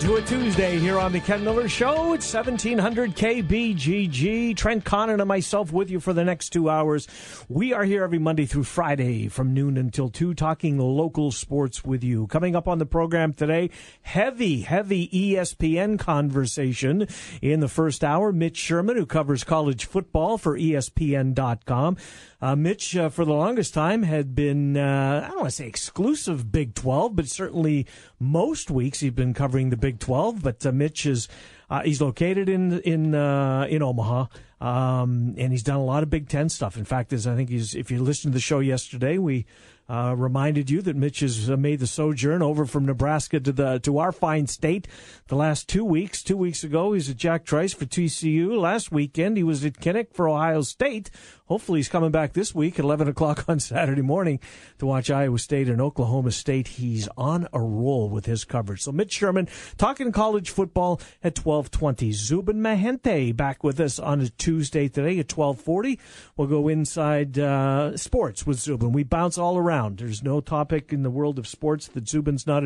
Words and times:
To 0.00 0.14
a 0.14 0.22
Tuesday 0.22 0.78
here 0.78 0.96
on 0.96 1.10
the 1.10 1.18
Ken 1.18 1.42
Miller 1.42 1.68
Show. 1.68 2.12
It's 2.12 2.32
1700 2.32 3.16
KBGG. 3.16 4.56
Trent 4.56 4.84
Condon 4.84 5.20
and 5.20 5.26
myself 5.26 5.72
with 5.72 5.90
you 5.90 5.98
for 5.98 6.12
the 6.12 6.24
next 6.24 6.50
two 6.50 6.70
hours. 6.70 7.08
We 7.48 7.72
are 7.72 7.82
here 7.82 8.04
every 8.04 8.20
Monday 8.20 8.46
through 8.46 8.62
Friday 8.62 9.26
from 9.26 9.52
noon 9.52 9.76
until 9.76 10.08
2 10.08 10.34
talking 10.34 10.78
local 10.78 11.32
sports 11.32 11.84
with 11.84 12.04
you. 12.04 12.28
Coming 12.28 12.54
up 12.54 12.68
on 12.68 12.78
the 12.78 12.86
program 12.86 13.32
today, 13.32 13.70
heavy, 14.02 14.60
heavy 14.60 15.08
ESPN 15.08 15.98
conversation 15.98 17.08
in 17.42 17.58
the 17.58 17.68
first 17.68 18.04
hour. 18.04 18.32
Mitch 18.32 18.56
Sherman, 18.56 18.96
who 18.96 19.04
covers 19.04 19.42
college 19.42 19.84
football 19.84 20.38
for 20.38 20.56
ESPN.com. 20.56 21.96
Uh, 22.40 22.54
Mitch, 22.54 22.96
uh, 22.96 23.08
for 23.08 23.24
the 23.24 23.32
longest 23.32 23.74
time, 23.74 24.04
had 24.04 24.34
been, 24.34 24.76
uh, 24.76 25.22
I 25.24 25.28
don't 25.28 25.38
want 25.38 25.48
to 25.48 25.56
say 25.56 25.66
exclusive 25.66 26.52
Big 26.52 26.74
12, 26.74 27.16
but 27.16 27.28
certainly 27.28 27.86
most 28.20 28.70
weeks 28.70 29.00
he's 29.00 29.10
been 29.10 29.34
covering 29.34 29.70
the 29.70 29.76
Big 29.76 29.98
12. 29.98 30.42
But 30.42 30.64
uh, 30.64 30.70
Mitch 30.70 31.04
is, 31.04 31.26
uh, 31.68 31.82
he's 31.82 32.00
located 32.00 32.48
in, 32.48 32.78
in, 32.80 33.14
uh, 33.14 33.66
in 33.68 33.82
Omaha. 33.82 34.26
Um, 34.60 35.34
and 35.36 35.52
he's 35.52 35.64
done 35.64 35.76
a 35.76 35.84
lot 35.84 36.02
of 36.02 36.10
Big 36.10 36.28
Ten 36.28 36.48
stuff. 36.48 36.76
In 36.76 36.84
fact, 36.84 37.12
as 37.12 37.26
I 37.26 37.34
think 37.34 37.48
he's, 37.48 37.74
if 37.74 37.90
you 37.90 38.02
listened 38.02 38.32
to 38.32 38.36
the 38.36 38.40
show 38.40 38.60
yesterday, 38.60 39.18
we, 39.18 39.46
uh, 39.88 40.14
reminded 40.16 40.68
you 40.68 40.82
that 40.82 40.96
Mitch 40.96 41.20
has 41.20 41.48
made 41.48 41.80
the 41.80 41.86
sojourn 41.86 42.42
over 42.42 42.66
from 42.66 42.84
Nebraska 42.84 43.40
to 43.40 43.52
the 43.52 43.78
to 43.80 43.98
our 43.98 44.12
fine 44.12 44.46
state 44.46 44.86
the 45.28 45.36
last 45.36 45.66
two 45.68 45.84
weeks. 45.84 46.22
Two 46.22 46.36
weeks 46.36 46.62
ago, 46.62 46.92
he 46.92 46.96
was 46.96 47.08
at 47.08 47.16
Jack 47.16 47.44
Trice 47.44 47.72
for 47.72 47.86
TCU. 47.86 48.58
Last 48.58 48.92
weekend, 48.92 49.38
he 49.38 49.42
was 49.42 49.64
at 49.64 49.80
Kinnick 49.80 50.12
for 50.12 50.28
Ohio 50.28 50.60
State. 50.60 51.10
Hopefully, 51.48 51.78
he's 51.78 51.88
coming 51.88 52.10
back 52.10 52.34
this 52.34 52.54
week 52.54 52.78
at 52.78 52.84
11 52.84 53.08
o'clock 53.08 53.46
on 53.48 53.58
Saturday 53.58 54.02
morning 54.02 54.38
to 54.78 54.86
watch 54.86 55.10
Iowa 55.10 55.38
State 55.38 55.68
and 55.68 55.80
Oklahoma 55.80 56.30
State. 56.30 56.68
He's 56.68 57.08
on 57.16 57.48
a 57.54 57.60
roll 57.60 58.10
with 58.10 58.26
his 58.26 58.44
coverage. 58.44 58.82
So, 58.82 58.92
Mitch 58.92 59.12
Sherman 59.12 59.48
talking 59.78 60.12
college 60.12 60.50
football 60.50 61.00
at 61.24 61.34
12:20. 61.34 62.12
Zubin 62.12 62.60
Mehenti 62.60 63.34
back 63.34 63.64
with 63.64 63.80
us 63.80 63.98
on 63.98 64.20
a 64.20 64.28
Tuesday 64.28 64.88
today 64.88 65.18
at 65.18 65.28
12:40. 65.28 65.98
We'll 66.36 66.48
go 66.48 66.68
inside 66.68 67.38
uh, 67.38 67.96
sports 67.96 68.46
with 68.46 68.60
Zubin. 68.60 68.92
We 68.92 69.02
bounce 69.02 69.38
all 69.38 69.56
around. 69.56 69.98
There's 69.98 70.22
no 70.22 70.40
topic 70.40 70.92
in 70.92 71.02
the 71.02 71.10
world 71.10 71.38
of 71.38 71.48
sports 71.48 71.88
that 71.88 72.08
Zubin's 72.08 72.46
not 72.46 72.62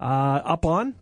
uh, 0.00 0.02
up 0.02 0.66
on. 0.66 0.96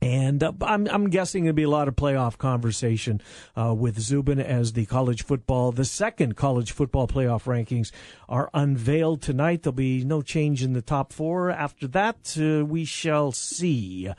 And 0.00 0.42
uh, 0.42 0.52
I'm, 0.60 0.86
I'm 0.88 1.10
guessing 1.10 1.44
there'll 1.44 1.54
be 1.54 1.62
a 1.62 1.70
lot 1.70 1.88
of 1.88 1.96
playoff 1.96 2.36
conversation 2.38 3.20
uh, 3.56 3.74
with 3.74 3.98
Zubin 3.98 4.40
as 4.40 4.72
the 4.72 4.86
college 4.86 5.24
football, 5.24 5.72
the 5.72 5.84
second 5.84 6.36
college 6.36 6.72
football 6.72 7.06
playoff 7.06 7.44
rankings 7.44 7.90
are 8.28 8.50
unveiled 8.54 9.22
tonight. 9.22 9.62
There'll 9.62 9.74
be 9.74 10.04
no 10.04 10.22
change 10.22 10.62
in 10.62 10.72
the 10.72 10.82
top 10.82 11.12
four. 11.12 11.50
After 11.50 11.86
that, 11.88 12.36
uh, 12.40 12.64
we 12.64 12.84
shall 12.84 13.32
see. 13.32 14.10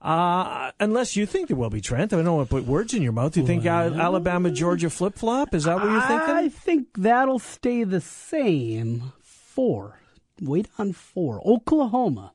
Uh, 0.00 0.70
unless 0.78 1.16
you 1.16 1.26
think 1.26 1.48
there 1.48 1.56
will 1.56 1.70
be, 1.70 1.80
Trent. 1.80 2.12
I 2.12 2.22
don't 2.22 2.36
want 2.36 2.48
to 2.48 2.54
put 2.54 2.64
words 2.64 2.94
in 2.94 3.02
your 3.02 3.12
mouth. 3.12 3.32
Do 3.32 3.40
you 3.40 3.46
think 3.46 3.66
Al- 3.66 3.98
Alabama, 4.00 4.50
Georgia 4.50 4.90
flip 4.90 5.16
flop? 5.16 5.54
Is 5.54 5.64
that 5.64 5.76
what 5.76 5.90
you're 5.90 6.00
thinking? 6.02 6.34
I 6.34 6.48
think 6.48 6.88
that'll 6.96 7.38
stay 7.38 7.82
the 7.82 8.00
same. 8.00 9.12
Four. 9.22 9.98
Wait 10.40 10.68
on 10.78 10.92
four. 10.92 11.40
Oklahoma. 11.44 12.32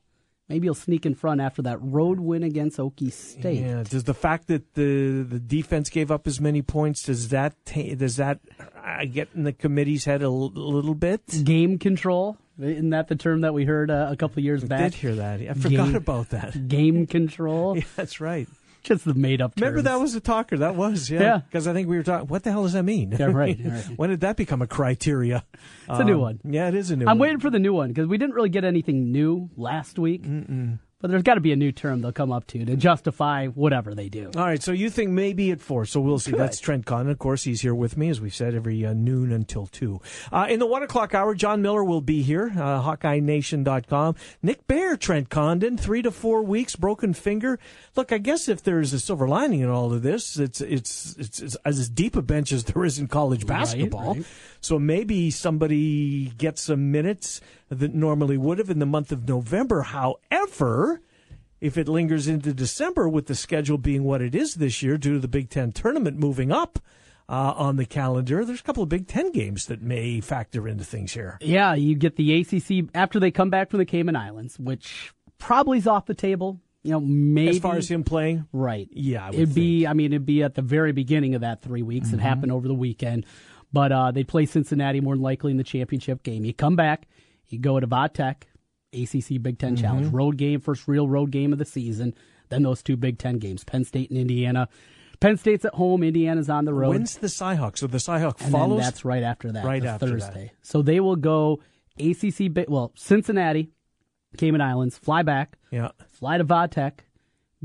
Maybe 0.48 0.66
you'll 0.66 0.74
sneak 0.74 1.06
in 1.06 1.14
front 1.14 1.40
after 1.40 1.62
that 1.62 1.78
road 1.80 2.20
win 2.20 2.42
against 2.42 2.76
Okie 2.78 3.12
State. 3.12 3.60
Yeah. 3.60 3.84
Does 3.88 4.04
the 4.04 4.12
fact 4.14 4.48
that 4.48 4.74
the 4.74 5.22
the 5.22 5.38
defense 5.38 5.88
gave 5.88 6.10
up 6.10 6.26
as 6.26 6.40
many 6.40 6.60
points 6.62 7.04
does 7.04 7.28
that 7.28 7.54
ta- 7.64 7.94
does 7.96 8.16
that 8.16 8.40
uh, 8.84 9.04
get 9.06 9.28
in 9.34 9.44
the 9.44 9.52
committee's 9.52 10.04
head 10.04 10.20
a 10.20 10.24
l- 10.26 10.50
little 10.52 10.94
bit? 10.94 11.22
Game 11.44 11.78
control. 11.78 12.36
Isn't 12.60 12.90
that 12.90 13.08
the 13.08 13.16
term 13.16 13.40
that 13.42 13.54
we 13.54 13.64
heard 13.64 13.90
uh, 13.90 14.08
a 14.10 14.16
couple 14.16 14.42
years 14.42 14.62
I 14.62 14.66
back? 14.66 14.80
did 14.92 14.94
hear 14.94 15.14
that. 15.14 15.40
I 15.40 15.54
forgot 15.54 15.86
Game- 15.86 15.96
about 15.96 16.28
that. 16.30 16.68
Game 16.68 17.06
control. 17.06 17.76
Yeah, 17.78 17.84
that's 17.96 18.20
right. 18.20 18.46
Just 18.82 19.04
the 19.04 19.14
made 19.14 19.40
up 19.40 19.52
Remember 19.56 19.82
that 19.82 20.00
was 20.00 20.14
a 20.16 20.20
talker. 20.20 20.58
That 20.58 20.74
was 20.74 21.08
yeah. 21.08 21.20
Yeah. 21.20 21.38
Because 21.38 21.68
I 21.68 21.72
think 21.72 21.88
we 21.88 21.96
were 21.96 22.02
talking. 22.02 22.26
What 22.28 22.42
the 22.42 22.50
hell 22.50 22.64
does 22.64 22.72
that 22.72 22.82
mean? 22.82 23.12
Yeah, 23.18 23.26
right, 23.26 23.56
right. 23.64 23.84
when 23.96 24.10
did 24.10 24.20
that 24.20 24.36
become 24.36 24.60
a 24.62 24.66
criteria? 24.66 25.44
It's 25.88 25.98
a 26.00 26.04
new 26.04 26.14
Um, 26.14 26.20
one. 26.20 26.40
Yeah, 26.44 26.68
it 26.68 26.74
is 26.74 26.90
a 26.90 26.96
new. 26.96 27.04
One. 27.04 27.12
I'm 27.12 27.18
one. 27.18 27.26
waiting 27.28 27.40
for 27.40 27.50
the 27.50 27.58
new 27.60 27.72
one 27.72 27.88
because 27.88 28.08
we 28.08 28.18
didn't 28.18 28.34
really 28.34 28.48
get 28.48 28.64
anything 28.64 29.12
new 29.12 29.50
last 29.56 29.98
week. 29.98 30.22
Mm-mm. 30.24 30.78
But 31.02 31.10
there's 31.10 31.24
got 31.24 31.34
to 31.34 31.40
be 31.40 31.50
a 31.50 31.56
new 31.56 31.72
term 31.72 32.00
they'll 32.00 32.12
come 32.12 32.30
up 32.30 32.46
to 32.46 32.64
to 32.64 32.76
justify 32.76 33.48
whatever 33.48 33.92
they 33.92 34.08
do. 34.08 34.30
All 34.36 34.44
right, 34.44 34.62
so 34.62 34.70
you 34.70 34.88
think 34.88 35.10
maybe 35.10 35.50
at 35.50 35.60
four. 35.60 35.84
So 35.84 36.00
we'll 36.00 36.20
see. 36.20 36.30
Could. 36.30 36.38
That's 36.40 36.60
Trent 36.60 36.86
Conn. 36.86 37.08
Of 37.08 37.18
course, 37.18 37.42
he's 37.42 37.60
here 37.60 37.74
with 37.74 37.96
me, 37.96 38.08
as 38.08 38.20
we've 38.20 38.34
said, 38.34 38.54
every 38.54 38.86
uh, 38.86 38.92
noon 38.92 39.32
until 39.32 39.66
2. 39.66 40.00
Uh, 40.30 40.46
in 40.48 40.60
the 40.60 40.66
1 40.66 40.84
o'clock 40.84 41.12
hour, 41.12 41.34
John 41.34 41.60
Miller 41.60 41.82
will 41.82 42.00
be 42.00 42.22
here, 42.22 42.52
uh, 42.54 42.80
HawkeyeNation.com. 42.82 44.14
Nick 44.42 44.66
Baer, 44.68 44.96
Trent 44.96 45.28
Condon, 45.28 45.76
three 45.76 46.02
to 46.02 46.12
four 46.12 46.42
weeks, 46.42 46.76
broken 46.76 47.14
finger. 47.14 47.58
Look, 47.96 48.12
I 48.12 48.18
guess 48.18 48.48
if 48.48 48.62
there's 48.62 48.92
a 48.92 49.00
silver 49.00 49.26
lining 49.26 49.60
in 49.60 49.68
all 49.68 49.92
of 49.92 50.02
this, 50.02 50.38
it's 50.38 50.60
it's 50.60 51.16
it's, 51.18 51.40
it's 51.40 51.56
as 51.64 51.88
deep 51.88 52.14
a 52.14 52.22
bench 52.22 52.52
as 52.52 52.62
there 52.64 52.84
is 52.84 53.00
in 53.00 53.08
college 53.08 53.44
basketball. 53.44 54.14
right. 54.14 54.24
So 54.60 54.78
maybe 54.78 55.32
somebody 55.32 56.26
gets 56.38 56.62
some 56.62 56.92
minutes 56.92 57.40
that 57.74 57.94
normally 57.94 58.36
would 58.36 58.58
have 58.58 58.70
in 58.70 58.78
the 58.78 58.86
month 58.86 59.12
of 59.12 59.28
November. 59.28 59.82
However, 59.82 61.00
if 61.60 61.78
it 61.78 61.88
lingers 61.88 62.26
into 62.28 62.52
December 62.52 63.08
with 63.08 63.26
the 63.26 63.34
schedule 63.34 63.78
being 63.78 64.04
what 64.04 64.20
it 64.20 64.34
is 64.34 64.56
this 64.56 64.82
year 64.82 64.98
due 64.98 65.14
to 65.14 65.18
the 65.20 65.28
Big 65.28 65.48
Ten 65.48 65.72
tournament 65.72 66.18
moving 66.18 66.50
up 66.50 66.78
uh, 67.28 67.54
on 67.56 67.76
the 67.76 67.86
calendar, 67.86 68.44
there's 68.44 68.60
a 68.60 68.64
couple 68.64 68.82
of 68.82 68.88
Big 68.88 69.06
Ten 69.06 69.30
games 69.32 69.66
that 69.66 69.80
may 69.80 70.20
factor 70.20 70.66
into 70.66 70.84
things 70.84 71.12
here. 71.12 71.38
Yeah, 71.40 71.74
you 71.74 71.94
get 71.94 72.16
the 72.16 72.40
ACC 72.40 72.90
after 72.94 73.20
they 73.20 73.30
come 73.30 73.48
back 73.48 73.70
from 73.70 73.78
the 73.78 73.86
Cayman 73.86 74.16
Islands, 74.16 74.58
which 74.58 75.12
probably 75.38 75.78
is 75.78 75.86
off 75.86 76.06
the 76.06 76.14
table. 76.14 76.60
You 76.82 76.90
know, 76.90 77.00
maybe 77.00 77.50
As 77.50 77.58
far 77.60 77.76
as 77.76 77.88
him 77.88 78.02
playing, 78.02 78.48
right. 78.52 78.88
Yeah, 78.90 79.26
I 79.26 79.30
would 79.30 79.38
it'd 79.38 79.54
be. 79.54 79.86
I 79.86 79.92
mean, 79.92 80.06
it'd 80.12 80.26
be 80.26 80.42
at 80.42 80.56
the 80.56 80.62
very 80.62 80.90
beginning 80.90 81.36
of 81.36 81.42
that 81.42 81.62
three 81.62 81.82
weeks. 81.82 82.08
Mm-hmm. 82.08 82.18
It 82.18 82.22
happened 82.22 82.50
over 82.50 82.66
the 82.66 82.74
weekend, 82.74 83.24
but 83.72 83.92
uh, 83.92 84.10
they 84.10 84.24
play 84.24 84.46
Cincinnati 84.46 85.00
more 85.00 85.14
than 85.14 85.22
likely 85.22 85.52
in 85.52 85.58
the 85.58 85.64
championship 85.64 86.24
game. 86.24 86.44
You 86.44 86.52
come 86.52 86.74
back, 86.74 87.06
you 87.52 87.58
go 87.58 87.78
to 87.80 87.86
Vatech, 87.86 88.42
ACC 88.92 89.40
Big 89.42 89.58
10 89.58 89.74
Mm-hmm. 89.74 89.82
Challenge 89.82 90.06
road 90.12 90.36
game, 90.36 90.60
first 90.60 90.86
real 90.88 91.08
road 91.08 91.30
game 91.30 91.52
of 91.52 91.58
the 91.58 91.64
season. 91.64 92.14
Then 92.48 92.62
those 92.64 92.82
two 92.82 92.96
Big 92.96 93.18
Ten 93.18 93.38
games, 93.38 93.64
Penn 93.64 93.84
State 93.84 94.10
and 94.10 94.18
Indiana. 94.18 94.68
Penn 95.20 95.36
State's 95.38 95.64
at 95.64 95.72
home, 95.74 96.02
Indiana's 96.02 96.50
on 96.50 96.64
the 96.66 96.74
road. 96.74 96.90
when's 96.90 97.16
the 97.16 97.28
Cyhawk? 97.28 97.78
So 97.78 97.86
the 97.86 97.96
Cyhawk 97.98 98.40
And 98.42 98.52
follows. 98.52 98.80
that's 98.82 99.04
right 99.04 99.22
after 99.22 99.52
that, 99.52 99.64
Right 99.64 99.84
after 99.84 100.06
that. 100.06 100.12
Thursday. 100.20 100.52
So 100.62 100.82
they 100.82 101.00
will 101.00 101.16
go 101.16 101.60
ACC, 101.98 102.50
well, 102.68 102.92
Cincinnati, 102.96 103.70
Cayman 104.36 104.60
Islands, 104.60 104.98
fly 104.98 105.22
back, 105.22 105.56
yeah. 105.70 105.92
fly 106.10 106.38
to 106.38 106.44
Vatech, 106.44 106.98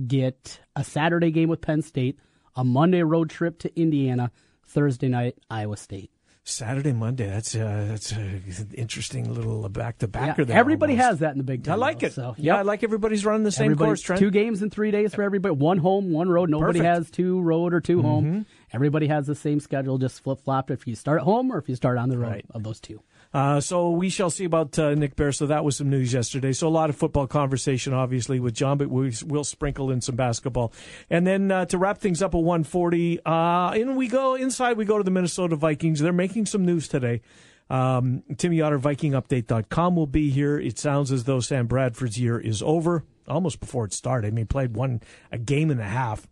get 0.07 0.59
a 0.75 0.83
Saturday 0.83 1.31
game 1.31 1.49
with 1.49 1.61
Penn 1.61 1.81
State, 1.81 2.19
a 2.55 2.63
Monday 2.63 3.03
road 3.03 3.29
trip 3.29 3.57
to 3.59 3.79
Indiana, 3.79 4.31
Thursday 4.65 5.07
night 5.09 5.37
Iowa 5.49 5.77
State. 5.77 6.11
Saturday, 6.49 6.93
Monday. 6.93 7.27
That's 7.27 7.53
uh, 7.55 7.85
that's 7.89 8.13
a 8.13 8.39
interesting 8.73 9.33
little 9.33 9.67
back 9.67 9.97
to 9.99 10.07
backer. 10.07 10.45
There. 10.45 10.57
everybody 10.57 10.93
almost. 10.93 11.07
has 11.09 11.19
that 11.19 11.31
in 11.33 11.37
the 11.39 11.43
Big 11.43 11.63
Ten. 11.65 11.73
I 11.73 11.75
like 11.75 11.99
though, 11.99 12.07
it. 12.07 12.13
So, 12.13 12.35
Yeah, 12.37 12.53
yep. 12.53 12.59
I 12.59 12.61
like 12.61 12.83
everybody's 12.83 13.25
running 13.25 13.43
the 13.43 13.51
same 13.51 13.65
Everybody- 13.65 13.89
course. 13.89 14.01
Trent. 14.01 14.19
Two 14.19 14.31
games 14.31 14.61
in 14.63 14.69
three 14.69 14.89
days 14.91 15.13
for 15.13 15.23
everybody. 15.23 15.53
One 15.55 15.77
home, 15.77 16.11
one 16.11 16.29
road. 16.29 16.49
Nobody 16.49 16.79
Perfect. 16.79 16.85
Mm-hmm. 16.85 17.03
has 17.03 17.11
two 17.11 17.41
road 17.41 17.73
or 17.73 17.81
2 17.81 18.01
home. 18.01 18.45
Everybody 18.71 19.07
has 19.07 19.27
the 19.27 19.35
same 19.35 19.59
schedule, 19.59 19.97
just 19.97 20.21
flip 20.23 20.39
flop 20.43 20.71
if 20.71 20.87
you 20.87 20.95
start 20.95 21.19
at 21.19 21.23
home 21.25 21.51
or 21.51 21.57
if 21.57 21.67
you 21.69 21.75
start 21.75 21.97
on 21.97 22.09
the 22.09 22.17
road 22.17 22.29
Right. 22.31 22.45
of 22.51 22.63
those 22.63 22.79
two. 22.79 23.01
Uh, 23.33 23.59
so 23.59 23.91
we 23.91 24.09
shall 24.09 24.29
see 24.29 24.45
about 24.45 24.77
uh, 24.79 24.95
Nick 24.95 25.15
Baer. 25.15 25.31
So 25.31 25.47
that 25.47 25.63
was 25.63 25.77
some 25.77 25.89
news 25.89 26.13
yesterday. 26.13 26.53
So 26.53 26.67
a 26.67 26.69
lot 26.69 26.89
of 26.89 26.95
football 26.95 27.27
conversation, 27.27 27.93
obviously, 27.93 28.39
with 28.39 28.53
John, 28.53 28.77
but 28.77 28.89
we 28.89 29.13
will 29.25 29.43
sprinkle 29.43 29.91
in 29.91 30.01
some 30.01 30.15
basketball. 30.15 30.73
And 31.09 31.25
then 31.25 31.51
uh, 31.51 31.65
to 31.65 31.77
wrap 31.77 31.97
things 31.97 32.21
up 32.21 32.33
at 32.33 32.41
140, 32.41 33.19
uh, 33.25 33.73
in 33.75 33.95
we 33.95 34.07
go 34.07 34.35
inside. 34.35 34.77
We 34.77 34.85
go 34.85 34.97
to 34.97 35.03
the 35.03 35.11
Minnesota 35.11 35.55
Vikings. 35.55 35.99
They're 35.99 36.13
making 36.13 36.45
some 36.45 36.65
news 36.65 36.87
today. 36.87 37.21
Um, 37.69 38.23
Tim 38.37 38.53
Yotter, 38.53 38.79
VikingUpdate.com 38.79 39.95
will 39.95 40.07
be 40.07 40.29
here. 40.29 40.57
It 40.57 40.79
sounds 40.79 41.11
as 41.11 41.25
though 41.25 41.39
Sam 41.39 41.67
Bradford's 41.67 42.19
year 42.19 42.39
is 42.39 42.61
over 42.61 43.03
almost 43.27 43.59
before 43.59 43.85
it 43.85 43.93
started. 43.93 44.27
I 44.27 44.31
mean, 44.31 44.47
played 44.47 44.75
one 44.75 45.01
a 45.31 45.37
game 45.37 45.69
and 45.69 45.81
a 45.81 45.85
half. 45.85 46.27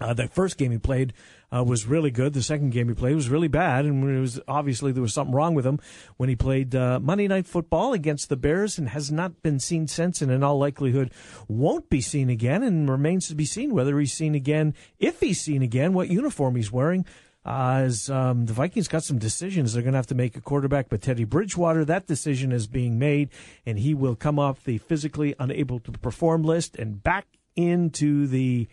Uh, 0.00 0.12
the 0.12 0.28
first 0.28 0.58
game 0.58 0.72
he 0.72 0.78
played 0.78 1.12
uh, 1.54 1.64
was 1.64 1.86
really 1.86 2.10
good. 2.10 2.34
The 2.34 2.42
second 2.42 2.70
game 2.70 2.88
he 2.88 2.94
played 2.94 3.14
was 3.14 3.30
really 3.30 3.48
bad, 3.48 3.86
and 3.86 4.04
it 4.08 4.20
was 4.20 4.40
obviously 4.46 4.92
there 4.92 5.02
was 5.02 5.14
something 5.14 5.34
wrong 5.34 5.54
with 5.54 5.66
him 5.66 5.80
when 6.16 6.28
he 6.28 6.36
played 6.36 6.74
uh, 6.74 7.00
Monday 7.00 7.28
Night 7.28 7.46
Football 7.46 7.92
against 7.92 8.28
the 8.28 8.36
Bears, 8.36 8.78
and 8.78 8.90
has 8.90 9.10
not 9.10 9.42
been 9.42 9.58
seen 9.58 9.86
since, 9.86 10.20
and 10.20 10.30
in 10.30 10.42
all 10.42 10.58
likelihood 10.58 11.12
won't 11.48 11.88
be 11.88 12.00
seen 12.00 12.28
again, 12.28 12.62
and 12.62 12.90
remains 12.90 13.28
to 13.28 13.34
be 13.34 13.46
seen 13.46 13.72
whether 13.72 13.98
he's 13.98 14.12
seen 14.12 14.34
again, 14.34 14.74
if 14.98 15.20
he's 15.20 15.40
seen 15.40 15.62
again, 15.62 15.94
what 15.94 16.08
uniform 16.08 16.56
he's 16.56 16.72
wearing. 16.72 17.06
Uh, 17.46 17.82
as 17.84 18.10
um, 18.10 18.46
the 18.46 18.52
Vikings 18.52 18.88
got 18.88 19.04
some 19.04 19.18
decisions, 19.18 19.72
they're 19.72 19.82
going 19.82 19.92
to 19.92 19.98
have 19.98 20.08
to 20.08 20.16
make 20.16 20.36
a 20.36 20.40
quarterback. 20.40 20.88
But 20.88 21.00
Teddy 21.00 21.22
Bridgewater, 21.22 21.84
that 21.84 22.08
decision 22.08 22.50
is 22.50 22.66
being 22.66 22.98
made, 22.98 23.30
and 23.64 23.78
he 23.78 23.94
will 23.94 24.16
come 24.16 24.40
off 24.40 24.64
the 24.64 24.78
physically 24.78 25.34
unable 25.38 25.78
to 25.78 25.92
perform 25.92 26.42
list 26.42 26.74
and 26.74 27.00
back 27.00 27.26
into 27.54 28.26
the 28.26 28.66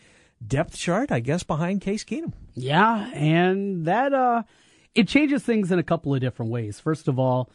depth 0.47 0.77
chart, 0.77 1.11
I 1.11 1.19
guess, 1.19 1.43
behind 1.43 1.81
Case 1.81 2.03
Keenum. 2.03 2.33
Yeah, 2.55 3.09
and 3.13 3.85
that 3.85 4.13
uh, 4.13 4.43
it 4.95 5.07
changes 5.07 5.43
things 5.43 5.71
in 5.71 5.79
a 5.79 5.83
couple 5.83 6.13
of 6.13 6.21
different 6.21 6.51
ways. 6.51 6.79
First 6.79 7.07
of 7.07 7.17
all, 7.19 7.49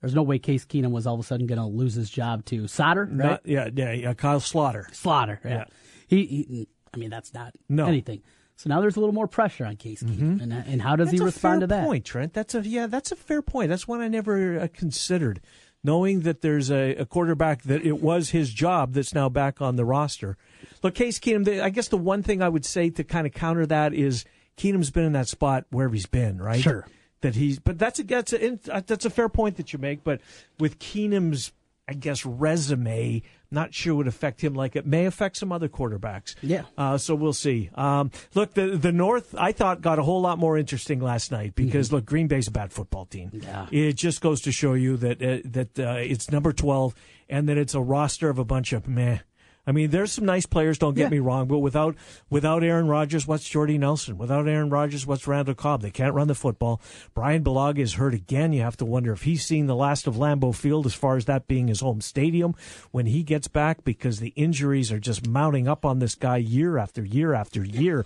there's 0.00 0.14
no 0.14 0.22
way 0.22 0.38
Case 0.38 0.64
Keenum 0.64 0.90
was 0.90 1.06
all 1.06 1.14
of 1.14 1.20
a 1.20 1.22
sudden 1.24 1.46
going 1.46 1.58
to 1.60 1.64
lose 1.66 1.94
his 1.94 2.10
job 2.10 2.44
to 2.46 2.62
Sloter, 2.64 3.06
right? 3.08 3.30
Not, 3.30 3.40
yeah, 3.46 3.68
yeah, 3.74 3.92
yeah, 3.92 4.14
Kyle 4.14 4.40
Sloter. 4.40 4.90
Sloter, 4.92 5.38
yeah. 5.44 5.50
Yeah. 5.50 5.64
He, 6.06 6.26
he, 6.26 6.68
I 6.92 6.96
mean, 6.98 7.10
that's 7.10 7.32
not 7.32 7.54
No. 7.68 7.86
anything. 7.86 8.22
So 8.56 8.68
now 8.68 8.80
there's 8.80 8.96
a 8.96 9.00
little 9.00 9.14
more 9.14 9.26
pressure 9.26 9.64
on 9.64 9.76
Case 9.76 10.02
Keenum, 10.02 10.40
and, 10.40 10.52
and 10.52 10.80
how 10.80 10.94
does 10.94 11.08
That's 11.08 11.18
he 11.18 11.24
respond 11.24 11.62
to 11.62 11.66
that? 11.68 11.84
Point, 11.84 12.04
Trent. 12.04 12.34
That's 12.34 12.54
a 12.54 12.60
yeah. 12.60 12.86
That's 12.86 13.10
a 13.10 13.16
fair 13.16 13.42
point. 13.42 13.68
That's 13.70 13.88
one 13.88 14.00
I 14.00 14.06
never 14.06 14.60
uh, 14.60 14.68
considered. 14.72 15.40
Knowing 15.82 16.20
that 16.20 16.40
there's 16.40 16.70
a, 16.70 16.94
a 16.94 17.04
quarterback 17.04 17.62
that 17.64 17.84
it 17.84 18.00
was 18.00 18.30
his 18.30 18.52
job 18.54 18.92
that's 18.94 19.12
now 19.12 19.28
back 19.28 19.60
on 19.60 19.74
the 19.76 19.84
roster. 19.84 20.36
Look, 20.82 20.94
Case 20.94 21.18
Keenum. 21.18 21.44
The, 21.44 21.62
I 21.62 21.70
guess 21.70 21.88
the 21.88 21.96
one 21.98 22.22
thing 22.22 22.42
I 22.42 22.48
would 22.48 22.64
say 22.64 22.90
to 22.90 23.04
kind 23.04 23.26
of 23.26 23.32
counter 23.32 23.66
that 23.66 23.94
is 23.94 24.24
Keenum's 24.56 24.90
been 24.90 25.04
in 25.04 25.12
that 25.12 25.28
spot 25.28 25.64
wherever 25.70 25.94
he's 25.94 26.06
been, 26.06 26.40
right? 26.40 26.60
Sure. 26.60 26.86
That 27.20 27.34
he's, 27.34 27.58
but 27.58 27.78
that's 27.78 27.98
a 27.98 28.04
that's 28.04 28.32
a 28.34 28.58
uh, 28.70 28.82
that's 28.86 29.06
a 29.06 29.10
fair 29.10 29.30
point 29.30 29.56
that 29.56 29.72
you 29.72 29.78
make. 29.78 30.04
But 30.04 30.20
with 30.58 30.78
Keenum's, 30.78 31.52
I 31.88 31.94
guess 31.94 32.26
resume, 32.26 33.22
not 33.50 33.72
sure 33.72 33.94
would 33.94 34.06
affect 34.08 34.42
him 34.42 34.54
like 34.54 34.76
it 34.76 34.84
may 34.84 35.06
affect 35.06 35.38
some 35.38 35.50
other 35.50 35.68
quarterbacks. 35.68 36.34
Yeah. 36.42 36.64
Uh, 36.76 36.98
so 36.98 37.14
we'll 37.14 37.32
see. 37.32 37.70
Um, 37.74 38.10
look, 38.34 38.52
the 38.52 38.76
the 38.76 38.92
North 38.92 39.34
I 39.38 39.52
thought 39.52 39.80
got 39.80 39.98
a 39.98 40.02
whole 40.02 40.20
lot 40.20 40.38
more 40.38 40.58
interesting 40.58 41.00
last 41.00 41.32
night 41.32 41.54
because 41.54 41.92
look, 41.92 42.04
Green 42.04 42.26
Bay's 42.26 42.48
a 42.48 42.50
bad 42.50 42.72
football 42.72 43.06
team. 43.06 43.30
Yeah. 43.32 43.66
It 43.70 43.94
just 43.94 44.20
goes 44.20 44.42
to 44.42 44.52
show 44.52 44.74
you 44.74 44.98
that 44.98 45.22
uh, 45.22 45.38
that 45.46 45.78
uh, 45.78 45.96
it's 45.98 46.30
number 46.30 46.52
twelve 46.52 46.94
and 47.30 47.48
that 47.48 47.56
it's 47.56 47.74
a 47.74 47.80
roster 47.80 48.28
of 48.28 48.38
a 48.38 48.44
bunch 48.44 48.74
of 48.74 48.86
meh. 48.86 49.20
I 49.66 49.72
mean, 49.72 49.90
there's 49.90 50.12
some 50.12 50.26
nice 50.26 50.44
players. 50.46 50.78
Don't 50.78 50.94
get 50.94 51.04
Yeah. 51.04 51.08
me 51.10 51.18
wrong, 51.20 51.46
but 51.48 51.58
without 51.60 51.94
without 52.28 52.62
Aaron 52.62 52.86
Rodgers, 52.86 53.26
what's 53.26 53.48
Jordy 53.48 53.78
Nelson? 53.78 54.18
Without 54.18 54.46
Aaron 54.46 54.68
Rodgers, 54.68 55.06
what's 55.06 55.26
Randall 55.26 55.54
Cobb? 55.54 55.80
They 55.82 55.90
can't 55.90 56.14
run 56.14 56.28
the 56.28 56.34
football. 56.34 56.80
Bryan 57.14 57.42
Bulaga 57.42 57.78
is 57.78 57.94
hurt 57.94 58.12
again. 58.14 58.52
You 58.52 58.60
have 58.62 58.76
to 58.78 58.84
wonder 58.84 59.12
if 59.12 59.22
he's 59.22 59.44
seen 59.44 59.66
the 59.66 59.74
last 59.76 60.06
of 60.06 60.16
Lambeau 60.16 60.54
Field 60.54 60.84
as 60.86 60.94
far 60.94 61.16
as 61.16 61.24
that 61.24 61.48
being 61.48 61.68
his 61.68 61.80
home 61.80 62.00
stadium 62.00 62.54
when 62.90 63.06
he 63.06 63.22
gets 63.22 63.48
back 63.48 63.84
because 63.84 64.20
the 64.20 64.34
injuries 64.36 64.92
are 64.92 65.00
just 65.00 65.26
mounting 65.26 65.66
up 65.66 65.84
on 65.86 65.98
this 65.98 66.14
guy 66.14 66.36
year 66.36 66.76
after 66.76 67.04
year 67.04 67.32
after 67.32 67.64
year. 67.64 68.04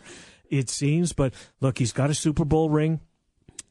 It 0.51 0.71
seems, 0.71 1.13
but 1.13 1.35
look, 1.61 1.79
he's 1.79 1.93
got 1.93 2.09
a 2.09 2.15
Super 2.15 2.45
Bowl 2.45 2.71
ring 2.71 3.01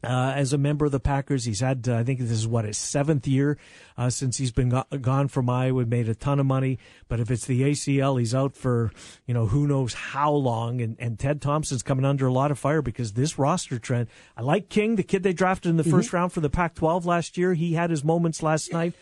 uh, 0.04 0.34
as 0.36 0.54
a 0.54 0.58
member 0.58 0.86
of 0.86 0.92
the 0.92 1.00
Packers. 1.00 1.46
He's 1.46 1.60
had, 1.60 1.88
uh, 1.88 1.96
I 1.98 2.04
think 2.04 2.20
this 2.20 2.32
is 2.32 2.48
what 2.48 2.66
his 2.66 2.78
seventh 2.78 3.28
year 3.28 3.58
uh, 3.98 4.10
since 4.10 4.38
he's 4.38 4.52
been 4.52 4.70
go- 4.70 4.86
gone 5.02 5.28
from 5.28 5.50
Iowa. 5.50 5.86
Made 5.86 6.10
a 6.10 6.16
ton 6.16 6.40
of 6.40 6.46
money, 6.46 6.80
but 7.08 7.20
if 7.20 7.32
it's 7.32 7.46
the 7.46 7.62
ACL, 7.62 8.20
he's 8.20 8.36
out 8.36 8.56
for 8.56 8.92
you 9.26 9.34
know 9.34 9.48
who 9.48 9.68
knows 9.68 9.94
how 9.94 10.32
long. 10.32 10.82
And, 10.82 10.96
and 11.00 11.18
Ted 11.18 11.42
Thompson's 11.42 11.84
coming 11.84 12.06
under 12.06 12.28
a 12.28 12.34
lot 12.34 12.52
of 12.52 12.60
fire 12.60 12.82
because 12.82 13.14
this 13.14 13.40
roster 13.40 13.80
trend. 13.80 14.08
I 14.36 14.42
like 14.42 14.70
King, 14.70 14.96
the 14.96 15.04
kid 15.04 15.24
they 15.24 15.34
drafted 15.34 15.70
in 15.70 15.78
the 15.78 15.84
first 15.84 16.14
round 16.14 16.32
for 16.34 16.42
the 16.42 16.50
Pac-12 16.50 17.06
last 17.06 17.38
year. 17.38 17.54
He 17.54 17.74
had 17.74 17.90
his 17.90 18.04
moments 18.04 18.44
last 18.44 18.72
night, 18.72 18.94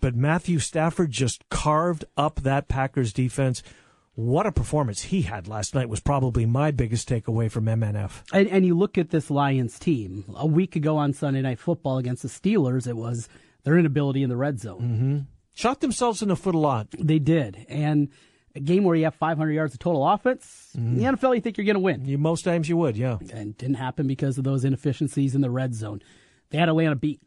but 0.00 0.14
Matthew 0.14 0.58
Stafford 0.58 1.10
just 1.10 1.48
carved 1.48 2.04
up 2.16 2.40
that 2.40 2.68
Packers 2.68 3.12
defense. 3.12 3.62
What 4.18 4.46
a 4.46 4.52
performance 4.52 5.00
he 5.00 5.22
had 5.22 5.46
last 5.46 5.76
night 5.76 5.88
was 5.88 6.00
probably 6.00 6.44
my 6.44 6.72
biggest 6.72 7.08
takeaway 7.08 7.48
from 7.48 7.66
MNF. 7.66 8.24
And, 8.32 8.48
and 8.48 8.66
you 8.66 8.76
look 8.76 8.98
at 8.98 9.10
this 9.10 9.30
Lions 9.30 9.78
team. 9.78 10.24
A 10.36 10.44
week 10.44 10.74
ago 10.74 10.96
on 10.96 11.12
Sunday 11.12 11.40
Night 11.40 11.60
Football 11.60 11.98
against 11.98 12.22
the 12.22 12.28
Steelers, 12.28 12.88
it 12.88 12.96
was 12.96 13.28
their 13.62 13.78
inability 13.78 14.24
in 14.24 14.28
the 14.28 14.36
red 14.36 14.58
zone. 14.58 14.80
Mm-hmm. 14.80 15.18
Shot 15.54 15.80
themselves 15.80 16.20
in 16.20 16.30
the 16.30 16.34
foot 16.34 16.56
a 16.56 16.58
lot. 16.58 16.88
They 16.98 17.20
did. 17.20 17.64
And 17.68 18.08
a 18.56 18.60
game 18.60 18.82
where 18.82 18.96
you 18.96 19.04
have 19.04 19.14
500 19.14 19.52
yards 19.52 19.74
of 19.74 19.78
total 19.78 20.04
offense, 20.04 20.70
mm-hmm. 20.76 20.94
in 20.94 20.98
the 20.98 21.04
NFL, 21.16 21.36
you 21.36 21.40
think 21.40 21.56
you're 21.56 21.64
going 21.64 21.74
to 21.74 21.80
win. 21.80 22.04
You, 22.04 22.18
most 22.18 22.42
times 22.42 22.68
you 22.68 22.76
would, 22.76 22.96
yeah. 22.96 23.18
And 23.32 23.50
it 23.50 23.58
didn't 23.58 23.76
happen 23.76 24.08
because 24.08 24.36
of 24.36 24.42
those 24.42 24.64
inefficiencies 24.64 25.36
in 25.36 25.42
the 25.42 25.50
red 25.50 25.76
zone. 25.76 26.02
They 26.50 26.58
had 26.58 26.68
Atlanta 26.68 26.96
beat. 26.96 27.20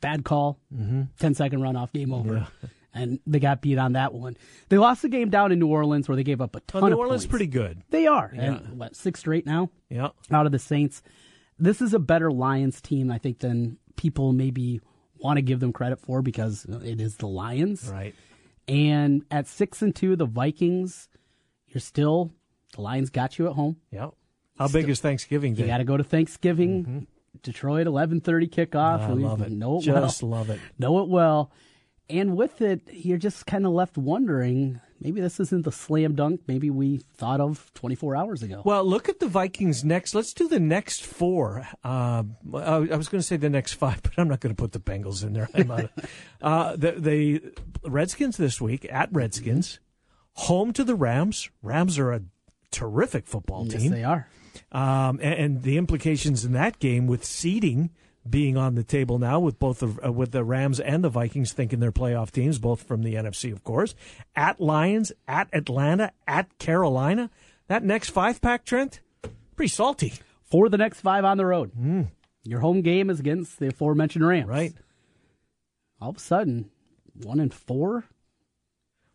Bad 0.00 0.24
call, 0.24 0.60
mm-hmm. 0.72 1.02
10 1.18 1.34
second 1.34 1.62
runoff, 1.62 1.92
game 1.92 2.14
over. 2.14 2.46
And 2.94 3.20
they 3.26 3.38
got 3.38 3.60
beat 3.60 3.78
on 3.78 3.92
that 3.92 4.14
one. 4.14 4.36
They 4.70 4.78
lost 4.78 5.02
the 5.02 5.08
game 5.08 5.28
down 5.28 5.52
in 5.52 5.58
New 5.58 5.68
Orleans 5.68 6.08
where 6.08 6.16
they 6.16 6.24
gave 6.24 6.40
up 6.40 6.56
a 6.56 6.60
ton 6.60 6.80
Well, 6.82 6.90
New 6.90 6.94
of 6.94 7.00
Orleans 7.00 7.22
points. 7.24 7.30
pretty 7.30 7.46
good. 7.46 7.82
They 7.90 8.06
are. 8.06 8.32
And, 8.34 8.78
what, 8.78 8.96
six 8.96 9.20
straight 9.20 9.44
now? 9.46 9.70
Yeah. 9.90 10.08
out 10.30 10.46
of 10.46 10.52
the 10.52 10.58
Saints. 10.58 11.02
This 11.58 11.82
is 11.82 11.92
a 11.92 11.98
better 11.98 12.30
Lions 12.30 12.80
team, 12.80 13.10
I 13.10 13.18
think, 13.18 13.40
than 13.40 13.76
people 13.96 14.32
maybe 14.32 14.80
want 15.18 15.36
to 15.36 15.42
give 15.42 15.60
them 15.60 15.72
credit 15.72 16.00
for 16.00 16.22
because 16.22 16.64
it 16.82 17.00
is 17.00 17.16
the 17.16 17.26
Lions. 17.28 17.90
Right. 17.92 18.14
And 18.66 19.22
at 19.30 19.46
six 19.46 19.82
and 19.82 19.94
two, 19.94 20.16
the 20.16 20.26
Vikings, 20.26 21.08
you're 21.68 21.80
still 21.80 22.32
the 22.74 22.80
Lions 22.82 23.10
got 23.10 23.38
you 23.38 23.46
at 23.48 23.52
home. 23.54 23.76
Yeah. 23.90 24.08
How 24.58 24.68
big 24.68 24.88
is 24.88 25.00
Thanksgiving 25.00 25.54
You 25.56 25.62
Day? 25.62 25.66
got 25.68 25.78
to 25.78 25.84
go 25.84 25.96
to 25.96 26.04
Thanksgiving, 26.04 27.06
Detroit, 27.42 27.86
eleven 27.86 28.20
thirty 28.20 28.48
kickoff. 28.48 29.00
Mm-hmm. 29.00 29.10
I 29.24 29.28
love 29.28 29.42
it. 29.42 29.52
Know 29.52 29.78
it 29.78 29.82
Just 29.82 30.22
well. 30.22 30.30
love 30.32 30.50
it. 30.50 30.60
Know 30.78 30.98
it 31.00 31.08
well. 31.08 31.52
And 32.10 32.36
with 32.36 32.62
it, 32.62 32.80
you're 32.90 33.18
just 33.18 33.44
kind 33.46 33.66
of 33.66 33.72
left 33.72 33.98
wondering. 33.98 34.80
Maybe 35.00 35.20
this 35.20 35.38
isn't 35.40 35.64
the 35.64 35.70
slam 35.72 36.14
dunk. 36.14 36.40
Maybe 36.48 36.70
we 36.70 36.98
thought 37.16 37.40
of 37.40 37.70
24 37.74 38.16
hours 38.16 38.42
ago. 38.42 38.62
Well, 38.64 38.84
look 38.84 39.08
at 39.08 39.20
the 39.20 39.28
Vikings 39.28 39.84
next. 39.84 40.14
Let's 40.14 40.32
do 40.32 40.48
the 40.48 40.58
next 40.58 41.04
four. 41.04 41.68
Uh, 41.84 42.24
I 42.54 42.78
was 42.78 43.08
going 43.08 43.20
to 43.20 43.22
say 43.22 43.36
the 43.36 43.50
next 43.50 43.74
five, 43.74 44.02
but 44.02 44.12
I'm 44.16 44.26
not 44.28 44.40
going 44.40 44.54
to 44.54 44.60
put 44.60 44.72
the 44.72 44.80
Bengals 44.80 45.22
in 45.22 45.34
there. 45.34 45.48
I'm 45.54 45.70
out 45.70 45.84
of- 45.84 45.90
uh, 46.42 46.76
the, 46.76 46.92
the 46.92 47.42
Redskins 47.88 48.36
this 48.38 48.60
week 48.60 48.86
at 48.90 49.12
Redskins, 49.12 49.78
home 50.32 50.72
to 50.72 50.84
the 50.84 50.94
Rams. 50.94 51.50
Rams 51.62 51.98
are 51.98 52.12
a 52.12 52.22
terrific 52.70 53.26
football 53.26 53.66
team. 53.66 53.80
yes, 53.82 53.90
they 53.92 54.04
are. 54.04 54.28
um, 54.72 55.20
and, 55.22 55.34
and 55.34 55.62
the 55.62 55.76
implications 55.76 56.44
in 56.44 56.52
that 56.52 56.78
game 56.78 57.06
with 57.06 57.24
seeding 57.24 57.90
being 58.30 58.56
on 58.56 58.74
the 58.74 58.82
table 58.84 59.18
now 59.18 59.38
with 59.40 59.58
both 59.58 59.78
the 59.80 59.94
uh, 60.06 60.12
with 60.12 60.32
the 60.32 60.44
Rams 60.44 60.80
and 60.80 61.02
the 61.04 61.08
Vikings 61.08 61.52
thinking 61.52 61.80
they're 61.80 61.92
playoff 61.92 62.30
teams, 62.30 62.58
both 62.58 62.82
from 62.82 63.02
the 63.02 63.14
NFC, 63.14 63.52
of 63.52 63.64
course. 63.64 63.94
At 64.36 64.60
Lions, 64.60 65.12
at 65.26 65.48
Atlanta, 65.52 66.12
at 66.26 66.58
Carolina. 66.58 67.30
That 67.68 67.84
next 67.84 68.10
five 68.10 68.40
pack, 68.40 68.64
Trent, 68.64 69.00
pretty 69.56 69.68
salty, 69.68 70.14
for 70.44 70.68
the 70.68 70.78
next 70.78 71.00
five 71.00 71.24
on 71.24 71.36
the 71.36 71.46
road. 71.46 71.70
Your 72.44 72.60
home 72.60 72.80
game 72.82 73.10
is 73.10 73.20
against 73.20 73.58
the 73.58 73.68
aforementioned 73.68 74.26
Rams. 74.26 74.48
right? 74.48 74.72
All 76.00 76.10
of 76.10 76.16
a 76.16 76.20
sudden, 76.20 76.70
one 77.22 77.40
and 77.40 77.52
four. 77.52 78.04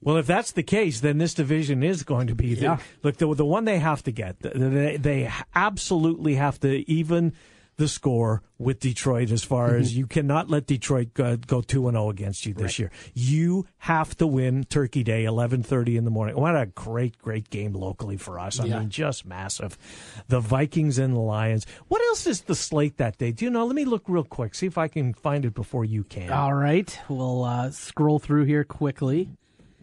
Well, 0.02 0.18
if 0.18 0.28
that's 0.28 0.52
the 0.52 0.64
case, 0.64 1.00
then 1.00 1.18
this 1.18 1.34
division 1.34 1.82
is 1.82 2.04
going 2.04 2.28
to 2.28 2.36
be 2.36 2.56
the, 2.56 2.62
Yeah. 2.62 2.78
look 3.04 3.16
the 3.18 3.34
the 3.34 3.46
one 3.46 3.64
they 3.64 3.80
have 3.80 4.04
to 4.04 4.12
get. 4.12 4.38
They, 4.42 4.98
they 4.98 5.32
absolutely 5.56 6.36
have 6.36 6.60
to 6.60 6.92
even 6.92 7.32
the 7.78 7.88
score 7.88 8.42
with 8.58 8.80
Detroit 8.80 9.32
as 9.32 9.44
far 9.44 9.76
as 9.76 9.98
you 9.98 10.08
cannot 10.08 10.50
let 10.50 10.66
Detroit 10.68 11.14
go, 11.14 11.36
go 11.38 11.62
2 11.62 11.88
and 11.88 11.96
0 11.96 12.10
against 12.10 12.46
you 12.46 12.54
this 12.54 12.80
year. 12.80 12.92
You 13.14 13.66
have 13.80 14.16
to 14.18 14.28
win 14.28 14.64
Turkey 14.66 15.04
Day 15.04 15.26
11:30 15.26 15.98
in 15.98 16.06
the 16.06 16.12
morning. 16.12 16.36
What 16.36 16.56
a 16.56 16.68
great 16.68 17.18
great 17.18 17.50
game 17.50 17.74
locally 17.74 18.18
for 18.18 18.40
us. 18.40 18.60
I 18.60 18.66
Yeah. 18.66 18.80
mean 18.80 18.90
just 18.90 19.26
massive. 19.26 19.78
The 20.28 20.40
Vikings 20.40 20.98
and 20.98 21.14
the 21.14 21.20
Lions. 21.20 21.66
What 21.88 22.02
else 22.02 22.28
is 22.28 22.42
the 22.42 22.56
slate 22.56 22.98
that 22.98 23.18
day? 23.18 23.32
Do 23.32 23.46
you 23.46 23.52
know? 23.52 23.66
Let 23.66 23.76
me 23.76 23.86
look 23.86 24.04
real 24.08 24.24
quick. 24.24 24.56
See 24.56 24.68
if 24.68 24.78
I 24.78 24.88
can 24.88 25.14
find 25.14 25.46
it 25.46 25.54
before 25.54 25.84
you 25.86 26.04
can. 26.04 26.32
All 26.32 26.54
right, 26.54 26.98
we'll 27.10 27.44
uh, 27.44 27.72
scroll 27.72 28.20
through 28.20 28.46
here 28.46 28.64
quickly. 28.64 29.30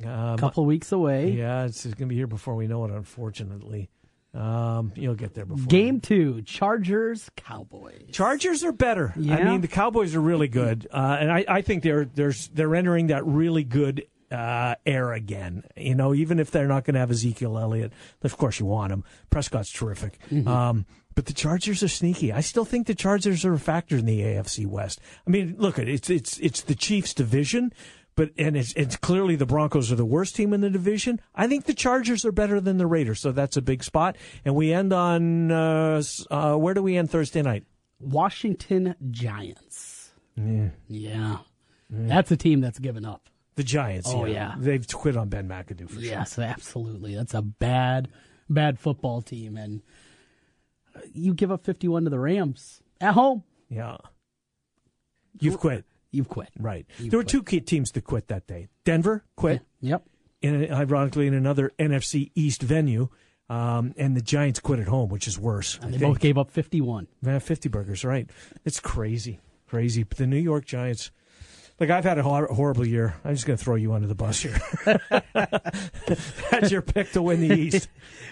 A 0.03 0.37
couple 0.39 0.65
weeks 0.65 0.93
away. 0.93 1.33
Yeah, 1.33 1.65
it's, 1.67 1.85
going 1.85 1.97
to 1.97 2.07
be 2.07 2.15
here 2.15 2.27
before 2.27 2.55
we 2.57 2.67
know 2.67 2.87
it, 2.87 2.91
unfortunately. 2.91 3.91
Um, 4.33 4.93
you'll 4.95 5.17
get 5.17 5.35
there 5.35 5.45
before. 5.45 5.67
Game 5.67 6.01
two: 6.01 6.43
Chargers 6.43 7.31
Cowboys. 7.37 8.11
Chargers 8.13 8.63
are 8.63 8.73
better. 8.73 9.13
I 9.17 9.43
mean, 9.45 9.61
the 9.61 9.69
Cowboys 9.69 10.15
are 10.15 10.21
really 10.21 10.49
good, 10.49 10.87
uh, 10.93 11.17
and 11.21 11.33
I, 11.33 11.45
I 11.49 11.63
think 11.63 11.83
they're 11.83 12.05
they're 12.05 12.35
they're 12.55 12.75
entering 12.77 13.09
that 13.09 13.27
really 13.27 13.65
good 13.65 14.07
uh, 14.31 14.77
air 14.87 15.13
again. 15.13 15.65
You 15.77 15.97
know, 15.97 16.15
even 16.15 16.39
if 16.39 16.51
they're 16.53 16.69
not 16.69 16.85
going 16.85 16.95
to 16.95 17.01
have 17.01 17.11
Ezekiel 17.11 17.59
Elliott, 17.59 17.93
of 18.23 18.37
course 18.37 18.61
you 18.61 18.67
want 18.67 18.93
him. 18.93 19.05
Prescott's 19.31 19.73
terrific. 19.73 20.19
Um, 20.47 20.87
but 21.17 21.27
the 21.27 21.33
Chargers 21.33 21.83
are 21.83 21.89
sneaky. 21.89 22.33
I 22.33 22.41
still 22.41 22.65
think 22.65 22.87
the 22.87 22.95
Chargers 22.95 23.45
are 23.45 23.55
a 23.55 23.59
factor 23.59 23.97
in 23.97 24.07
the 24.07 24.21
AFC 24.21 24.65
West. 24.65 25.01
I 25.27 25.31
mean, 25.31 25.57
look, 25.59 25.79
at 25.79 25.89
it's 25.89 26.09
it's 26.09 26.39
it's 26.39 26.61
the 26.63 26.77
Chiefs' 26.77 27.15
division, 27.15 27.73
but 28.21 28.33
and 28.37 28.55
it's 28.55 28.75
it's 28.75 28.97
clearly 28.97 29.35
the 29.35 29.47
Broncos 29.47 29.91
are 29.91 29.95
the 29.97 30.05
worst 30.05 30.37
team 30.37 30.53
in 30.53 30.61
the 30.61 30.69
division. 30.69 31.23
I 31.35 31.47
think 31.49 31.65
the 31.65 31.73
Chargers 31.73 32.27
are 32.27 32.33
better 32.33 32.61
than 32.61 32.77
the 32.77 32.87
Raiders, 32.87 33.19
so 33.19 33.33
that's 33.33 33.57
a 33.57 33.63
big 33.63 33.83
spot. 33.83 34.19
And 34.45 34.55
we 34.55 34.75
end 34.75 34.93
on 34.93 35.51
uh, 35.51 36.03
uh, 36.31 36.55
where 36.57 36.75
do 36.75 36.83
we 36.83 36.99
end 36.99 37.11
Thursday 37.11 37.41
night? 37.41 37.65
Washington 37.99 38.95
Giants. 39.11 40.11
Yeah. 40.37 41.39
That's 41.89 42.31
a 42.31 42.37
team 42.37 42.61
that's 42.61 42.79
given 42.79 43.07
up. 43.07 43.31
The 43.55 43.63
Giants. 43.65 44.11
Oh, 44.13 44.27
yeah. 44.27 44.55
they've 44.59 44.87
quit 44.87 45.17
on 45.17 45.31
Ben 45.31 45.49
McAdoo 45.49 45.89
for 45.89 45.95
sure. 45.95 46.03
Yes, 46.03 46.39
absolutely. 46.39 47.15
That's 47.15 47.33
a 47.33 47.41
bad, 47.41 48.09
bad 48.51 48.79
football 48.79 49.23
team. 49.23 49.57
And 49.57 49.81
uh, 50.95 51.01
you 51.15 51.33
give 51.33 51.51
up 51.51 51.65
51 51.65 52.05
to 52.05 52.11
the 52.11 52.19
Rams 52.19 52.83
at 53.01 53.15
home, 53.15 53.45
Yeah, 53.71 53.97
you've 55.41 55.59
quit. 55.59 55.87
You've 56.11 56.29
quit. 56.29 56.49
Right. 56.59 56.87
You 56.99 57.11
there 57.11 57.19
were 57.19 57.25
quit. 57.25 57.47
two 57.47 57.61
teams 57.61 57.91
that 57.93 58.05
quit 58.05 58.29
that 58.29 58.47
day. 58.47 58.69
Denver 58.85 59.25
quit, 59.37 59.63
Yep. 59.81 60.05
in, 60.43 60.73
ironically, 60.73 61.27
in 61.27 61.35
another 61.35 61.73
NFC 61.79 62.31
East 62.35 62.63
venue, 62.63 63.09
um, 63.49 63.95
and 63.97 64.17
the 64.17 64.21
Giants 64.23 64.61
quit 64.61 64.79
at 64.81 64.87
home, 64.89 65.09
which 65.09 65.27
is 65.27 65.39
worse. 65.39 65.79
I 65.83 65.87
They 65.87 65.91
think. 65.99 66.03
both 66.03 66.21
gave 66.21 66.39
up 66.39 66.51
51. 66.51 67.09
Yeah, 67.23 67.39
50 67.41 67.69
burgers, 67.69 68.05
right. 68.05 68.29
It's 68.65 68.81
crazy. 68.81 69.41
Crazy. 69.67 70.03
But 70.05 70.19
the 70.19 70.27
New 70.27 70.37
York 70.39 70.65
Giants, 70.65 71.11
like, 71.81 71.91
I've 71.91 72.05
had 72.05 72.19
a 72.19 72.23
hor- 72.23 72.47
horrible 72.47 72.87
year. 72.87 73.17
I'm 73.25 73.35
just 73.35 73.47
going 73.47 73.57
to 73.57 73.65
throw 73.65 73.75
you 73.75 73.95
under 73.95 74.07
the 74.07 74.15
bus 74.15 74.41
here. 74.41 74.61
That's 76.51 76.71
your 76.71 76.83
pick 76.83 77.13
to 77.13 77.23
win 77.23 77.41
the 77.41 77.55
East. 77.59 77.89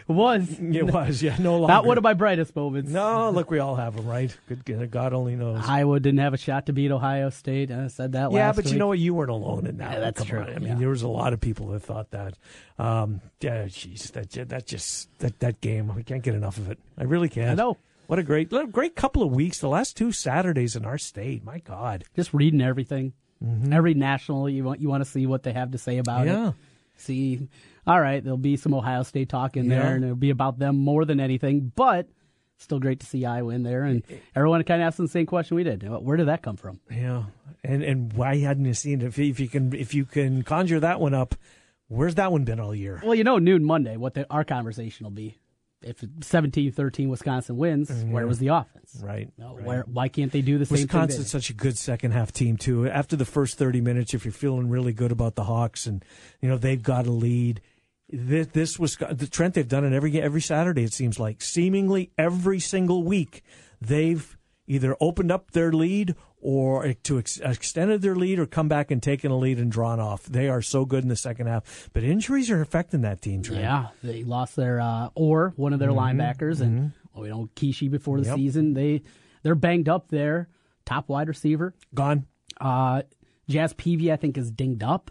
Was. 0.07 0.59
It 0.61 0.85
was, 0.85 1.23
yeah, 1.23 1.37
no 1.38 1.59
longer. 1.59 1.73
Not 1.73 1.85
one 1.87 1.99
of 1.99 2.05
my 2.05 2.14
brightest 2.14 2.55
moments. 2.55 2.90
No, 2.90 3.31
look, 3.31 3.50
we 3.50 3.59
all 3.59 3.76
have 3.76 3.97
them, 3.97 4.07
right? 4.07 4.37
Good, 4.64 4.90
God 4.90 5.12
only 5.12 5.35
knows. 5.35 5.64
Iowa 5.67 5.99
didn't 5.99 6.21
have 6.21 6.35
a 6.35 6.38
shot 6.38 6.67
to 6.67 6.73
beat 6.73 6.90
Ohio 6.90 7.31
State. 7.31 7.71
I 7.71 7.88
said 7.88 8.12
that 8.12 8.33
last. 8.33 8.35
Yeah, 8.35 8.52
but 8.52 8.71
you 8.71 8.78
know 8.78 8.88
what? 8.88 8.99
You 8.99 9.14
weren't 9.14 9.31
alone 9.31 9.67
in 9.67 9.78
that. 9.78 9.95
Yeah, 9.95 10.00
that's 10.00 10.19
Come 10.19 10.28
true, 10.28 10.40
on. 10.40 10.50
I 10.50 10.59
mean, 10.59 10.69
yeah. 10.69 10.75
there 10.76 10.88
was 10.88 11.02
a 11.02 11.09
lot 11.09 11.33
of 11.33 11.40
people 11.40 11.69
that 11.69 11.81
thought 11.81 12.11
that. 12.11 12.37
Um, 12.78 13.21
yeah, 13.40 13.64
jeez, 13.64 14.12
that 14.12 14.31
that 14.49 14.67
just 14.67 15.09
that 15.21 15.40
that 15.40 15.61
game. 15.61 15.90
I 15.90 16.02
can't 16.02 16.23
get 16.23 16.35
enough 16.35 16.59
of 16.59 16.71
it. 16.71 16.78
I 16.97 17.05
really 17.05 17.28
can't. 17.28 17.50
I 17.50 17.55
know. 17.55 17.76
What 18.09 18.19
a 18.19 18.23
great, 18.23 18.50
what 18.50 18.64
a 18.64 18.67
great 18.67 18.97
couple 18.97 19.23
of 19.23 19.33
weeks. 19.33 19.59
The 19.59 19.69
last 19.69 19.95
two 19.95 20.12
Saturdays 20.12 20.75
in 20.75 20.87
our 20.87 20.97
state. 20.97 21.45
My 21.45 21.59
God. 21.59 22.05
Just 22.17 22.33
reading 22.33 22.62
everything. 22.62 23.12
Mm-hmm. 23.45 23.73
Every 23.73 23.95
national, 23.95 24.49
you 24.50 24.64
want 24.64 24.80
you 24.80 24.88
want 24.88 25.04
to 25.04 25.11
see 25.11 25.26
what 25.26 25.42
they 25.45 25.52
have 25.52 25.71
to 25.73 25.78
say 25.78 25.99
about 25.99 26.26
Yeah. 26.26 26.49
it. 26.49 26.54
See, 26.97 27.49
all 27.87 28.00
right, 28.00 28.23
there'll 28.23 28.37
be 28.37 28.57
some 28.57 28.75
Ohio 28.75 29.04
State 29.04 29.28
talk 29.28 29.57
in 29.57 29.66
Yeah. 29.66 29.78
there, 29.83 29.95
and 29.95 30.04
it'll 30.04 30.16
be 30.16 30.30
about 30.30 30.59
them 30.59 30.76
more 30.76 31.04
than 31.04 31.21
anything. 31.21 31.71
But 31.76 32.09
still 32.57 32.80
great 32.80 32.99
to 33.00 33.07
see 33.07 33.25
Iowa 33.25 33.54
in 33.54 33.62
there, 33.62 33.85
and 33.85 34.02
eh, 34.11 34.14
eh. 34.14 34.18
everyone 34.35 34.62
kind 34.64 34.83
of 34.83 34.87
asking 34.88 35.04
the 35.04 35.11
same 35.12 35.26
question 35.26 35.57
we 35.57 35.62
did: 35.62 35.85
Where 35.88 36.16
did 36.16 36.26
that 36.26 36.42
come 36.42 36.57
from? 36.57 36.80
Yeah, 36.90 37.25
and 37.62 37.85
and 37.85 38.12
why 38.14 38.38
hadn't 38.38 38.64
you 38.64 38.75
seen 38.75 39.00
it? 39.02 39.07
If, 39.07 39.18
if 39.21 39.38
you 39.38 39.49
can 39.49 39.73
if 39.73 39.95
you 39.95 40.04
can 40.04 40.42
conjure 40.42 40.80
that 40.80 41.00
one 41.00 41.14
up, 41.14 41.37
where's 41.87 42.16
that 42.16 42.33
one 42.33 42.42
been 42.45 42.59
all 42.59 42.75
year? 42.75 43.00
Well, 43.04 43.14
you 43.14 43.23
know, 43.23 43.38
noon 43.38 43.64
Monday, 43.64 43.97
what 43.97 44.14
the, 44.14 44.26
our 44.30 44.42
conversation 44.42 45.04
will 45.04 45.12
be. 45.12 45.38
If 45.80 46.00
17-13 46.00 47.08
Wisconsin 47.08 47.56
wins, 47.56 47.88
mm-hmm. 47.88 48.11
where 48.11 48.26
was 48.26 48.38
the 48.38 48.49
offense? 48.49 49.00
Right. 49.00 49.30
No, 49.38 49.54
right. 49.54 49.64
Where? 49.64 49.85
Why 49.87 50.08
can't 50.08 50.32
they 50.32 50.40
do 50.40 50.58
the 50.58 50.66
same 50.66 50.76
thing? 50.76 50.87
Wisconsin's 50.87 51.30
such 51.30 51.50
a 51.50 51.54
good 51.54 51.78
second 51.78 52.12
half 52.12 52.32
team 52.32 52.56
too. 52.56 52.88
After 52.88 53.14
the 53.14 53.25
first 53.25 53.58
thirty 53.58 53.80
minutes, 53.80 54.12
if 54.12 54.25
you're 54.25 54.32
feeling 54.32 54.68
really 54.68 54.92
good 54.92 55.12
about 55.12 55.37
the 55.37 55.44
Hawks 55.44 55.87
and 55.87 56.04
you 56.40 56.49
know 56.49 56.58
they've 56.58 56.82
got 56.82 57.06
a 57.06 57.12
lead, 57.12 57.61
this, 58.08 58.47
this 58.49 58.78
was 58.78 58.97
the 58.97 59.28
Trent. 59.28 59.54
They've 59.54 59.68
done 59.68 59.85
it 59.85 59.92
every 59.92 60.20
every 60.20 60.40
Saturday. 60.40 60.85
It 60.85 60.94
seems 60.94 61.20
like 61.20 61.42
seemingly 61.42 62.11
every 62.16 62.58
single 62.61 63.04
week 63.04 63.42
they've 63.80 64.38
either 64.68 64.96
opened 65.00 65.32
up 65.32 65.50
their 65.50 65.72
lead 65.72 66.14
or 66.40 66.92
to 66.92 67.18
ex- 67.18 67.40
extended 67.40 68.00
their 68.02 68.14
lead 68.14 68.38
or 68.38 68.46
come 68.46 68.68
back 68.68 68.90
and 68.92 69.02
taken 69.02 69.32
a 69.32 69.37
lead 69.37 69.58
and 69.58 69.72
drawn 69.72 69.98
off. 69.98 70.25
They 70.26 70.48
are 70.48 70.62
so 70.62 70.84
good 70.84 71.02
in 71.02 71.08
the 71.08 71.16
second 71.16 71.48
half, 71.48 71.90
but 71.92 72.04
injuries 72.04 72.48
are 72.50 72.60
affecting 72.60 73.00
that 73.00 73.20
team. 73.20 73.42
Trent. 73.42 73.60
Yeah, 73.62 73.88
they 74.04 74.22
lost 74.22 74.54
their 74.54 74.80
uh, 74.80 75.08
or 75.16 75.52
one 75.56 75.72
of 75.72 75.80
their 75.80 75.90
linebackers, 75.90 76.60
and 76.60 76.92
well, 77.12 77.22
we 77.25 77.28
know 77.30 77.48
Cichy 77.56 77.90
before 77.90 78.18
the 78.18 78.22
Mm-hmm. 78.25 78.30
Yep. 78.30 78.37
season. 78.38 78.75
They 78.75 79.02
they're 79.42 79.54
banged 79.56 79.88
up 79.88 80.08
there. 80.10 80.48
Top 80.84 81.08
wide 81.08 81.28
receiver, 81.28 81.75
gone. 81.94 82.26
uh, 82.60 83.02
Jazz 83.48 83.72
Peavy, 83.72 84.12
I 84.12 84.16
think, 84.16 84.38
is 84.38 84.50
dinged 84.50 84.82
up. 84.82 85.10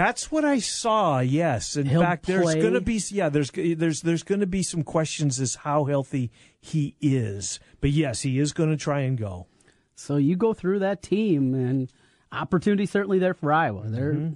That's 0.00 0.32
what 0.32 0.46
I 0.46 0.60
saw. 0.60 1.18
Yes, 1.18 1.76
in 1.76 1.84
He'll 1.84 2.00
fact, 2.00 2.24
there's 2.24 2.54
going 2.54 2.72
to 2.72 2.80
be 2.80 3.02
yeah, 3.10 3.28
there's 3.28 3.50
there's 3.50 4.00
there's 4.00 4.22
going 4.22 4.40
to 4.40 4.46
be 4.46 4.62
some 4.62 4.82
questions 4.82 5.38
as 5.38 5.56
how 5.56 5.84
healthy 5.84 6.30
he 6.58 6.96
is. 7.02 7.60
But 7.82 7.90
yes, 7.90 8.22
he 8.22 8.38
is 8.38 8.54
going 8.54 8.70
to 8.70 8.78
try 8.78 9.00
and 9.00 9.18
go. 9.18 9.46
So 9.94 10.16
you 10.16 10.36
go 10.36 10.54
through 10.54 10.78
that 10.78 11.02
team, 11.02 11.52
and 11.54 11.92
opportunity 12.32 12.86
certainly 12.86 13.18
there 13.18 13.34
for 13.34 13.52
Iowa. 13.52 13.88
They're 13.88 14.14
Mm-hmm. 14.14 14.34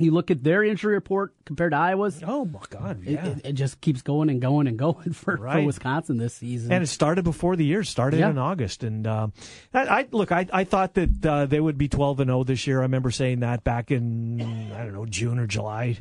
You 0.00 0.10
look 0.12 0.30
at 0.30 0.42
their 0.42 0.62
injury 0.64 0.94
report 0.94 1.34
compared 1.44 1.72
to 1.72 1.76
Iowa's. 1.78 2.22
Oh 2.26 2.44
my 2.44 2.60
God, 2.70 3.02
It, 3.06 3.10
yeah. 3.12 3.26
it, 3.26 3.40
it 3.44 3.52
just 3.52 3.80
keeps 3.80 4.02
going 4.02 4.30
and 4.30 4.40
going 4.40 4.66
and 4.66 4.78
going 4.86 5.12
for, 5.12 5.36
for 5.36 5.62
Wisconsin 5.62 6.16
this 6.18 6.34
season. 6.34 6.72
and 6.72 6.82
it 6.82 6.88
started 6.88 7.22
before 7.24 7.56
the 7.56 7.64
year 7.64 7.82
started 7.84 8.20
Yeah. 8.20 8.30
in 8.30 8.38
August. 8.38 8.82
And 8.84 9.06
um, 9.06 9.32
I, 9.74 9.80
I 10.00 10.06
look, 10.10 10.32
I, 10.32 10.46
I 10.52 10.64
thought 10.64 10.94
that 10.94 11.26
uh, 11.26 11.46
they 11.46 11.60
would 11.60 11.78
be 11.78 11.88
twelve 11.88 12.20
and 12.20 12.28
zero 12.28 12.44
this 12.44 12.66
year. 12.66 12.78
I 12.78 12.82
remember 12.82 13.10
saying 13.10 13.40
that 13.40 13.64
back 13.64 13.90
in 13.90 14.40
I 14.72 14.84
don't 14.84 14.92
know 14.94 15.06
June 15.06 15.38
or 15.38 15.46
July. 15.46 15.98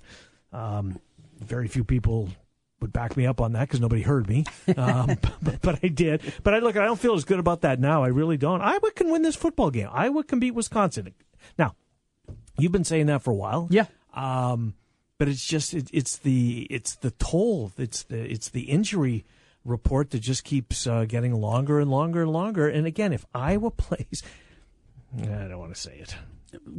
Um, 0.52 1.00
very 1.40 1.68
few 1.68 1.84
people 1.84 2.30
would 2.82 2.94
back 2.94 3.18
me 3.18 3.26
up 3.26 3.42
on 3.42 3.52
that 3.54 3.68
because 3.68 3.82
nobody 3.82 4.02
heard 4.02 4.28
me, 4.30 4.46
um, 4.78 5.18
but, 5.42 5.62
but 5.62 5.80
I 5.84 5.90
did. 5.90 6.22
But 6.44 6.54
I 6.54 6.60
look, 6.60 6.78
I 6.78 6.86
don't 6.86 7.00
feel 7.00 7.14
as 7.14 7.26
good 7.26 7.40
about 7.40 7.62
that 7.62 7.80
now. 7.80 8.04
I 8.04 8.08
really 8.08 8.38
don't. 8.38 8.62
Iowa 8.62 8.92
can 8.96 9.12
win 9.12 9.22
this 9.22 9.36
football 9.36 9.70
game. 9.70 9.90
Iowa 9.92 10.24
can 10.24 10.40
beat 10.40 10.52
Wisconsin. 10.52 11.14
Now, 11.58 11.76
you've 12.60 12.72
been 12.72 12.84
saying 12.84 13.08
that 13.08 13.22
for 13.22 13.32
a 13.32 13.36
while. 13.36 13.68
yeah, 13.70 13.86
Um, 14.14 14.74
but 15.18 15.28
it's 15.28 15.46
just 15.46 15.74
it, 15.74 15.90
it's 15.94 16.18
the 16.18 16.68
it's 16.70 16.96
the 16.96 17.12
toll. 17.12 17.72
It's 17.78 18.04
the 18.04 18.20
it's 18.20 18.50
the 18.50 18.64
injury 18.64 19.26
report 19.66 20.12
that 20.12 20.20
just 20.20 20.44
keeps 20.44 20.88
uh, 20.88 21.06
getting 21.06 21.34
longer 21.34 21.80
and 21.80 21.92
longer 21.92 22.22
and 22.22 22.32
longer. 22.32 22.68
And 22.68 22.88
again, 22.88 23.14
if 23.14 23.26
Iowa 23.34 23.72
plays, 23.86 24.24
I 25.18 25.26
don't 25.26 25.60
want 25.60 25.74
to 25.74 25.80
say 25.80 25.98
it. 25.98 26.16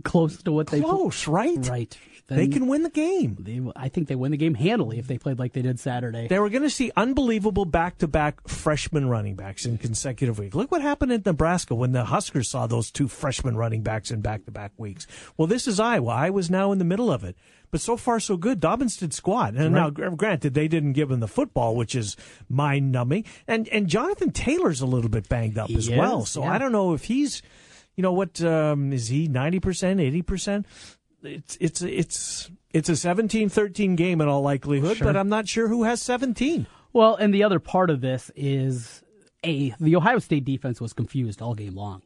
Close 0.04 0.42
to 0.42 0.52
what 0.52 0.68
they 0.68 0.80
Close, 0.80 1.26
right? 1.28 1.58
right. 1.68 1.98
They 2.28 2.46
can 2.46 2.68
win 2.68 2.84
the 2.84 2.90
game. 2.90 3.36
They, 3.40 3.60
I 3.74 3.88
think 3.88 4.06
they 4.06 4.14
win 4.14 4.30
the 4.30 4.36
game 4.36 4.54
handily 4.54 5.00
if 5.00 5.08
they 5.08 5.18
played 5.18 5.40
like 5.40 5.52
they 5.52 5.62
did 5.62 5.80
Saturday. 5.80 6.28
They 6.28 6.38
were 6.38 6.48
going 6.48 6.62
to 6.62 6.70
see 6.70 6.92
unbelievable 6.96 7.64
back-to-back 7.64 8.46
freshman 8.46 9.08
running 9.08 9.34
backs 9.34 9.66
in 9.66 9.78
consecutive 9.78 10.38
weeks. 10.38 10.54
Look 10.54 10.70
what 10.70 10.80
happened 10.80 11.10
in 11.10 11.22
Nebraska 11.26 11.74
when 11.74 11.90
the 11.90 12.04
Huskers 12.04 12.48
saw 12.48 12.68
those 12.68 12.92
two 12.92 13.08
freshman 13.08 13.56
running 13.56 13.82
backs 13.82 14.12
in 14.12 14.20
back-to-back 14.20 14.70
weeks. 14.76 15.08
Well, 15.36 15.48
this 15.48 15.66
is 15.66 15.80
Iowa. 15.80 16.12
I 16.12 16.30
was 16.30 16.48
now 16.50 16.70
in 16.70 16.78
the 16.78 16.84
middle 16.84 17.10
of 17.10 17.24
it. 17.24 17.34
But 17.72 17.80
so 17.80 17.96
far, 17.96 18.20
so 18.20 18.36
good. 18.36 18.60
Dobbins 18.60 18.96
did 18.96 19.12
squat. 19.12 19.54
And 19.54 19.74
now, 19.74 19.90
granted, 19.90 20.54
they 20.54 20.68
didn't 20.68 20.92
give 20.92 21.10
him 21.10 21.18
the 21.18 21.28
football, 21.28 21.74
which 21.74 21.96
is 21.96 22.16
mind-numbing. 22.48 23.24
And 23.46 23.68
and 23.68 23.88
Jonathan 23.88 24.30
Taylor's 24.32 24.80
a 24.80 24.86
little 24.86 25.10
bit 25.10 25.28
banged 25.28 25.58
up 25.58 25.68
He 25.68 25.76
as 25.76 25.90
well. 25.90 26.24
So 26.24 26.42
yeah. 26.42 26.52
I 26.52 26.58
don't 26.58 26.72
know 26.72 26.94
if 26.94 27.04
he's, 27.04 27.42
you 27.96 28.02
know, 28.02 28.12
what 28.12 28.40
um, 28.42 28.92
is 28.92 29.08
he? 29.08 29.28
Ninety 29.28 29.60
percent, 29.60 30.00
eighty 30.00 30.22
percent. 30.22 30.66
It's 31.22 31.56
it's 31.60 31.82
it's 31.82 32.50
it's 32.72 32.88
a 32.88 32.92
17-13 32.92 33.96
game 33.96 34.20
in 34.20 34.28
all 34.28 34.42
likelihood, 34.42 34.96
Sure. 34.98 35.06
but 35.06 35.16
I'm 35.16 35.28
not 35.28 35.48
sure 35.48 35.66
who 35.68 35.82
has 35.82 36.00
17. 36.00 36.66
Well, 36.92 37.16
and 37.16 37.34
the 37.34 37.42
other 37.42 37.58
part 37.58 37.90
of 37.90 38.00
this 38.00 38.30
is 38.36 39.02
a 39.44 39.74
the 39.80 39.96
Ohio 39.96 40.18
State 40.18 40.44
defense 40.44 40.80
was 40.80 40.92
confused 40.92 41.42
all 41.42 41.54
game 41.54 41.74
long. 41.74 42.02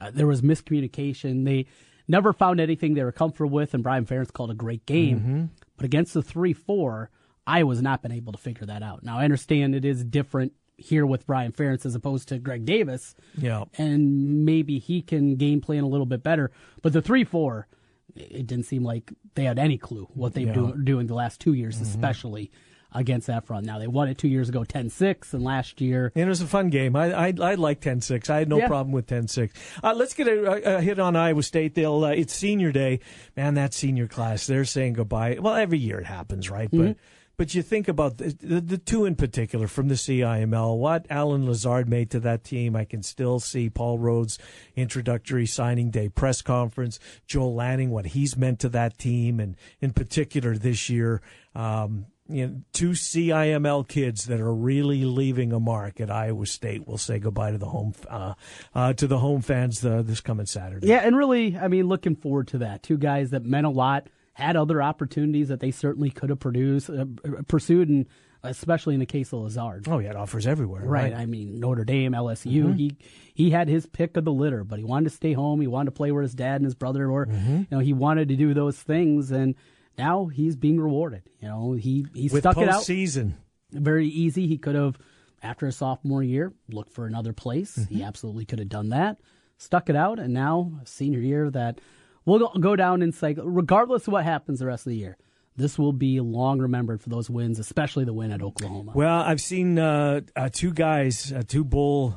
Uh, 0.00 0.10
there 0.12 0.26
was 0.26 0.42
miscommunication. 0.42 1.44
They 1.44 1.66
never 2.08 2.32
found 2.32 2.60
anything 2.60 2.94
they 2.94 3.04
were 3.04 3.12
comfortable 3.12 3.50
with, 3.50 3.72
and 3.72 3.82
Brian 3.82 4.04
Ferentz 4.04 4.32
called 4.32 4.50
a 4.50 4.54
great 4.54 4.84
game. 4.84 5.50
But 5.76 5.84
against 5.86 6.12
the 6.14 6.22
three 6.22 6.52
four, 6.52 7.10
Iowa's 7.46 7.82
not 7.82 8.02
been 8.02 8.12
able 8.12 8.32
to 8.32 8.38
figure 8.38 8.66
that 8.66 8.82
out. 8.82 9.02
Now 9.04 9.18
I 9.18 9.24
understand 9.24 9.74
it 9.74 9.84
is 9.84 10.02
different 10.04 10.52
here 10.78 11.06
with 11.06 11.26
Brian 11.26 11.52
Ferentz 11.52 11.86
as 11.86 11.94
opposed 11.94 12.28
to 12.28 12.38
Greg 12.38 12.64
Davis. 12.64 13.14
Yeah. 13.36 13.64
and 13.78 14.44
maybe 14.44 14.78
he 14.78 15.02
can 15.02 15.36
game 15.36 15.60
plan 15.60 15.84
a 15.84 15.88
little 15.88 16.06
bit 16.06 16.22
better. 16.22 16.50
But 16.82 16.92
the 16.92 17.02
three 17.02 17.24
four, 17.24 17.66
it 18.14 18.46
didn't 18.46 18.64
seem 18.66 18.82
like 18.84 19.12
they 19.34 19.44
had 19.44 19.58
any 19.58 19.78
clue 19.78 20.08
what 20.14 20.34
they've 20.34 20.52
been 20.52 20.84
doing 20.84 21.06
the 21.06 21.14
last 21.14 21.40
two 21.40 21.52
years, 21.54 21.80
especially 21.80 22.50
against 22.92 23.26
that 23.26 23.44
front. 23.46 23.66
Now 23.66 23.78
they 23.78 23.86
won 23.88 24.08
it 24.08 24.16
two 24.16 24.28
years 24.28 24.48
ago, 24.48 24.60
10-6, 24.62 25.34
and 25.34 25.42
last 25.44 25.82
year. 25.82 26.12
And 26.14 26.24
it 26.24 26.28
was 26.28 26.40
a 26.40 26.46
fun 26.46 26.70
game. 26.70 26.96
I 26.96 27.12
I, 27.28 27.34
I 27.42 27.54
like 27.56 27.80
10-6. 27.82 28.30
I 28.30 28.38
had 28.38 28.48
no 28.48 28.58
Yeah. 28.58 28.68
problem 28.68 28.92
with 28.92 29.06
10-6. 29.06 29.50
Uh, 29.82 29.92
let's 29.94 30.14
get 30.14 30.28
a, 30.28 30.76
a 30.78 30.80
hit 30.80 30.98
on 30.98 31.14
Iowa 31.14 31.42
State. 31.42 31.74
They'll 31.74 32.04
uh, 32.04 32.10
it's 32.10 32.32
senior 32.34 32.72
day. 32.72 33.00
Man, 33.36 33.54
that 33.54 33.74
senior 33.74 34.06
class, 34.06 34.46
they're 34.46 34.64
saying 34.64 34.94
goodbye. 34.94 35.36
Well, 35.40 35.54
every 35.56 35.78
year 35.78 35.98
it 35.98 36.06
happens, 36.06 36.48
right? 36.48 36.70
But 36.72 36.96
but 37.36 37.54
you 37.54 37.62
think 37.62 37.88
about 37.88 38.18
the, 38.18 38.36
the, 38.40 38.60
the, 38.60 38.78
two 38.78 39.04
in 39.04 39.14
particular 39.14 39.66
from 39.66 39.88
the 39.88 39.94
CIML, 39.94 40.78
what 40.78 41.06
Allen 41.10 41.46
Lazard 41.46 41.88
made 41.88 42.10
to 42.10 42.20
that 42.20 42.44
team. 42.44 42.74
I 42.74 42.84
can 42.84 43.02
still 43.02 43.40
see 43.40 43.68
Paul 43.68 43.98
Rhoads' 43.98 44.38
introductory 44.74 45.46
signing 45.46 45.90
day 45.90 46.08
press 46.08 46.42
conference, 46.42 46.98
Joel 47.26 47.54
Lanning, 47.54 47.90
what 47.90 48.06
he's 48.06 48.36
meant 48.36 48.60
to 48.60 48.68
that 48.70 48.98
team, 48.98 49.40
and 49.40 49.56
in 49.80 49.92
particular 49.92 50.56
this 50.56 50.88
year. 50.88 51.20
Um, 51.54 52.06
you 52.28 52.46
know, 52.46 52.60
two 52.72 52.90
CIML 52.90 53.86
kids 53.86 54.24
that 54.26 54.40
are 54.40 54.52
really 54.52 55.04
leaving 55.04 55.52
a 55.52 55.60
mark 55.60 56.00
at 56.00 56.10
Iowa 56.10 56.46
State. 56.46 56.86
will 56.86 56.98
say 56.98 57.18
goodbye 57.18 57.52
to 57.52 57.58
the 57.58 57.68
home 57.68 57.94
uh, 58.08 58.34
uh, 58.74 58.92
to 58.94 59.06
the 59.06 59.18
home 59.18 59.42
fans 59.42 59.84
uh, 59.84 60.02
this 60.02 60.20
coming 60.20 60.46
Saturday. 60.46 60.88
Yeah, 60.88 61.02
and 61.04 61.16
really, 61.16 61.56
I 61.56 61.68
mean, 61.68 61.86
looking 61.86 62.16
forward 62.16 62.48
to 62.48 62.58
that. 62.58 62.82
Two 62.82 62.98
guys 62.98 63.30
that 63.30 63.44
meant 63.44 63.66
a 63.66 63.70
lot, 63.70 64.08
had 64.36 64.56
other 64.56 64.82
opportunities 64.82 65.48
that 65.48 65.60
they 65.60 65.70
certainly 65.70 66.10
could 66.10 66.30
have 66.30 66.38
produced, 66.38 66.90
uh, 66.90 67.06
pursued, 67.48 67.88
and 67.88 68.06
especially 68.42 68.94
in 68.94 69.00
the 69.00 69.06
case 69.06 69.32
of 69.32 69.40
Lazard. 69.40 69.88
Oh, 69.88 69.98
he 69.98 70.06
had 70.06 70.16
offers 70.16 70.46
everywhere. 70.46 70.82
Right. 70.82 71.12
right. 71.12 71.20
I 71.20 71.26
mean, 71.26 71.58
Notre 71.58 71.84
Dame, 71.84 72.12
LSU. 72.12 72.64
Mm-hmm. 72.64 72.72
He 72.74 72.96
he 73.34 73.50
had 73.50 73.68
his 73.68 73.86
pick 73.86 74.16
of 74.16 74.24
the 74.24 74.32
litter, 74.32 74.62
but 74.62 74.78
he 74.78 74.84
wanted 74.84 75.10
to 75.10 75.16
stay 75.16 75.32
home. 75.32 75.60
He 75.60 75.66
wanted 75.66 75.86
to 75.86 75.96
play 75.96 76.12
where 76.12 76.22
his 76.22 76.34
dad 76.34 76.56
and 76.56 76.64
his 76.64 76.74
brother 76.74 77.10
were. 77.10 77.26
Mm-hmm. 77.26 77.56
You 77.56 77.66
know, 77.70 77.78
he 77.78 77.92
wanted 77.92 78.28
to 78.28 78.36
do 78.36 78.54
those 78.54 78.78
things 78.78 79.30
and 79.30 79.54
now 79.98 80.26
he's 80.26 80.56
being 80.56 80.78
rewarded. 80.78 81.22
You 81.40 81.48
know, 81.48 81.72
he 81.72 82.06
he 82.14 82.28
With 82.28 82.42
stuck 82.42 82.58
it 82.58 82.68
out. 82.68 82.82
Season 82.84 83.36
very 83.72 84.08
easy. 84.08 84.46
He 84.46 84.58
could 84.58 84.74
have 84.74 84.98
after 85.42 85.66
his 85.66 85.76
sophomore 85.76 86.22
year 86.22 86.52
looked 86.68 86.92
for 86.92 87.06
another 87.06 87.32
place. 87.32 87.76
Mm-hmm. 87.76 87.94
He 87.94 88.02
absolutely 88.02 88.44
could 88.44 88.58
have 88.58 88.68
done 88.68 88.90
that. 88.90 89.18
Stuck 89.58 89.88
it 89.88 89.96
out, 89.96 90.18
and 90.18 90.34
now 90.34 90.72
senior 90.84 91.20
year 91.20 91.50
that 91.50 91.80
will 92.26 92.50
go 92.60 92.76
down 92.76 93.00
in 93.00 93.12
cycle. 93.12 93.44
Regardless 93.46 94.06
of 94.06 94.12
what 94.12 94.24
happens 94.24 94.58
the 94.58 94.66
rest 94.66 94.86
of 94.86 94.90
the 94.90 94.96
year, 94.96 95.16
this 95.56 95.78
will 95.78 95.94
be 95.94 96.20
long 96.20 96.58
remembered 96.58 97.00
for 97.00 97.08
those 97.08 97.30
wins, 97.30 97.58
especially 97.58 98.04
the 98.04 98.12
win 98.12 98.30
at 98.30 98.42
Oklahoma. 98.42 98.92
Well, 98.94 99.20
I've 99.20 99.40
seen 99.40 99.78
uh, 99.78 100.20
uh, 100.34 100.50
two 100.52 100.72
guys, 100.72 101.32
uh, 101.32 101.42
two 101.46 101.64
bowl 101.64 102.16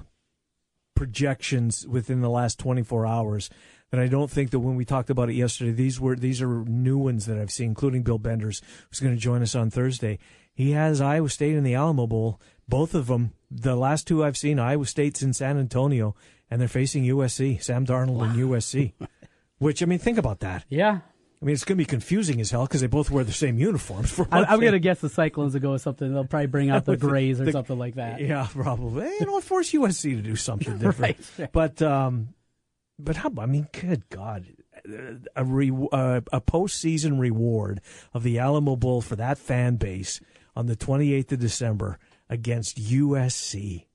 projections 0.95 1.87
within 1.87 2.19
the 2.19 2.29
last 2.29 2.59
24 2.59 3.05
hours 3.05 3.49
and 3.91 3.99
I 3.99 4.07
don't 4.07 4.29
think 4.29 4.51
that 4.51 4.59
when 4.59 4.75
we 4.75 4.85
talked 4.85 5.09
about 5.09 5.29
it 5.29 5.35
yesterday, 5.35 5.71
these 5.71 5.99
were 5.99 6.15
these 6.15 6.41
are 6.41 6.63
new 6.65 6.97
ones 6.97 7.25
that 7.25 7.39
I've 7.39 7.51
seen, 7.51 7.69
including 7.69 8.03
Bill 8.03 8.19
Benders, 8.19 8.61
who's 8.89 8.99
going 8.99 9.15
to 9.15 9.19
join 9.19 9.41
us 9.41 9.55
on 9.55 9.71
Thursday. 9.71 10.19
He 10.53 10.71
has 10.71 11.01
Iowa 11.01 11.29
State 11.29 11.55
in 11.55 11.63
the 11.63 11.75
Alamo 11.75 12.05
Bowl. 12.05 12.39
Both 12.67 12.93
of 12.93 13.07
them, 13.07 13.33
the 13.49 13.75
last 13.75 14.05
two 14.05 14.23
I've 14.23 14.37
seen, 14.37 14.59
Iowa 14.59 14.85
State's 14.85 15.23
in 15.23 15.33
San 15.33 15.57
Antonio, 15.57 16.15
and 16.51 16.61
they're 16.61 16.67
facing 16.67 17.03
USC, 17.05 17.63
Sam 17.63 17.85
Darnold 17.85 18.17
wow. 18.17 18.23
and 18.25 18.35
USC. 18.35 18.93
Which 19.59 19.83
I 19.83 19.85
mean, 19.85 19.99
think 19.99 20.17
about 20.17 20.39
that. 20.39 20.65
Yeah. 20.69 20.99
I 21.41 21.45
mean, 21.45 21.53
it's 21.53 21.63
going 21.63 21.77
to 21.77 21.81
be 21.81 21.85
confusing 21.85 22.41
as 22.41 22.51
hell 22.51 22.63
because 22.63 22.81
they 22.81 22.87
both 22.87 23.09
wear 23.09 23.23
the 23.23 23.31
same 23.31 23.57
uniforms. 23.57 24.11
For 24.11 24.27
I, 24.29 24.53
am 24.53 24.59
going 24.59 24.73
to 24.73 24.79
guess 24.79 24.99
the 24.99 25.07
Cyclones 25.07 25.53
will 25.53 25.61
go 25.61 25.71
with 25.71 25.81
something. 25.81 26.13
They'll 26.13 26.25
probably 26.25 26.47
bring 26.47 26.69
out 26.69 26.83
the 26.83 26.97
grays 26.97 27.39
or 27.39 27.45
the, 27.45 27.53
something 27.53 27.77
like 27.77 27.95
that. 27.95 28.19
Yeah, 28.19 28.47
probably. 28.51 29.09
You 29.19 29.25
know, 29.25 29.39
force 29.39 29.71
USC 29.71 30.17
to 30.17 30.21
do 30.21 30.35
something 30.35 30.77
different. 30.79 31.17
right. 31.37 31.51
But 31.53 31.81
um, 31.81 32.33
but 32.97 33.15
how? 33.15 33.31
I 33.37 33.45
mean, 33.45 33.69
good 33.71 34.09
God, 34.09 34.47
a 35.35 35.45
re, 35.45 35.71
uh, 35.93 36.21
a 36.33 36.41
postseason 36.41 37.19
reward 37.19 37.79
of 38.13 38.23
the 38.23 38.39
Alamo 38.39 38.75
Bowl 38.75 39.01
for 39.01 39.15
that 39.15 39.37
fan 39.37 39.77
base 39.77 40.19
on 40.57 40.65
the 40.65 40.75
28th 40.75 41.31
of 41.31 41.39
December 41.39 41.99
against 42.29 42.77
USC, 42.77 43.85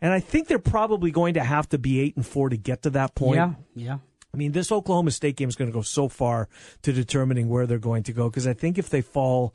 and 0.00 0.12
I 0.12 0.20
think 0.20 0.46
they're 0.46 0.60
probably 0.60 1.10
going 1.10 1.34
to 1.34 1.42
have 1.42 1.68
to 1.70 1.78
be 1.78 1.98
eight 1.98 2.14
and 2.14 2.24
four 2.24 2.50
to 2.50 2.56
get 2.56 2.82
to 2.82 2.90
that 2.90 3.16
point. 3.16 3.36
Yeah, 3.36 3.54
yeah. 3.74 3.98
I 4.34 4.36
mean, 4.36 4.52
this 4.52 4.72
Oklahoma 4.72 5.12
State 5.12 5.36
game 5.36 5.48
is 5.48 5.54
going 5.54 5.70
to 5.70 5.74
go 5.74 5.82
so 5.82 6.08
far 6.08 6.48
to 6.82 6.92
determining 6.92 7.48
where 7.48 7.66
they're 7.66 7.78
going 7.78 8.02
to 8.04 8.12
go 8.12 8.28
because 8.28 8.46
I 8.46 8.52
think 8.52 8.78
if 8.78 8.90
they 8.90 9.00
fall, 9.00 9.54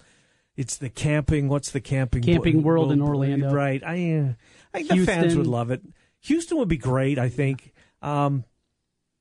it's 0.56 0.78
the 0.78 0.90
camping. 0.90 1.50
What's 1.50 1.72
the 1.72 1.82
camping? 1.82 2.24
Camping 2.24 2.64
World 2.64 2.92
in 2.92 3.02
Orlando, 3.02 3.52
right? 3.52 3.84
I, 3.84 4.14
uh, 4.14 4.34
I 4.74 4.84
think 4.84 4.90
the 4.90 5.06
fans 5.06 5.36
would 5.36 5.48
love 5.48 5.70
it. 5.70 5.82
Houston 6.22 6.58
would 6.58 6.70
be 6.70 6.78
great. 6.78 7.20
I 7.20 7.30
think. 7.30 7.74
Um, 8.02 8.46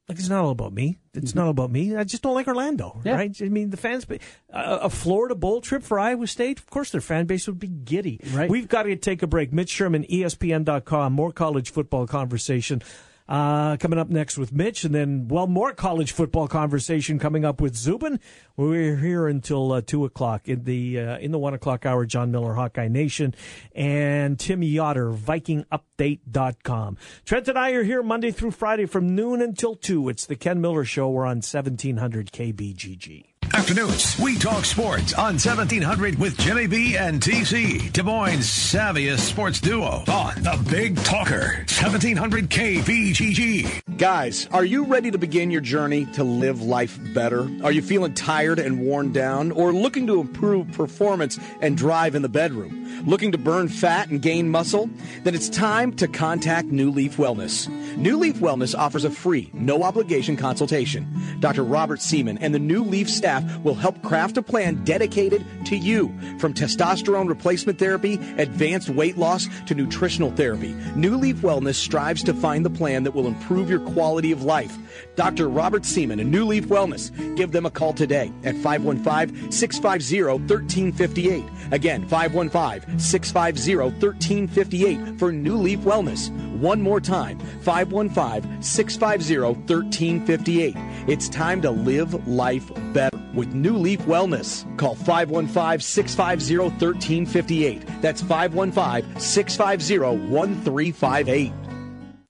like 0.08 0.18
it's 0.18 0.28
not 0.30 0.42
all 0.42 0.50
about 0.50 0.72
me. 0.72 0.98
It's 1.12 1.32
mm-hmm. 1.32 1.38
not 1.38 1.48
about 1.50 1.70
me. 1.70 1.94
I 1.94 2.04
just 2.04 2.22
don't 2.22 2.34
like 2.34 2.48
Orlando, 2.48 2.98
yeah. 3.04 3.14
right? 3.14 3.36
I 3.42 3.48
mean, 3.50 3.68
the 3.68 3.76
fans. 3.76 4.06
Uh, 4.08 4.16
a 4.50 4.88
Florida 4.88 5.34
bowl 5.34 5.60
trip 5.60 5.82
for 5.82 5.98
Iowa 5.98 6.26
State. 6.26 6.58
Of 6.58 6.70
course, 6.70 6.90
their 6.90 7.02
fan 7.02 7.26
base 7.26 7.46
would 7.46 7.58
be 7.58 7.68
giddy. 7.68 8.18
Right. 8.32 8.48
We've 8.48 8.68
got 8.68 8.84
to 8.84 8.96
take 8.96 9.22
a 9.22 9.26
break. 9.26 9.52
Mitch 9.52 9.68
Sherman, 9.68 10.04
ESPN.com. 10.04 11.12
More 11.12 11.32
college 11.32 11.70
football 11.70 12.06
conversation. 12.06 12.80
Uh, 13.28 13.76
coming 13.76 13.99
up 13.99 14.08
next 14.08 14.38
with 14.38 14.52
Mitch, 14.52 14.85
and 14.85 14.94
then, 14.94 15.28
well, 15.28 15.47
more 15.47 15.75
college 15.75 16.12
football 16.12 16.49
conversation 16.49 17.18
coming 17.18 17.44
up 17.44 17.61
with 17.61 17.76
Zubin. 17.76 18.20
We're 18.56 18.97
here 18.97 19.28
until 19.28 19.70
uh, 19.73 19.82
2 19.82 20.06
o'clock. 20.06 20.49
In 20.49 20.64
the 20.64 20.99
uh, 20.99 21.18
in 21.18 21.30
the 21.30 21.38
1 21.38 21.52
o'clock 21.52 21.85
hour, 21.85 22.06
John 22.06 22.30
Miller, 22.30 22.54
Hawkeye 22.54 22.88
Nation, 22.88 23.35
and 23.75 24.38
Tim 24.38 24.62
Yotter, 24.62 25.14
VikingUpdate.com. 25.14 26.97
Trent 27.26 27.49
and 27.49 27.58
I 27.58 27.73
are 27.73 27.82
here 27.82 28.02
Monday 28.02 28.30
through 28.30 28.52
Friday 28.52 28.86
from 28.86 29.14
noon 29.14 29.43
until 29.43 29.75
2. 29.75 30.08
It's 30.08 30.25
the 30.25 30.36
Ken 30.36 30.60
Miller 30.62 30.86
Show. 30.86 31.10
We're 31.10 31.26
on 31.26 31.43
1700 31.43 32.32
KBGG. 32.32 33.27
Afternoons, 33.54 34.19
we 34.19 34.37
talk 34.37 34.65
sports 34.65 35.15
on 35.15 35.34
1700 35.34 36.19
with 36.19 36.37
Jimmy 36.39 36.67
B 36.67 36.97
and 36.97 37.21
TC, 37.21 37.93
Des 37.93 38.02
Moines' 38.02 38.41
savviest 38.41 39.21
sports 39.21 39.61
duo 39.61 40.04
on 40.08 40.34
the 40.43 40.65
Big 40.71 40.97
Talker, 41.02 41.65
1700 41.67 42.50
KBGG. 42.50 43.82
Guys, 43.97 44.49
are 44.52 44.65
you 44.65 44.84
ready 44.84 45.11
to 45.11 45.19
begin 45.19 45.50
your 45.50 45.61
journey 45.61 46.04
to 46.06 46.25
live 46.25 46.63
life 46.63 46.99
better? 47.15 47.49
Are 47.65 47.73
you 47.73 47.82
feeling 47.82 48.15
tired 48.15 48.58
and 48.58 48.80
worn 48.80 49.13
down 49.13 49.50
or 49.52 49.73
looking 49.73 50.06
to 50.06 50.21
improve 50.21 50.71
performance 50.73 51.39
and 51.61 51.76
drive 51.76 52.15
in 52.15 52.23
the 52.23 52.28
bedroom? 52.28 52.87
Looking 53.06 53.32
to 53.32 53.39
burn 53.39 53.69
fat 53.69 54.08
and 54.08 54.21
gain 54.21 54.49
muscle? 54.49 54.91
Then 55.25 55.34
it's 55.34 55.49
time 55.49 55.93
to 55.95 56.08
contact 56.08 56.69
New 56.69 56.91
Leaf 56.91 57.17
Wellness. 57.17 57.69
New 57.97 58.19
Leaf 58.19 58.37
Wellness 58.37 58.76
offers 58.76 59.04
a 59.04 59.11
free, 59.11 59.50
no 59.52 59.82
obligation 59.82 60.37
consultation. 60.37 61.06
Dr. 61.41 61.65
Robert 61.65 62.00
Seaman 62.00 62.39
and 62.39 62.54
the 62.54 62.58
New 62.58 62.84
Leaf 62.84 63.08
staff 63.38 63.58
will 63.64 63.74
help 63.74 64.00
craft 64.02 64.36
a 64.36 64.42
plan 64.42 64.82
dedicated 64.84 65.44
to 65.66 65.76
you. 65.76 66.08
From 66.38 66.54
testosterone 66.54 67.28
replacement 67.28 67.78
therapy, 67.78 68.14
advanced 68.38 68.88
weight 68.88 69.16
loss, 69.16 69.48
to 69.66 69.74
nutritional 69.74 70.30
therapy, 70.30 70.74
New 70.94 71.16
Leaf 71.16 71.36
Wellness 71.36 71.74
strives 71.74 72.22
to 72.24 72.34
find 72.34 72.64
the 72.64 72.70
plan 72.70 73.04
that 73.04 73.14
will 73.14 73.26
improve 73.26 73.70
your 73.70 73.80
quality 73.80 74.32
of 74.32 74.42
life. 74.42 74.76
Dr. 75.16 75.48
Robert 75.48 75.84
Seaman 75.84 76.20
and 76.20 76.30
New 76.30 76.44
Leaf 76.44 76.66
Wellness. 76.66 77.10
Give 77.36 77.52
them 77.52 77.66
a 77.66 77.70
call 77.70 77.92
today 77.92 78.32
at 78.44 78.56
515 78.56 79.52
650 79.52 80.22
1358. 80.22 81.44
Again, 81.72 82.08
515 82.08 82.98
650 82.98 83.76
1358 83.76 85.18
for 85.18 85.32
New 85.32 85.56
Leaf 85.56 85.80
Wellness. 85.80 86.30
One 86.58 86.80
more 86.80 87.00
time 87.00 87.38
515 87.62 88.62
650 88.62 89.38
1358. 89.38 90.74
It's 91.08 91.28
time 91.28 91.62
to 91.62 91.70
live 91.70 92.26
life 92.26 92.70
better 92.92 93.18
with 93.38 93.54
New 93.54 93.78
Leaf 93.78 94.00
Wellness. 94.00 94.66
Call 94.76 94.96
515 94.96 95.80
650 95.80 96.58
1358. 96.58 98.02
That's 98.02 98.20
515 98.20 99.20
650 99.20 99.98
1358. 100.28 101.52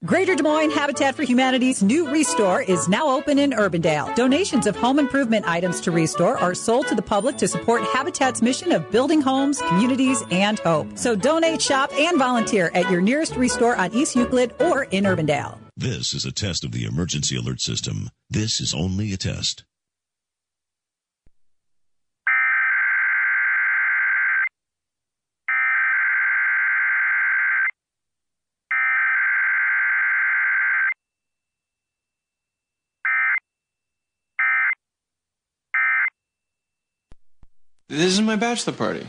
Greater 0.05 0.33
Des 0.33 0.43
Moines 0.43 0.71
Habitat 0.71 1.13
for 1.13 1.23
Humanity's 1.23 1.83
new 1.83 2.09
Restore 2.09 2.61
is 2.61 2.87
now 2.87 3.09
open 3.09 3.37
in 3.37 3.51
Urbandale. 3.51 4.15
Donations 4.15 4.65
of 4.65 4.77
home 4.77 4.97
improvement 4.97 5.45
items 5.45 5.81
to 5.81 5.91
Restore 5.91 6.37
are 6.37 6.53
sold 6.53 6.87
to 6.87 6.95
the 6.95 7.01
public 7.01 7.35
to 7.35 7.49
support 7.49 7.83
Habitat's 7.83 8.41
mission 8.41 8.71
of 8.71 8.89
building 8.91 9.19
homes, 9.19 9.61
communities, 9.63 10.23
and 10.31 10.57
hope. 10.59 10.97
So 10.97 11.17
donate, 11.17 11.61
shop, 11.61 11.91
and 11.93 12.17
volunteer 12.17 12.71
at 12.73 12.89
your 12.89 13.01
nearest 13.01 13.35
Restore 13.35 13.75
on 13.75 13.93
East 13.93 14.15
Euclid 14.15 14.53
or 14.61 14.85
in 14.85 15.03
Urbandale. 15.03 15.57
This 15.75 16.13
is 16.13 16.23
a 16.23 16.31
test 16.31 16.63
of 16.63 16.71
the 16.71 16.85
emergency 16.85 17.35
alert 17.35 17.59
system. 17.59 18.09
This 18.29 18.61
is 18.61 18.73
only 18.73 19.11
a 19.11 19.17
test. 19.17 19.65
This 37.91 38.13
is 38.13 38.21
my 38.21 38.35
bachelor 38.35 38.73
party. 38.73 39.07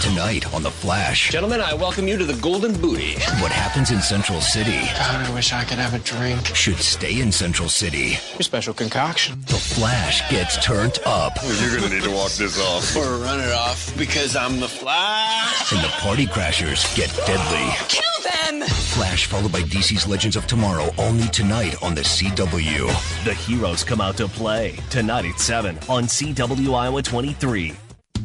Tonight 0.00 0.54
on 0.54 0.62
The 0.62 0.70
Flash. 0.70 1.28
Gentlemen, 1.28 1.60
I 1.60 1.74
welcome 1.74 2.08
you 2.08 2.16
to 2.16 2.24
the 2.24 2.40
Golden 2.40 2.72
Booty. 2.80 3.16
What 3.42 3.52
happens 3.52 3.90
in 3.90 4.00
Central 4.00 4.40
City? 4.40 4.80
God, 4.96 5.26
I 5.26 5.34
wish 5.34 5.52
I 5.52 5.64
could 5.64 5.76
have 5.76 5.92
a 5.92 5.98
drink. 5.98 6.46
Should 6.56 6.78
stay 6.78 7.20
in 7.20 7.30
Central 7.30 7.68
City. 7.68 8.16
Your 8.32 8.40
special 8.40 8.72
concoction. 8.72 9.42
The 9.42 9.52
Flash 9.52 10.26
gets 10.30 10.56
turned 10.64 10.98
up. 11.04 11.34
You're 11.44 11.76
going 11.76 11.82
to 11.82 11.88
need 11.90 12.02
to 12.04 12.10
walk 12.10 12.32
this 12.32 12.58
off. 12.58 12.96
Or 12.96 13.18
run 13.18 13.38
it 13.38 13.52
off 13.52 13.94
because 13.98 14.34
I'm 14.34 14.60
the 14.60 14.68
Flash. 14.68 15.70
And 15.70 15.84
the 15.84 15.88
party 15.98 16.24
crashers 16.24 16.82
get 16.96 17.14
deadly. 17.26 17.70
Kill 17.88 18.32
them! 18.32 18.66
Flash 18.66 19.26
followed 19.26 19.52
by 19.52 19.60
DC's 19.60 20.08
Legends 20.08 20.36
of 20.36 20.46
Tomorrow 20.46 20.88
only 20.96 21.28
tonight 21.28 21.76
on 21.82 21.94
the 21.94 22.00
CW. 22.00 23.24
The 23.24 23.34
heroes 23.34 23.84
come 23.84 24.00
out 24.00 24.16
to 24.16 24.26
play 24.26 24.78
tonight 24.88 25.26
at 25.26 25.38
7 25.38 25.76
on 25.90 26.04
CW 26.04 26.74
Iowa 26.74 27.02
23. 27.02 27.74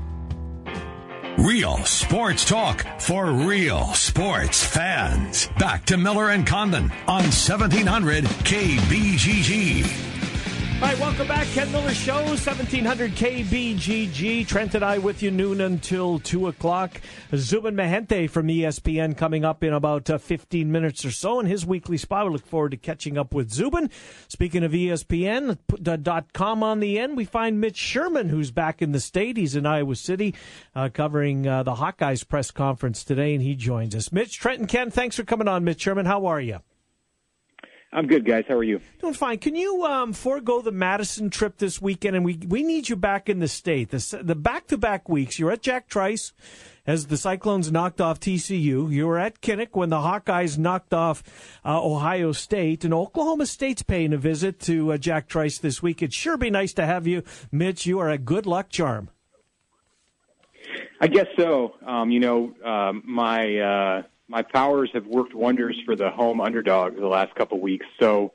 Real 1.37 1.77
sports 1.85 2.45
talk 2.45 2.85
for 2.99 3.31
real 3.31 3.93
sports 3.93 4.63
fans. 4.63 5.47
Back 5.57 5.85
to 5.85 5.97
Miller 5.97 6.29
and 6.29 6.45
Condon 6.45 6.91
on 7.07 7.23
1700 7.23 8.25
KBGG. 8.25 10.10
All 10.81 10.87
right, 10.87 10.99
welcome 10.99 11.27
back. 11.27 11.45
Ken 11.49 11.71
Miller 11.71 11.93
Show, 11.93 12.23
1700 12.23 13.11
KBGG. 13.11 14.47
Trent 14.47 14.73
and 14.73 14.83
I 14.83 14.97
with 14.97 15.21
you 15.21 15.29
noon 15.29 15.61
until 15.61 16.17
2 16.17 16.47
o'clock. 16.47 16.99
Zubin 17.35 17.75
Mehenti 17.75 18.27
from 18.27 18.47
ESPN 18.47 19.15
coming 19.15 19.45
up 19.45 19.63
in 19.63 19.73
about 19.73 20.09
uh, 20.09 20.17
15 20.17 20.71
minutes 20.71 21.05
or 21.05 21.11
so 21.11 21.39
in 21.39 21.45
his 21.45 21.67
weekly 21.67 21.97
spot. 21.97 22.25
We 22.25 22.31
look 22.31 22.47
forward 22.47 22.71
to 22.71 22.77
catching 22.77 23.15
up 23.15 23.31
with 23.31 23.51
Zubin. 23.51 23.91
Speaking 24.27 24.63
of 24.63 24.71
ESPN, 24.71 25.59
dot 26.01 26.33
com 26.33 26.63
on 26.63 26.79
the 26.79 26.97
end, 26.97 27.15
we 27.15 27.25
find 27.25 27.61
Mitch 27.61 27.77
Sherman, 27.77 28.29
who's 28.29 28.49
back 28.49 28.81
in 28.81 28.91
the 28.91 28.99
state. 28.99 29.37
He's 29.37 29.55
in 29.55 29.67
Iowa 29.67 29.95
City 29.95 30.33
uh, 30.73 30.89
covering 30.91 31.45
uh, 31.47 31.61
the 31.61 31.75
Hawkeyes 31.75 32.27
press 32.27 32.49
conference 32.49 33.03
today, 33.03 33.35
and 33.35 33.43
he 33.43 33.53
joins 33.53 33.93
us. 33.93 34.11
Mitch, 34.11 34.39
Trent, 34.39 34.57
and 34.61 34.67
Ken, 34.67 34.89
thanks 34.89 35.15
for 35.15 35.23
coming 35.23 35.47
on, 35.47 35.63
Mitch 35.63 35.81
Sherman. 35.81 36.07
How 36.07 36.25
are 36.25 36.41
you? 36.41 36.61
I'm 37.93 38.07
good, 38.07 38.25
guys. 38.25 38.45
How 38.47 38.55
are 38.55 38.63
you? 38.63 38.79
Doing 38.99 39.13
fine. 39.13 39.37
Can 39.37 39.55
you 39.55 39.83
um, 39.83 40.13
forego 40.13 40.61
the 40.61 40.71
Madison 40.71 41.29
trip 41.29 41.57
this 41.57 41.81
weekend? 41.81 42.15
And 42.15 42.23
we 42.23 42.37
we 42.47 42.63
need 42.63 42.87
you 42.87 42.95
back 42.95 43.27
in 43.27 43.39
the 43.39 43.49
state. 43.49 43.89
The 43.89 44.21
the 44.23 44.35
back 44.35 44.67
to 44.67 44.77
back 44.77 45.09
weeks. 45.09 45.37
You're 45.37 45.51
at 45.51 45.61
Jack 45.61 45.89
Trice 45.89 46.31
as 46.87 47.07
the 47.07 47.17
Cyclones 47.17 47.69
knocked 47.69 47.99
off 47.99 48.19
TCU. 48.21 48.89
You 48.89 49.07
were 49.07 49.19
at 49.19 49.41
Kinnick 49.41 49.69
when 49.73 49.89
the 49.89 49.97
Hawkeyes 49.97 50.57
knocked 50.57 50.93
off 50.93 51.21
uh, 51.65 51.83
Ohio 51.83 52.31
State, 52.31 52.85
and 52.85 52.93
Oklahoma 52.93 53.45
State's 53.45 53.83
paying 53.83 54.13
a 54.13 54.17
visit 54.17 54.61
to 54.61 54.93
uh, 54.93 54.97
Jack 54.97 55.27
Trice 55.27 55.57
this 55.57 55.83
week. 55.83 56.01
It'd 56.01 56.13
sure 56.13 56.37
be 56.37 56.49
nice 56.49 56.71
to 56.73 56.85
have 56.85 57.07
you, 57.07 57.23
Mitch. 57.51 57.85
You 57.85 57.99
are 57.99 58.09
a 58.09 58.17
good 58.17 58.45
luck 58.45 58.69
charm. 58.69 59.09
I 61.01 61.07
guess 61.07 61.27
so. 61.37 61.73
Um, 61.85 62.09
you 62.09 62.21
know, 62.21 62.53
um, 62.63 63.03
my. 63.05 64.05
My 64.31 64.43
powers 64.43 64.89
have 64.93 65.05
worked 65.05 65.35
wonders 65.35 65.77
for 65.85 65.93
the 65.93 66.09
home 66.09 66.39
underdog 66.39 66.95
the 66.95 67.05
last 67.05 67.35
couple 67.35 67.59
weeks. 67.59 67.85
So 67.99 68.31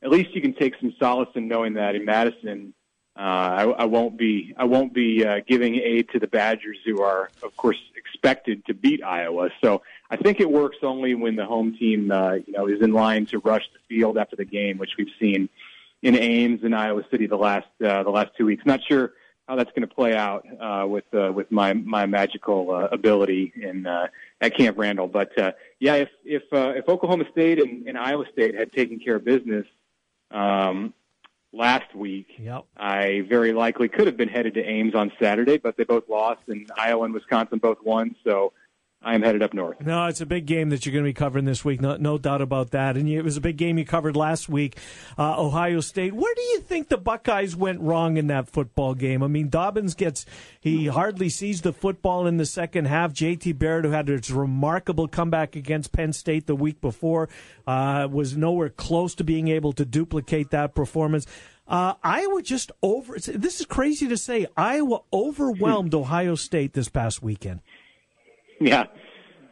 at 0.00 0.08
least 0.08 0.30
you 0.32 0.40
can 0.40 0.54
take 0.54 0.74
some 0.80 0.94
solace 0.96 1.28
in 1.34 1.48
knowing 1.48 1.74
that 1.74 1.96
in 1.96 2.04
Madison, 2.04 2.72
uh, 3.16 3.18
I, 3.18 3.62
I 3.64 3.84
won't 3.86 4.16
be 4.16 4.54
I 4.56 4.64
won't 4.64 4.94
be 4.94 5.26
uh, 5.26 5.40
giving 5.48 5.74
aid 5.74 6.08
to 6.10 6.20
the 6.20 6.28
Badgers, 6.28 6.78
who 6.86 7.02
are 7.02 7.30
of 7.42 7.56
course 7.56 7.76
expected 7.96 8.64
to 8.66 8.74
beat 8.74 9.02
Iowa. 9.02 9.50
So 9.60 9.82
I 10.08 10.16
think 10.16 10.38
it 10.38 10.48
works 10.48 10.76
only 10.84 11.16
when 11.16 11.34
the 11.34 11.46
home 11.46 11.76
team 11.76 12.12
uh, 12.12 12.34
you 12.34 12.52
know 12.52 12.68
is 12.68 12.80
in 12.80 12.92
line 12.92 13.26
to 13.26 13.40
rush 13.40 13.64
the 13.72 13.80
field 13.88 14.18
after 14.18 14.36
the 14.36 14.44
game, 14.44 14.78
which 14.78 14.92
we've 14.96 15.12
seen 15.18 15.48
in 16.00 16.16
Ames 16.16 16.60
and 16.62 16.76
Iowa 16.76 17.02
City 17.10 17.26
the 17.26 17.36
last 17.36 17.66
uh, 17.84 18.04
the 18.04 18.10
last 18.10 18.30
two 18.38 18.46
weeks. 18.46 18.64
Not 18.64 18.80
sure 18.88 19.14
how 19.48 19.56
that's 19.56 19.70
going 19.70 19.86
to 19.86 19.92
play 19.92 20.14
out 20.14 20.46
uh, 20.60 20.86
with 20.86 21.12
uh, 21.12 21.32
with 21.32 21.50
my 21.50 21.72
my 21.72 22.06
magical 22.06 22.86
ability 22.92 23.52
in 23.60 23.84
uh, 23.84 24.06
at 24.40 24.56
Camp 24.56 24.78
Randall. 24.78 25.08
But 25.08 25.36
uh, 25.38 25.52
yeah, 25.78 25.94
if 25.94 26.08
if 26.24 26.42
uh, 26.52 26.72
if 26.76 26.88
Oklahoma 26.88 27.24
State 27.30 27.58
and, 27.60 27.86
and 27.86 27.98
Iowa 27.98 28.24
State 28.32 28.54
had 28.54 28.72
taken 28.72 28.98
care 28.98 29.16
of 29.16 29.24
business 29.24 29.66
um, 30.30 30.94
last 31.52 31.94
week, 31.94 32.28
yep. 32.38 32.64
I 32.76 33.24
very 33.28 33.52
likely 33.52 33.88
could 33.88 34.06
have 34.06 34.16
been 34.16 34.28
headed 34.28 34.54
to 34.54 34.64
Ames 34.64 34.94
on 34.94 35.12
Saturday, 35.20 35.58
but 35.58 35.76
they 35.76 35.84
both 35.84 36.08
lost, 36.08 36.42
and 36.48 36.70
Iowa 36.76 37.04
and 37.04 37.14
Wisconsin 37.14 37.58
both 37.58 37.82
won. 37.82 38.16
So 38.24 38.52
I 39.02 39.14
am 39.14 39.22
headed 39.22 39.42
up 39.42 39.54
north. 39.54 39.80
No, 39.80 40.06
it's 40.06 40.20
a 40.20 40.26
big 40.26 40.44
game 40.44 40.68
that 40.68 40.84
you're 40.84 40.92
going 40.92 41.04
to 41.04 41.08
be 41.08 41.14
covering 41.14 41.46
this 41.46 41.64
week. 41.64 41.80
No, 41.80 41.96
no 41.96 42.18
doubt 42.18 42.42
about 42.42 42.72
that. 42.72 42.98
And 42.98 43.08
it 43.08 43.22
was 43.22 43.38
a 43.38 43.40
big 43.40 43.56
game 43.56 43.78
you 43.78 43.86
covered 43.86 44.14
last 44.14 44.46
week, 44.46 44.76
uh, 45.18 45.40
Ohio 45.40 45.80
State. 45.80 46.12
Where 46.12 46.34
do 46.34 46.42
you 46.42 46.60
think 46.60 46.88
the 46.88 46.98
Buckeyes 46.98 47.56
went 47.56 47.80
wrong 47.80 48.18
in 48.18 48.26
that 48.26 48.50
football 48.50 48.94
game? 48.94 49.22
I 49.22 49.26
mean, 49.26 49.48
Dobbins 49.48 49.94
gets 49.94 50.26
he 50.60 50.86
hardly 50.88 51.30
sees 51.30 51.62
the 51.62 51.72
football 51.72 52.26
in 52.26 52.36
the 52.36 52.44
second 52.44 52.86
half. 52.86 53.14
J.T. 53.14 53.52
Barrett, 53.52 53.86
who 53.86 53.92
had 53.92 54.08
his 54.08 54.30
remarkable 54.30 55.08
comeback 55.08 55.56
against 55.56 55.92
Penn 55.92 56.12
State 56.12 56.46
the 56.46 56.54
week 56.54 56.82
before, 56.82 57.30
uh, 57.66 58.06
was 58.10 58.36
nowhere 58.36 58.68
close 58.68 59.14
to 59.14 59.24
being 59.24 59.48
able 59.48 59.72
to 59.72 59.86
duplicate 59.86 60.50
that 60.50 60.74
performance. 60.74 61.26
Uh, 61.70 61.94
Iowa 62.02 62.42
just 62.42 62.72
over. 62.82 63.16
This 63.16 63.60
is 63.60 63.66
crazy 63.66 64.08
to 64.08 64.16
say. 64.16 64.46
Iowa 64.56 65.02
overwhelmed 65.12 65.94
Ohio 66.02 66.34
State 66.34 66.72
this 66.72 66.88
past 66.88 67.22
weekend. 67.22 67.60
Yeah, 68.62 68.84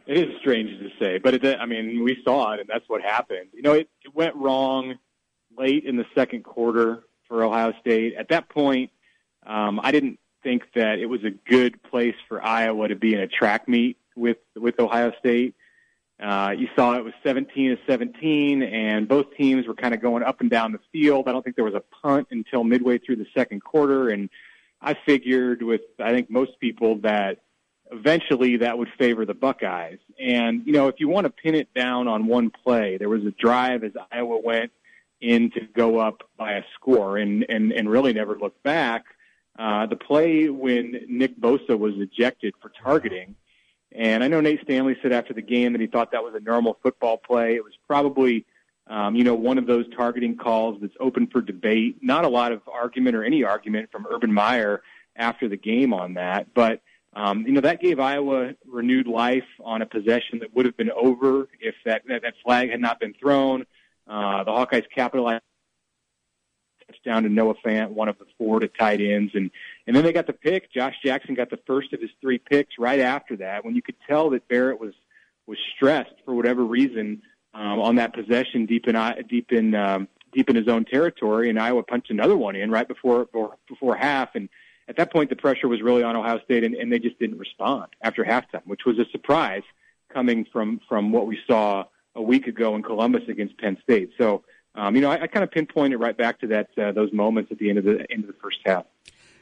it 0.05 0.17
is 0.17 0.39
strange 0.39 0.69
to 0.79 0.89
say, 0.99 1.17
but 1.17 1.33
it, 1.33 1.59
I 1.59 1.65
mean, 1.65 2.03
we 2.03 2.21
saw 2.23 2.53
it, 2.53 2.59
and 2.59 2.69
that's 2.69 2.87
what 2.87 3.01
happened. 3.01 3.49
You 3.53 3.63
know, 3.63 3.73
it, 3.73 3.89
it 4.03 4.13
went 4.13 4.35
wrong 4.35 4.99
late 5.57 5.83
in 5.85 5.97
the 5.97 6.05
second 6.13 6.43
quarter 6.43 7.03
for 7.27 7.43
Ohio 7.43 7.73
State. 7.81 8.13
At 8.15 8.29
that 8.29 8.49
point, 8.49 8.91
Um, 9.45 9.79
I 9.81 9.91
didn't 9.91 10.19
think 10.43 10.63
that 10.75 10.99
it 10.99 11.07
was 11.07 11.23
a 11.23 11.31
good 11.31 11.81
place 11.83 12.15
for 12.27 12.43
Iowa 12.43 12.87
to 12.87 12.95
be 12.95 13.13
in 13.13 13.19
a 13.19 13.27
track 13.27 13.67
meet 13.67 13.97
with 14.15 14.37
with 14.55 14.79
Ohio 14.79 15.11
State. 15.19 15.55
Uh, 16.19 16.53
you 16.57 16.67
saw 16.75 16.93
it 16.95 17.03
was 17.03 17.13
17 17.23 17.77
to 17.77 17.77
17, 17.87 18.61
and 18.61 19.07
both 19.07 19.27
teams 19.37 19.65
were 19.67 19.73
kind 19.73 19.93
of 19.93 20.01
going 20.01 20.21
up 20.21 20.41
and 20.41 20.49
down 20.49 20.73
the 20.73 20.79
field. 20.91 21.27
I 21.27 21.31
don't 21.31 21.43
think 21.43 21.55
there 21.55 21.65
was 21.65 21.75
a 21.75 21.83
punt 22.01 22.27
until 22.31 22.63
midway 22.63 22.97
through 22.97 23.15
the 23.15 23.27
second 23.33 23.63
quarter, 23.63 24.09
and 24.09 24.29
I 24.81 24.95
figured 25.05 25.61
with 25.63 25.81
I 25.97 26.11
think 26.11 26.29
most 26.29 26.59
people 26.59 26.97
that 26.99 27.39
eventually 27.91 28.57
that 28.57 28.77
would 28.77 28.89
favor 28.97 29.25
the 29.25 29.33
Buckeyes. 29.33 29.99
And 30.19 30.65
you 30.65 30.73
know, 30.73 30.87
if 30.87 30.99
you 30.99 31.07
want 31.07 31.25
to 31.25 31.29
pin 31.29 31.55
it 31.55 31.73
down 31.73 32.07
on 32.07 32.27
one 32.27 32.49
play, 32.49 32.97
there 32.97 33.09
was 33.09 33.25
a 33.25 33.31
drive 33.31 33.83
as 33.83 33.91
Iowa 34.11 34.39
went 34.43 34.71
in 35.21 35.51
to 35.51 35.61
go 35.61 35.99
up 35.99 36.23
by 36.37 36.53
a 36.53 36.63
score 36.75 37.17
and 37.17 37.45
and 37.49 37.71
and 37.71 37.89
really 37.89 38.13
never 38.13 38.37
looked 38.37 38.63
back. 38.63 39.05
Uh, 39.57 39.85
the 39.85 39.95
play 39.95 40.49
when 40.49 41.01
Nick 41.09 41.39
Bosa 41.39 41.77
was 41.77 41.93
ejected 41.97 42.53
for 42.61 42.71
targeting 42.81 43.35
and 43.91 44.23
I 44.23 44.27
know 44.27 44.39
Nate 44.41 44.61
Stanley 44.63 44.95
said 45.01 45.11
after 45.11 45.33
the 45.33 45.41
game 45.41 45.71
that 45.73 45.81
he 45.81 45.87
thought 45.87 46.11
that 46.11 46.23
was 46.23 46.35
a 46.35 46.39
normal 46.39 46.77
football 46.83 47.17
play. 47.17 47.55
It 47.55 47.63
was 47.63 47.73
probably, 47.87 48.45
um, 48.87 49.15
you 49.15 49.23
know, 49.23 49.33
one 49.33 49.57
of 49.57 49.65
those 49.65 49.85
targeting 49.95 50.37
calls 50.37 50.79
that's 50.81 50.93
open 50.99 51.27
for 51.27 51.41
debate. 51.41 51.97
Not 52.01 52.25
a 52.25 52.29
lot 52.29 52.51
of 52.51 52.61
argument 52.71 53.15
or 53.15 53.23
any 53.23 53.43
argument 53.43 53.91
from 53.91 54.05
Urban 54.09 54.31
Meyer 54.31 54.83
after 55.15 55.49
the 55.49 55.57
game 55.57 55.93
on 55.93 56.13
that, 56.13 56.53
but 56.53 56.81
um, 57.13 57.45
you 57.45 57.53
know 57.53 57.61
that 57.61 57.81
gave 57.81 57.99
Iowa 57.99 58.53
renewed 58.67 59.07
life 59.07 59.45
on 59.63 59.81
a 59.81 59.85
possession 59.85 60.39
that 60.39 60.55
would 60.55 60.65
have 60.65 60.77
been 60.77 60.91
over 60.91 61.47
if 61.59 61.75
that 61.85 62.03
that, 62.07 62.21
that 62.21 62.35
flag 62.43 62.69
had 62.69 62.79
not 62.79 62.99
been 62.99 63.13
thrown. 63.13 63.65
Uh, 64.07 64.43
the 64.43 64.51
Hawkeyes 64.51 64.85
capitalized 64.93 65.43
touchdown 66.87 67.23
to 67.23 67.29
Noah 67.29 67.55
Fant, 67.65 67.89
one 67.89 68.09
of 68.09 68.17
the 68.17 68.25
four 68.37 68.59
to 68.59 68.67
tight 68.67 69.01
ends, 69.01 69.31
and 69.33 69.49
and 69.87 69.95
then 69.95 70.03
they 70.03 70.13
got 70.13 70.27
the 70.27 70.33
pick. 70.33 70.71
Josh 70.71 70.95
Jackson 71.03 71.35
got 71.35 71.49
the 71.49 71.59
first 71.65 71.93
of 71.93 72.01
his 72.01 72.11
three 72.21 72.37
picks 72.37 72.75
right 72.77 72.99
after 72.99 73.35
that. 73.37 73.65
When 73.65 73.75
you 73.75 73.81
could 73.81 73.95
tell 74.07 74.29
that 74.31 74.47
Barrett 74.47 74.79
was 74.79 74.93
was 75.47 75.57
stressed 75.75 76.13
for 76.25 76.35
whatever 76.35 76.63
reason 76.63 77.21
um, 77.53 77.79
on 77.79 77.95
that 77.95 78.13
possession 78.13 78.65
deep 78.65 78.87
in 78.87 78.95
deep 79.27 79.51
in 79.51 79.73
um, 79.75 80.07
deep 80.31 80.49
in 80.49 80.55
his 80.55 80.67
own 80.67 80.85
territory, 80.85 81.49
and 81.49 81.59
Iowa 81.59 81.83
punched 81.83 82.11
another 82.11 82.37
one 82.37 82.55
in 82.55 82.69
right 82.69 82.87
before 82.87 83.27
before 83.67 83.95
half, 83.95 84.35
and 84.35 84.49
at 84.89 84.97
that 84.97 85.11
point 85.11 85.29
the 85.29 85.35
pressure 85.35 85.67
was 85.67 85.81
really 85.81 86.03
on 86.03 86.15
Ohio 86.15 86.39
State, 86.43 86.63
and, 86.63 86.75
and 86.75 86.91
they 86.91 86.99
just 86.99 87.17
didn't 87.19 87.37
respond 87.37 87.87
after 88.01 88.25
halftime, 88.25 88.65
which 88.65 88.81
was 88.85 88.99
a 88.99 89.05
surprise 89.11 89.63
coming 90.13 90.45
from 90.51 90.81
from 90.89 91.11
what 91.11 91.27
we 91.27 91.37
saw 91.47 91.85
a 92.15 92.21
week 92.21 92.47
ago 92.47 92.75
in 92.75 92.81
Columbus 92.81 93.21
against 93.29 93.57
Penn 93.57 93.77
State. 93.83 94.11
So 94.17 94.43
um, 94.75 94.95
you 94.95 95.01
know, 95.01 95.11
I, 95.11 95.23
I 95.23 95.27
kind 95.27 95.43
of 95.43 95.51
pinpoint 95.51 95.93
it 95.93 95.97
right 95.97 96.17
back 96.17 96.39
to 96.39 96.47
that 96.47 96.69
uh, 96.77 96.91
those 96.91 97.11
moments 97.11 97.51
at 97.51 97.59
the 97.59 97.69
end 97.69 97.79
of 97.79 97.85
the 97.85 98.05
end 98.11 98.23
of 98.23 98.27
the 98.27 98.35
first 98.41 98.59
half. 98.65 98.85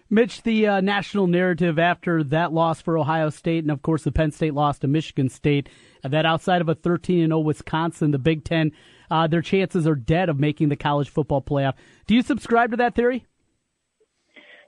Mitch, 0.10 0.44
the 0.44 0.66
uh, 0.68 0.82
national 0.82 1.28
narrative 1.28 1.78
after 1.78 2.24
that 2.24 2.54
loss 2.54 2.82
for 2.82 2.98
Ohio 2.98 3.30
State, 3.30 3.64
and 3.64 3.72
of 3.72 3.82
course 3.82 4.04
the 4.04 4.12
Penn 4.12 4.32
State 4.32 4.54
loss 4.54 4.80
to 4.80 4.88
Michigan 4.88 5.28
State, 5.28 5.68
uh, 6.04 6.08
that 6.08 6.26
outside 6.26 6.62
of 6.62 6.70
a 6.70 6.76
13 6.76 7.24
and 7.24 7.32
0 7.32 7.40
Wisconsin, 7.40 8.12
the 8.12 8.18
Big 8.18 8.46
Ten, 8.46 8.72
uh, 9.12 9.28
their 9.28 9.42
chances 9.42 9.86
are 9.86 9.96
dead 9.96 10.30
of 10.30 10.40
making 10.40 10.70
the 10.70 10.78
college 10.78 11.10
football 11.10 11.42
playoff. 11.42 11.74
Do 12.08 12.16
you 12.16 12.22
subscribe 12.22 12.72
to 12.72 12.78
that 12.78 12.96
theory? 12.96 13.26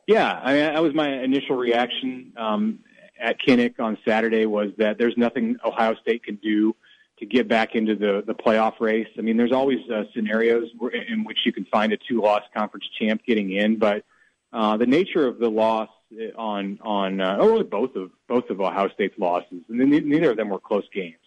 Yeah, 0.10 0.40
I 0.44 0.54
mean, 0.54 0.62
that 0.74 0.82
was 0.82 0.96
my 0.96 1.22
initial 1.22 1.56
reaction 1.56 2.34
um, 2.36 2.80
at 3.22 3.40
Kinnick 3.40 3.80
on 3.80 3.96
Saturday 4.04 4.48
was 4.48 4.70
that 4.80 4.98
there's 4.98 5.16
nothing 5.18 5.58
Ohio 5.64 5.94
State 6.02 6.24
can 6.24 6.38
do 6.38 6.76
to 7.20 7.28
get 7.28 7.48
back 7.48 7.76
into 7.76 7.94
the 7.94 8.24
the 8.26 8.34
playoff 8.34 8.80
race. 8.80 9.08
I 9.20 9.22
mean, 9.22 9.38
there's 9.38 9.52
always 9.52 9.78
uh, 9.88 10.06
scenarios 10.16 10.70
in 11.08 11.26
which 11.26 11.38
you 11.46 11.54
can 11.54 11.64
find 11.66 11.94
a 11.94 11.98
two-loss 11.98 12.42
conference 12.58 12.86
champ 12.98 13.22
getting 13.24 13.52
in, 13.52 13.78
but 13.78 14.04
uh, 14.52 14.78
the 14.78 14.88
nature 14.88 15.28
of 15.28 15.38
the 15.38 15.48
loss 15.48 15.90
on 16.36 16.80
on 16.82 17.22
uh, 17.22 17.38
or 17.40 17.52
really 17.52 17.64
both 17.66 17.96
of 17.96 18.10
both 18.28 18.50
of 18.50 18.60
Ohio 18.60 18.90
State's 18.90 19.20
losses, 19.20 19.62
and 19.70 19.78
neither 19.78 20.32
of 20.32 20.38
them 20.38 20.50
were 20.50 20.60
close 20.60 20.90
games. 20.92 21.18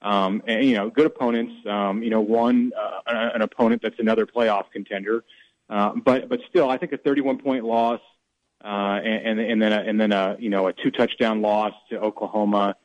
Um, 0.00 0.42
and 0.46 0.64
you 0.64 0.76
know, 0.76 0.88
good 0.88 1.04
opponents. 1.04 1.52
Um, 1.68 2.02
you 2.02 2.08
know, 2.08 2.22
one 2.22 2.72
uh, 2.74 3.28
an 3.34 3.42
opponent 3.42 3.82
that's 3.82 3.98
another 3.98 4.24
playoff 4.24 4.70
contender, 4.72 5.24
uh, 5.68 5.92
but 6.02 6.30
but 6.30 6.40
still, 6.48 6.70
I 6.70 6.78
think 6.78 6.92
a 6.92 6.96
31 6.96 7.36
point 7.38 7.66
loss, 7.66 8.00
uh, 8.64 9.00
and, 9.04 9.38
and 9.38 9.40
and 9.40 9.62
then 9.62 9.72
a, 9.72 9.80
and 9.80 10.00
then 10.00 10.12
a 10.12 10.36
you 10.38 10.50
know 10.50 10.66
a 10.66 10.72
two 10.72 10.90
touchdown 10.90 11.42
loss 11.42 11.74
to 11.90 11.98
Oklahoma 12.00 12.76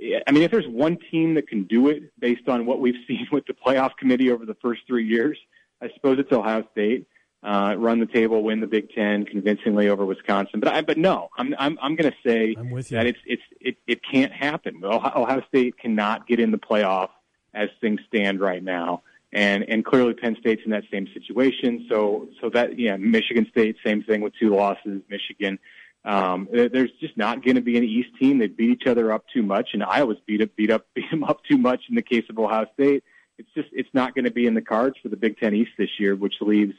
I 0.00 0.30
mean, 0.30 0.44
if 0.44 0.50
there's 0.50 0.68
one 0.68 0.96
team 1.10 1.34
that 1.34 1.48
can 1.48 1.64
do 1.64 1.88
it 1.88 2.12
based 2.18 2.48
on 2.48 2.66
what 2.66 2.80
we've 2.80 2.94
seen 3.08 3.26
with 3.32 3.46
the 3.46 3.54
playoff 3.54 3.96
committee 3.96 4.30
over 4.30 4.46
the 4.46 4.54
first 4.54 4.82
three 4.86 5.06
years, 5.06 5.38
I 5.82 5.90
suppose 5.94 6.18
it's 6.18 6.32
Ohio 6.32 6.64
State. 6.72 7.06
Uh, 7.40 7.76
run 7.78 8.00
the 8.00 8.06
table, 8.06 8.42
win 8.42 8.60
the 8.60 8.66
Big 8.66 8.92
Ten 8.92 9.24
convincingly 9.24 9.88
over 9.88 10.04
Wisconsin. 10.04 10.58
But 10.58 10.74
I, 10.74 10.82
but 10.82 10.98
no, 10.98 11.28
I'm 11.38 11.54
I'm 11.56 11.78
I'm 11.80 11.94
going 11.94 12.10
to 12.10 12.16
say 12.28 12.56
that 12.56 13.06
it's 13.06 13.18
it's 13.24 13.42
it 13.60 13.76
it 13.86 14.00
can't 14.02 14.32
happen. 14.32 14.82
Ohio, 14.84 15.22
Ohio 15.22 15.42
State 15.46 15.78
cannot 15.78 16.26
get 16.26 16.40
in 16.40 16.50
the 16.50 16.58
playoff 16.58 17.10
as 17.54 17.68
things 17.80 18.00
stand 18.08 18.40
right 18.40 18.62
now, 18.62 19.02
and 19.32 19.64
and 19.68 19.84
clearly 19.84 20.14
Penn 20.14 20.36
State's 20.40 20.62
in 20.64 20.70
that 20.70 20.84
same 20.90 21.06
situation. 21.12 21.86
So 21.88 22.28
so 22.40 22.50
that 22.50 22.78
yeah, 22.78 22.96
Michigan 22.96 23.46
State 23.50 23.76
same 23.84 24.02
thing 24.02 24.20
with 24.20 24.32
two 24.38 24.54
losses. 24.54 25.02
Michigan. 25.08 25.58
Um, 26.04 26.48
there's 26.50 26.92
just 27.00 27.16
not 27.18 27.44
going 27.44 27.56
to 27.56 27.60
be 27.60 27.76
an 27.76 27.84
East 27.84 28.10
team. 28.18 28.38
They 28.38 28.46
beat 28.46 28.70
each 28.70 28.86
other 28.86 29.12
up 29.12 29.24
too 29.34 29.42
much, 29.42 29.70
and 29.74 29.82
Iowa's 29.82 30.16
beat 30.26 30.40
up, 30.40 30.50
beat 30.56 30.70
up, 30.70 30.86
beat 30.94 31.10
them 31.10 31.24
up 31.24 31.42
too 31.44 31.58
much 31.58 31.82
in 31.88 31.96
the 31.96 32.02
case 32.02 32.24
of 32.30 32.38
Ohio 32.38 32.66
State. 32.74 33.04
It's 33.36 33.48
just 33.54 33.68
it's 33.72 33.88
not 33.92 34.14
going 34.14 34.24
to 34.24 34.30
be 34.30 34.46
in 34.46 34.54
the 34.54 34.62
cards 34.62 34.96
for 35.02 35.08
the 35.08 35.16
Big 35.16 35.38
Ten 35.38 35.54
East 35.54 35.72
this 35.76 35.90
year, 35.98 36.16
which 36.16 36.34
leaves 36.40 36.74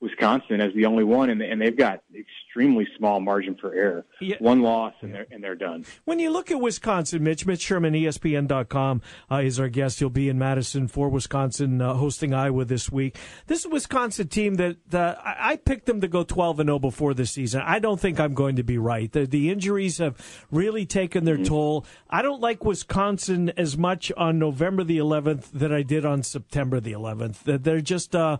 Wisconsin 0.00 0.60
as 0.60 0.72
the 0.74 0.84
only 0.84 1.04
one, 1.04 1.30
and, 1.30 1.40
and 1.40 1.60
they've 1.60 1.76
got 1.76 2.00
extremely 2.14 2.86
small 2.98 3.20
margin 3.20 3.56
for 3.58 3.74
error. 3.74 4.04
Yeah. 4.20 4.36
One 4.38 4.60
loss, 4.60 4.92
and 5.00 5.14
they're 5.14 5.26
and 5.30 5.42
they're 5.42 5.54
done. 5.54 5.86
When 6.04 6.18
you 6.18 6.30
look 6.30 6.50
at 6.50 6.60
Wisconsin, 6.60 7.22
Mitch, 7.24 7.46
Mitch 7.46 7.62
Sherman, 7.62 7.94
ESPN.com 7.94 9.02
uh, 9.30 9.36
is 9.36 9.58
our 9.58 9.68
guest. 9.68 10.00
He'll 10.00 10.10
be 10.10 10.28
in 10.28 10.38
Madison 10.38 10.88
for 10.88 11.08
Wisconsin, 11.08 11.80
uh, 11.80 11.94
hosting 11.94 12.34
Iowa 12.34 12.64
this 12.64 12.92
week. 12.92 13.16
This 13.46 13.60
is 13.60 13.64
a 13.66 13.70
Wisconsin 13.70 14.28
team 14.28 14.56
that 14.56 14.76
uh, 14.92 15.14
I, 15.24 15.56
picked 15.56 15.86
them 15.86 16.02
to 16.02 16.08
go 16.08 16.24
12 16.24 16.60
and 16.60 16.68
0 16.68 16.78
before 16.80 17.14
the 17.14 17.24
season. 17.24 17.62
I 17.64 17.78
don't 17.78 17.98
think 17.98 18.20
I'm 18.20 18.34
going 18.34 18.56
to 18.56 18.62
be 18.62 18.76
right. 18.76 19.10
The, 19.10 19.26
the 19.26 19.50
injuries 19.50 19.98
have 19.98 20.46
really 20.50 20.84
taken 20.84 21.24
their 21.24 21.36
mm-hmm. 21.36 21.44
toll. 21.44 21.86
I 22.10 22.20
don't 22.20 22.40
like 22.40 22.64
Wisconsin 22.64 23.50
as 23.56 23.78
much 23.78 24.12
on 24.16 24.38
November 24.38 24.84
the 24.84 24.98
11th 24.98 25.52
that 25.52 25.72
I 25.72 25.82
did 25.82 26.04
on 26.04 26.22
September 26.22 26.80
the 26.80 26.92
11th. 26.92 27.62
They're 27.62 27.80
just 27.80 28.14
uh, 28.14 28.38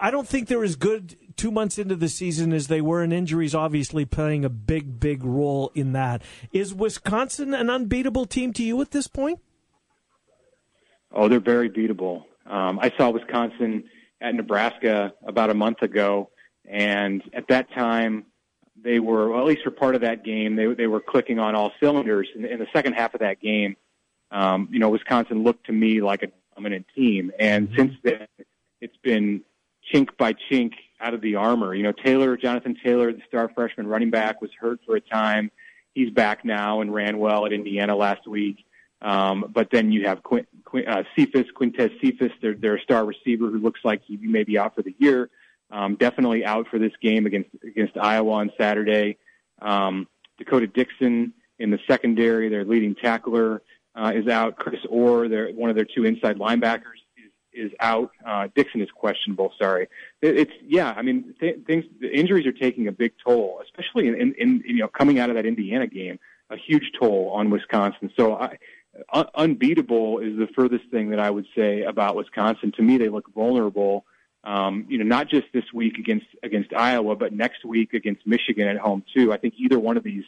I 0.00 0.10
don't 0.10 0.26
think 0.26 0.48
they're 0.48 0.64
as 0.64 0.76
good 0.76 1.16
two 1.36 1.50
months 1.50 1.78
into 1.78 1.96
the 1.96 2.08
season 2.08 2.52
as 2.52 2.66
they 2.66 2.80
were, 2.80 3.02
and 3.02 3.12
injuries 3.12 3.54
obviously 3.54 4.04
playing 4.04 4.44
a 4.44 4.48
big, 4.48 5.00
big 5.00 5.24
role 5.24 5.70
in 5.74 5.92
that. 5.92 6.22
Is 6.52 6.74
Wisconsin 6.74 7.54
an 7.54 7.70
unbeatable 7.70 8.26
team 8.26 8.52
to 8.54 8.62
you 8.62 8.80
at 8.80 8.90
this 8.90 9.06
point? 9.06 9.40
Oh, 11.12 11.28
they're 11.28 11.40
very 11.40 11.70
beatable. 11.70 12.24
Um, 12.46 12.78
I 12.80 12.92
saw 12.96 13.10
Wisconsin 13.10 13.84
at 14.20 14.34
Nebraska 14.34 15.12
about 15.26 15.50
a 15.50 15.54
month 15.54 15.82
ago, 15.82 16.30
and 16.68 17.22
at 17.32 17.48
that 17.48 17.72
time, 17.72 18.26
they 18.82 18.98
were, 18.98 19.30
well, 19.30 19.40
at 19.40 19.46
least 19.46 19.62
for 19.62 19.70
part 19.70 19.94
of 19.94 20.00
that 20.02 20.24
game, 20.24 20.56
they 20.56 20.66
they 20.74 20.86
were 20.86 21.00
clicking 21.00 21.38
on 21.38 21.54
all 21.54 21.72
cylinders. 21.80 22.28
In, 22.34 22.44
in 22.44 22.58
the 22.58 22.66
second 22.72 22.94
half 22.94 23.14
of 23.14 23.20
that 23.20 23.40
game, 23.40 23.76
um, 24.30 24.68
you 24.70 24.78
know, 24.78 24.88
Wisconsin 24.90 25.42
looked 25.42 25.66
to 25.66 25.72
me 25.72 26.00
like 26.00 26.22
a 26.22 26.28
dominant 26.54 26.86
team, 26.94 27.32
and 27.38 27.68
mm-hmm. 27.68 27.76
since 27.76 27.94
then, 28.02 28.26
it's 28.80 28.96
been 29.02 29.42
chink 29.92 30.16
by 30.16 30.34
chink 30.50 30.72
out 31.00 31.14
of 31.14 31.20
the 31.20 31.36
armor. 31.36 31.74
You 31.74 31.82
know, 31.82 31.92
Taylor, 31.92 32.36
Jonathan 32.36 32.76
Taylor, 32.82 33.12
the 33.12 33.22
star 33.26 33.50
freshman 33.54 33.86
running 33.86 34.10
back, 34.10 34.40
was 34.40 34.50
hurt 34.58 34.80
for 34.86 34.96
a 34.96 35.00
time. 35.00 35.50
He's 35.94 36.10
back 36.10 36.44
now 36.44 36.80
and 36.80 36.92
ran 36.92 37.18
well 37.18 37.46
at 37.46 37.52
Indiana 37.52 37.96
last 37.96 38.26
week. 38.26 38.64
Um, 39.02 39.46
but 39.52 39.70
then 39.70 39.92
you 39.92 40.06
have 40.06 40.22
Quint, 40.22 40.46
Quint, 40.64 40.86
uh, 40.86 41.04
Cephus, 41.16 41.46
Quintez 41.58 41.90
Cephus, 42.00 42.32
their, 42.42 42.54
their 42.54 42.78
star 42.80 43.04
receiver 43.04 43.48
who 43.48 43.58
looks 43.58 43.80
like 43.82 44.02
he 44.06 44.16
may 44.18 44.44
be 44.44 44.58
out 44.58 44.74
for 44.74 44.82
the 44.82 44.94
year. 44.98 45.30
Um, 45.70 45.96
definitely 45.96 46.44
out 46.44 46.66
for 46.68 46.78
this 46.78 46.92
game 47.00 47.26
against 47.26 47.50
against 47.64 47.96
Iowa 47.96 48.32
on 48.32 48.50
Saturday. 48.58 49.18
Um, 49.62 50.08
D'Cota 50.38 50.72
Dixon 50.72 51.32
in 51.58 51.70
the 51.70 51.78
secondary, 51.86 52.48
their 52.48 52.64
leading 52.64 52.94
tackler, 52.94 53.62
uh, 53.94 54.12
is 54.14 54.26
out. 54.26 54.56
Chris 54.56 54.80
Orr, 54.88 55.28
their 55.28 55.50
one 55.50 55.70
of 55.70 55.76
their 55.76 55.84
two 55.86 56.04
inside 56.04 56.38
linebackers, 56.38 56.99
is 57.52 57.72
out. 57.80 58.10
Uh, 58.24 58.48
Dixon 58.54 58.80
is 58.80 58.90
questionable. 58.90 59.52
Sorry. 59.60 59.88
It, 60.22 60.38
it's 60.38 60.52
yeah. 60.66 60.94
I 60.96 61.02
mean, 61.02 61.34
th- 61.40 61.60
things. 61.66 61.84
The 62.00 62.10
injuries 62.10 62.46
are 62.46 62.52
taking 62.52 62.88
a 62.88 62.92
big 62.92 63.12
toll, 63.24 63.60
especially 63.62 64.08
in, 64.08 64.14
in, 64.14 64.34
in 64.34 64.62
you 64.66 64.78
know 64.78 64.88
coming 64.88 65.18
out 65.18 65.30
of 65.30 65.36
that 65.36 65.46
Indiana 65.46 65.86
game, 65.86 66.18
a 66.50 66.56
huge 66.56 66.92
toll 66.98 67.30
on 67.34 67.50
Wisconsin. 67.50 68.10
So 68.16 68.34
I, 68.34 68.58
un- 69.12 69.28
unbeatable 69.34 70.18
is 70.18 70.36
the 70.36 70.48
furthest 70.54 70.90
thing 70.90 71.10
that 71.10 71.20
I 71.20 71.30
would 71.30 71.46
say 71.56 71.82
about 71.82 72.16
Wisconsin. 72.16 72.72
To 72.72 72.82
me, 72.82 72.98
they 72.98 73.08
look 73.08 73.32
vulnerable. 73.34 74.04
Um, 74.42 74.86
you 74.88 74.96
know, 74.96 75.04
not 75.04 75.28
just 75.28 75.46
this 75.52 75.64
week 75.74 75.98
against 75.98 76.26
against 76.42 76.72
Iowa, 76.72 77.14
but 77.16 77.32
next 77.32 77.64
week 77.64 77.92
against 77.92 78.26
Michigan 78.26 78.68
at 78.68 78.78
home 78.78 79.04
too. 79.14 79.32
I 79.32 79.36
think 79.36 79.54
either 79.58 79.78
one 79.78 79.96
of 79.96 80.02
these 80.02 80.24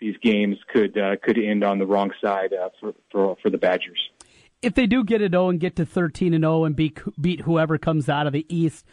these 0.00 0.16
games 0.18 0.58
could 0.72 0.98
uh, 0.98 1.16
could 1.16 1.38
end 1.38 1.64
on 1.64 1.78
the 1.78 1.86
wrong 1.86 2.12
side 2.22 2.52
uh, 2.52 2.68
for, 2.78 2.94
for 3.10 3.36
for 3.42 3.48
the 3.48 3.58
Badgers 3.58 4.10
if 4.64 4.74
they 4.74 4.86
do 4.86 5.04
get 5.04 5.20
it 5.20 5.32
0 5.32 5.50
and 5.50 5.60
get 5.60 5.76
to 5.76 5.86
13 5.86 6.34
and 6.34 6.42
0 6.42 6.64
and 6.64 6.76
beat 6.76 6.98
beat 7.20 7.42
whoever 7.42 7.78
comes 7.78 8.08
out 8.08 8.26
of 8.26 8.32
the 8.32 8.46
East, 8.48 8.84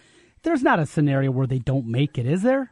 there's 0.44 0.64
not 0.64 0.80
a 0.80 0.86
scenario 0.86 1.32
where 1.32 1.48
they 1.48 1.60
don't 1.60 1.88
make 1.88 2.18
it, 2.18 2.26
is 2.26 2.42
there? 2.42 2.72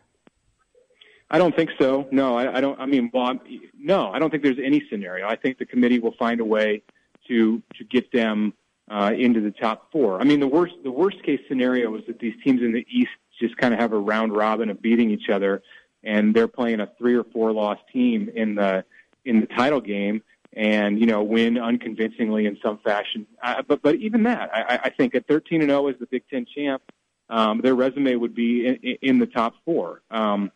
I 1.31 1.37
don't 1.37 1.55
think 1.55 1.69
so. 1.79 2.07
No, 2.11 2.35
I, 2.37 2.57
I 2.57 2.61
don't. 2.61 2.79
I 2.79 2.85
mean, 2.85 3.11
well, 3.13 3.25
I'm, 3.25 3.39
no, 3.77 4.09
I 4.11 4.19
don't 4.19 4.31
think 4.31 4.43
there's 4.43 4.57
any 4.63 4.83
scenario. 4.89 5.27
I 5.27 5.35
think 5.35 5.59
the 5.59 5.65
committee 5.65 5.99
will 5.99 6.15
find 6.17 6.39
a 6.41 6.45
way 6.45 6.81
to 7.27 7.61
to 7.77 7.83
get 7.83 8.11
them 8.11 8.53
uh, 8.89 9.13
into 9.15 9.39
the 9.39 9.51
top 9.51 9.91
four. 9.91 10.19
I 10.19 10.23
mean, 10.23 10.39
the 10.39 10.47
worst 10.47 10.73
the 10.83 10.91
worst 10.91 11.21
case 11.23 11.39
scenario 11.47 11.95
is 11.95 12.03
that 12.07 12.19
these 12.19 12.33
teams 12.43 12.61
in 12.61 12.73
the 12.73 12.85
East 12.91 13.11
just 13.39 13.55
kind 13.57 13.73
of 13.73 13.79
have 13.79 13.93
a 13.93 13.99
round 13.99 14.35
robin 14.35 14.69
of 14.69 14.81
beating 14.81 15.11
each 15.11 15.29
other, 15.31 15.61
and 16.03 16.33
they're 16.33 16.47
playing 16.47 16.79
a 16.79 16.89
three 16.97 17.15
or 17.15 17.23
four 17.25 17.51
loss 17.51 17.77
team 17.93 18.29
in 18.35 18.55
the 18.55 18.83
in 19.25 19.39
the 19.39 19.47
title 19.47 19.81
game, 19.81 20.23
and 20.53 20.99
you 20.99 21.05
know 21.05 21.23
win 21.23 21.57
unconvincingly 21.57 22.45
in 22.45 22.57
some 22.63 22.79
fashion. 22.79 23.27
Uh, 23.43 23.61
but 23.67 23.81
but 23.81 23.95
even 23.95 24.23
that, 24.23 24.49
I, 24.53 24.79
I 24.85 24.89
think 24.89 25.15
at 25.15 25.27
13 25.27 25.61
and 25.61 25.69
0 25.69 25.87
as 25.87 25.95
the 25.99 26.07
Big 26.07 26.23
Ten 26.29 26.45
champ, 26.45 26.81
um, 27.29 27.61
their 27.61 27.75
resume 27.75 28.15
would 28.15 28.33
be 28.33 28.65
in, 28.65 28.75
in 29.01 29.19
the 29.19 29.27
top 29.27 29.53
four. 29.65 30.01
Um, 30.09 30.51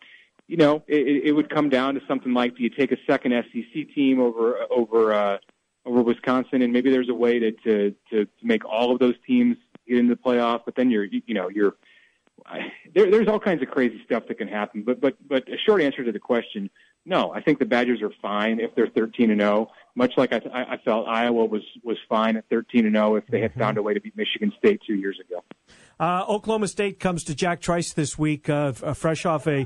you 0.47 0.57
know, 0.57 0.83
it, 0.87 1.25
it 1.25 1.31
would 1.31 1.49
come 1.49 1.69
down 1.69 1.95
to 1.95 2.01
something 2.07 2.33
like: 2.33 2.57
Do 2.57 2.63
you 2.63 2.69
take 2.69 2.91
a 2.91 2.97
second 3.07 3.31
SEC 3.51 3.93
team 3.95 4.19
over 4.19 4.57
over 4.69 5.13
uh, 5.13 5.37
over 5.85 6.01
Wisconsin, 6.01 6.61
and 6.61 6.73
maybe 6.73 6.91
there's 6.91 7.09
a 7.09 7.13
way 7.13 7.39
to, 7.39 7.51
to 7.51 7.95
to 8.11 8.25
to 8.25 8.29
make 8.41 8.65
all 8.65 8.91
of 8.91 8.99
those 8.99 9.15
teams 9.25 9.57
get 9.87 9.97
into 9.97 10.15
the 10.15 10.21
playoff? 10.21 10.61
But 10.65 10.75
then 10.75 10.89
you're 10.89 11.05
you 11.05 11.33
know 11.33 11.49
you're 11.49 11.75
there, 12.93 13.09
there's 13.09 13.27
all 13.27 13.39
kinds 13.39 13.61
of 13.61 13.69
crazy 13.69 14.01
stuff 14.05 14.23
that 14.27 14.37
can 14.37 14.47
happen. 14.47 14.83
But 14.83 14.99
but 14.99 15.15
but 15.27 15.47
a 15.49 15.57
short 15.57 15.81
answer 15.81 16.03
to 16.03 16.11
the 16.11 16.19
question: 16.19 16.69
No, 17.05 17.33
I 17.33 17.41
think 17.41 17.59
the 17.59 17.65
Badgers 17.65 18.01
are 18.01 18.11
fine 18.21 18.59
if 18.59 18.73
they're 18.75 18.87
13 18.87 19.29
and 19.29 19.41
0. 19.41 19.69
Much 19.95 20.13
like 20.15 20.31
I, 20.31 20.41
I 20.53 20.77
felt 20.85 21.07
Iowa 21.07 21.45
was 21.45 21.61
was 21.83 21.97
fine 22.07 22.37
at 22.37 22.45
13 22.49 22.85
and 22.85 22.95
0 22.95 23.15
if 23.17 23.27
they 23.27 23.41
had 23.41 23.51
mm-hmm. 23.51 23.59
found 23.59 23.77
a 23.77 23.81
way 23.81 23.93
to 23.93 23.99
beat 23.99 24.15
Michigan 24.15 24.53
State 24.57 24.81
two 24.87 24.95
years 24.95 25.19
ago. 25.19 25.43
Uh, 25.99 26.25
Oklahoma 26.27 26.67
State 26.67 26.99
comes 26.99 27.23
to 27.25 27.35
Jack 27.35 27.61
Trice 27.61 27.93
this 27.93 28.17
week, 28.17 28.49
uh, 28.49 28.71
fresh 28.71 29.25
off 29.25 29.47
a 29.47 29.65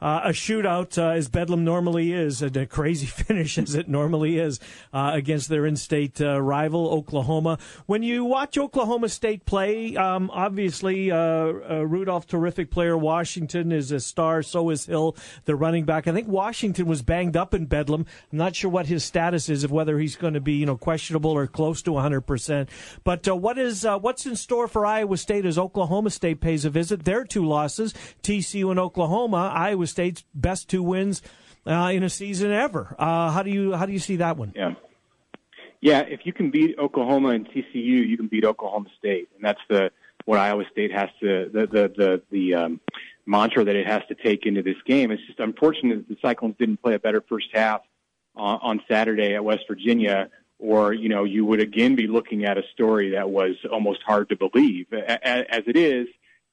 uh, 0.00 0.20
a 0.24 0.28
shootout, 0.30 0.96
uh, 0.96 1.10
as 1.10 1.28
Bedlam 1.28 1.64
normally 1.64 2.12
is, 2.12 2.40
and 2.40 2.56
a 2.56 2.66
crazy 2.66 3.06
finish 3.06 3.58
as 3.58 3.74
it 3.74 3.88
normally 3.88 4.38
is 4.38 4.60
uh, 4.92 5.10
against 5.14 5.48
their 5.48 5.66
in-state 5.66 6.20
uh, 6.20 6.40
rival 6.40 6.90
Oklahoma. 6.90 7.58
When 7.86 8.02
you 8.02 8.24
watch 8.24 8.56
Oklahoma 8.56 9.08
State 9.08 9.44
play, 9.44 9.96
um, 9.96 10.30
obviously 10.30 11.10
uh, 11.10 11.16
uh, 11.16 11.84
Rudolph, 11.86 12.26
terrific 12.26 12.70
player. 12.70 12.96
Washington 12.96 13.72
is 13.72 13.90
a 13.90 14.00
star. 14.00 14.42
So 14.42 14.70
is 14.70 14.86
Hill, 14.86 15.16
the 15.46 15.56
running 15.56 15.84
back. 15.84 16.06
I 16.06 16.12
think 16.12 16.28
Washington 16.28 16.86
was 16.86 17.02
banged 17.02 17.36
up 17.36 17.52
in 17.52 17.66
Bedlam. 17.66 18.06
I'm 18.30 18.38
not 18.38 18.54
sure 18.54 18.70
what 18.70 18.86
his 18.86 19.04
status 19.04 19.48
is 19.48 19.64
of 19.64 19.72
whether 19.72 19.98
he's 19.98 20.16
going 20.16 20.34
to 20.34 20.40
be, 20.40 20.54
you 20.54 20.66
know, 20.66 20.76
questionable 20.76 21.30
or 21.30 21.46
close 21.46 21.82
to 21.82 21.92
100 21.92 22.20
percent. 22.20 22.68
But 23.02 23.26
what 23.26 23.58
is 23.58 23.84
what's 23.84 24.26
in 24.26 24.36
store 24.36 24.68
for 24.68 24.86
Iowa 24.86 25.16
State 25.16 25.44
as 25.44 25.58
Oklahoma 25.58 26.10
State 26.10 26.40
pays 26.40 26.64
a 26.64 26.70
visit? 26.70 27.04
Their 27.04 27.24
two 27.24 27.44
losses, 27.44 27.94
TCU 28.22 28.70
and 28.70 28.78
Oklahoma. 28.78 29.52
Iowa 29.54 29.87
State's 29.88 30.24
best 30.34 30.68
two 30.68 30.82
wins 30.82 31.22
uh, 31.66 31.90
in 31.92 32.02
a 32.02 32.08
season 32.08 32.52
ever. 32.52 32.94
Uh, 32.98 33.30
how 33.30 33.42
do 33.42 33.50
you 33.50 33.74
how 33.74 33.86
do 33.86 33.92
you 33.92 33.98
see 33.98 34.16
that 34.16 34.36
one? 34.36 34.52
Yeah, 34.54 34.74
yeah. 35.80 36.00
If 36.00 36.20
you 36.24 36.32
can 36.32 36.50
beat 36.50 36.78
Oklahoma 36.78 37.30
and 37.30 37.48
TCU, 37.48 38.08
you 38.08 38.16
can 38.16 38.28
beat 38.28 38.44
Oklahoma 38.44 38.88
State, 38.98 39.28
and 39.34 39.44
that's 39.44 39.60
the 39.68 39.90
what 40.24 40.38
Iowa 40.38 40.64
State 40.70 40.92
has 40.92 41.08
to 41.20 41.50
the 41.52 41.66
the 41.66 41.92
the, 41.96 42.22
the 42.30 42.54
um, 42.54 42.80
mantra 43.26 43.64
that 43.64 43.76
it 43.76 43.86
has 43.86 44.02
to 44.08 44.14
take 44.14 44.46
into 44.46 44.62
this 44.62 44.76
game. 44.86 45.10
It's 45.10 45.24
just 45.26 45.40
unfortunate 45.40 46.08
that 46.08 46.08
the 46.08 46.20
Cyclones 46.20 46.56
didn't 46.58 46.82
play 46.82 46.94
a 46.94 46.98
better 46.98 47.22
first 47.28 47.48
half 47.52 47.82
on, 48.34 48.58
on 48.62 48.82
Saturday 48.88 49.34
at 49.34 49.44
West 49.44 49.64
Virginia. 49.68 50.30
Or 50.60 50.92
you 50.92 51.08
know 51.08 51.22
you 51.22 51.44
would 51.44 51.60
again 51.60 51.94
be 51.94 52.08
looking 52.08 52.44
at 52.44 52.58
a 52.58 52.62
story 52.72 53.10
that 53.10 53.30
was 53.30 53.54
almost 53.70 54.00
hard 54.04 54.28
to 54.30 54.36
believe. 54.36 54.92
As 54.92 55.62
it 55.66 55.76
is, 55.76 56.08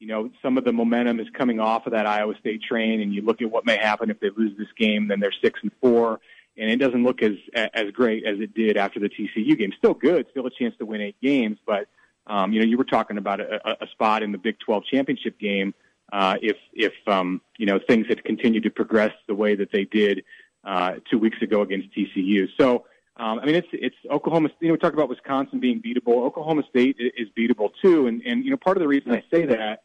you 0.06 0.12
know, 0.12 0.30
some 0.40 0.56
of 0.60 0.66
the 0.66 0.72
momentum 0.72 1.20
is 1.20 1.28
coming 1.36 1.60
off 1.60 1.88
of 1.88 1.94
that 1.94 2.06
Iowa 2.06 2.36
State 2.40 2.62
train, 2.62 3.02
and 3.02 3.12
you 3.12 3.24
look 3.24 3.42
at 3.42 3.50
what 3.50 3.66
may 3.66 3.76
happen 3.76 4.12
if 4.12 4.20
they 4.20 4.30
lose 4.38 4.56
this 4.56 4.68
game, 4.78 5.08
then 5.08 5.20
they're 5.20 5.34
six 5.44 5.60
and 5.64 5.72
four, 5.82 6.20
and 6.56 6.70
it 6.70 6.76
doesn't 6.76 7.04
look 7.04 7.24
as 7.24 7.32
as 7.56 7.90
great 7.92 8.24
as 8.24 8.40
it 8.40 8.54
did 8.54 8.78
after 8.78 9.00
the 9.00 9.10
TCU 9.10 9.58
game. 9.58 9.72
Still 9.80 9.96
good, 9.96 10.28
still 10.30 10.46
a 10.46 10.52
chance 10.52 10.76
to 10.78 10.86
win 10.86 11.02
eight 11.02 11.16
games, 11.24 11.58
but 11.66 11.88
um, 12.28 12.54
you 12.54 12.60
know, 12.60 12.68
you 12.68 12.78
were 12.78 12.84
talking 12.84 13.18
about 13.18 13.40
a, 13.40 13.84
a 13.84 13.88
spot 13.94 14.22
in 14.22 14.32
the 14.32 14.38
Big 14.38 14.60
12 14.60 14.84
championship 14.86 15.40
game 15.40 15.74
uh, 16.14 16.36
if 16.40 16.58
if 16.74 16.94
um, 17.08 17.42
you 17.58 17.66
know 17.66 17.80
things 17.88 18.06
had 18.08 18.24
continued 18.24 18.62
to 18.64 18.70
progress 18.70 19.14
the 19.28 19.34
way 19.34 19.56
that 19.56 19.72
they 19.72 19.86
did 19.86 20.24
uh, 20.66 20.98
two 21.10 21.18
weeks 21.18 21.42
ago 21.42 21.62
against 21.62 21.90
TCU. 21.98 22.48
So. 22.60 22.86
Um, 23.18 23.40
I 23.40 23.46
mean, 23.46 23.56
it's 23.56 23.70
it's 23.72 23.96
Oklahoma. 24.12 24.50
You 24.60 24.68
know, 24.68 24.74
we 24.74 24.78
talk 24.78 24.92
about 24.92 25.08
Wisconsin 25.08 25.62
being 25.62 25.82
beatable. 25.82 26.26
Oklahoma 26.26 26.64
State 26.70 26.98
is 27.00 27.30
beatable 27.30 27.70
too, 27.82 28.08
and 28.08 28.22
and 28.24 28.44
you 28.44 28.52
know, 28.52 28.58
part 28.58 28.76
of 28.76 28.82
the 28.82 28.90
reason 28.90 29.14
I 29.14 29.24
say 29.32 29.46
that 29.46 29.84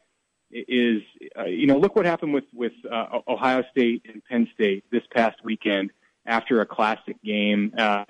is, 0.51 1.03
uh, 1.39 1.45
you 1.45 1.67
know, 1.67 1.79
look 1.79 1.97
what 1.97 2.07
happened 2.07 2.35
with 2.35 2.45
with 2.53 2.73
uh, 2.91 3.21
Ohio 3.29 3.63
State 3.71 4.03
and 4.13 4.25
Penn 4.25 4.49
State 4.55 4.85
this 4.91 5.03
past 5.15 5.45
weekend 5.45 5.91
after 6.27 6.61
a 6.61 6.67
classic 6.67 7.23
game. 7.23 7.73
Uh, 7.77 8.05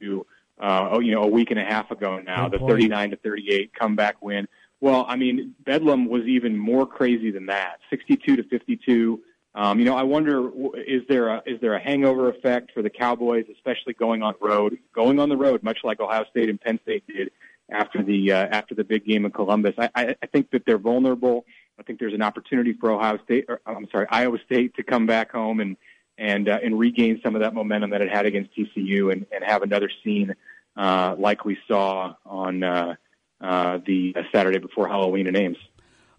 to, 0.00 0.26
uh, 0.60 0.88
oh, 0.92 1.00
you 1.00 1.12
know, 1.12 1.22
a 1.22 1.28
week 1.28 1.50
and 1.50 1.58
a 1.58 1.64
half 1.64 1.90
ago 1.90 2.20
now, 2.20 2.48
Good 2.48 2.60
the 2.60 2.66
39 2.66 3.10
to 3.10 3.16
38 3.16 3.72
comeback 3.74 4.22
win. 4.22 4.48
Well, 4.80 5.06
I 5.08 5.16
mean, 5.16 5.54
Bedlam 5.64 6.08
was 6.08 6.24
even 6.24 6.56
more 6.56 6.86
crazy 6.86 7.30
than 7.30 7.46
that, 7.46 7.78
62 7.90 8.36
to 8.36 8.42
52. 8.44 9.20
Um, 9.54 9.78
you 9.78 9.84
know, 9.84 9.96
I 9.96 10.02
wonder 10.02 10.50
is 10.86 11.02
there 11.08 11.28
a 11.28 11.42
is 11.46 11.60
there 11.60 11.74
a 11.74 11.80
hangover 11.80 12.28
effect 12.28 12.72
for 12.72 12.82
the 12.82 12.90
Cowboys, 12.90 13.46
especially 13.52 13.94
going 13.94 14.22
on 14.22 14.34
road, 14.40 14.78
going 14.94 15.20
on 15.20 15.28
the 15.28 15.36
road, 15.36 15.62
much 15.62 15.78
like 15.84 16.00
Ohio 16.00 16.24
State 16.30 16.48
and 16.48 16.60
Penn 16.60 16.80
State 16.82 17.04
did 17.06 17.30
after 17.70 18.02
the 18.02 18.32
uh, 18.32 18.46
after 18.50 18.74
the 18.74 18.84
big 18.84 19.06
game 19.06 19.24
in 19.24 19.30
Columbus. 19.30 19.74
I, 19.78 19.90
I, 19.94 20.16
I 20.22 20.26
think 20.26 20.50
that 20.50 20.64
they're 20.66 20.78
vulnerable. 20.78 21.44
I 21.78 21.82
think 21.82 21.98
there's 21.98 22.14
an 22.14 22.22
opportunity 22.22 22.72
for 22.72 22.90
Ohio 22.90 23.18
State, 23.24 23.46
or 23.48 23.60
I'm 23.66 23.88
sorry, 23.90 24.06
Iowa 24.10 24.38
State 24.46 24.74
to 24.76 24.82
come 24.82 25.06
back 25.06 25.32
home 25.32 25.60
and 25.60 25.76
and 26.16 26.48
uh, 26.48 26.58
and 26.62 26.78
regain 26.78 27.20
some 27.24 27.34
of 27.34 27.42
that 27.42 27.54
momentum 27.54 27.90
that 27.90 28.00
it 28.00 28.10
had 28.10 28.26
against 28.26 28.50
TCU 28.56 29.12
and, 29.12 29.26
and 29.32 29.44
have 29.44 29.62
another 29.62 29.90
scene 30.02 30.34
uh, 30.76 31.14
like 31.18 31.44
we 31.44 31.58
saw 31.66 32.14
on 32.24 32.62
uh, 32.62 32.94
uh, 33.40 33.78
the 33.86 34.14
Saturday 34.32 34.58
before 34.58 34.88
Halloween 34.88 35.26
in 35.26 35.36
Ames. 35.36 35.58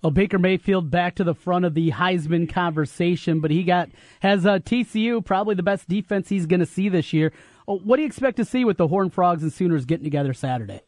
Well, 0.02 0.12
Baker 0.12 0.38
Mayfield 0.38 0.92
back 0.92 1.16
to 1.16 1.24
the 1.24 1.34
front 1.34 1.66
of 1.66 1.74
the 1.74 1.92
Heisman 1.92 2.48
conversation, 2.48 3.40
but 3.40 3.50
he 3.50 3.64
got 3.64 3.90
has 4.20 4.46
uh, 4.46 4.60
TCU 4.60 5.26
probably 5.26 5.56
the 5.56 5.64
best 5.64 5.88
defense 5.88 6.30
he's 6.30 6.46
going 6.46 6.60
to 6.60 6.66
see 6.66 6.90
this 6.90 7.12
year. 7.12 7.32
Oh, 7.68 7.80
what 7.80 7.96
do 7.96 8.04
you 8.04 8.08
expect 8.08 8.38
to 8.38 8.46
see 8.46 8.66
with 8.66 8.78
the 8.78 8.88
Horned 8.88 9.14
Frogs 9.14 9.42
and 9.42 9.52
Sooners 9.52 9.86
getting 9.86 10.04
together 10.04 10.34
Saturday? 10.34 10.82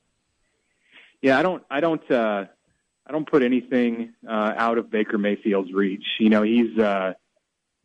Yeah, 1.22 1.40
I 1.40 1.42
don't, 1.42 1.64
I 1.72 1.80
don't, 1.80 2.12
uh, 2.12 2.46
I 3.08 3.14
don't 3.14 3.30
put 3.30 3.42
anything 3.42 4.14
uh, 4.28 4.54
out 4.58 4.78
of 4.78 4.92
Baker 4.92 5.18
Mayfield's 5.18 5.72
reach. 5.72 6.04
You 6.20 6.30
know, 6.30 6.44
he's 6.44 6.78
uh, 6.78 7.14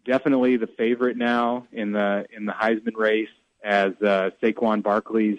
definitely 0.05 0.57
the 0.57 0.67
favorite 0.67 1.17
now 1.17 1.69
in 1.73 1.93
the 1.93 2.27
in 2.37 2.45
the 2.45 2.53
Heisman 2.53 2.97
race 2.97 3.29
as 3.63 3.93
uh, 4.03 4.31
Saquon 4.43 4.83
Barkley's 4.83 5.39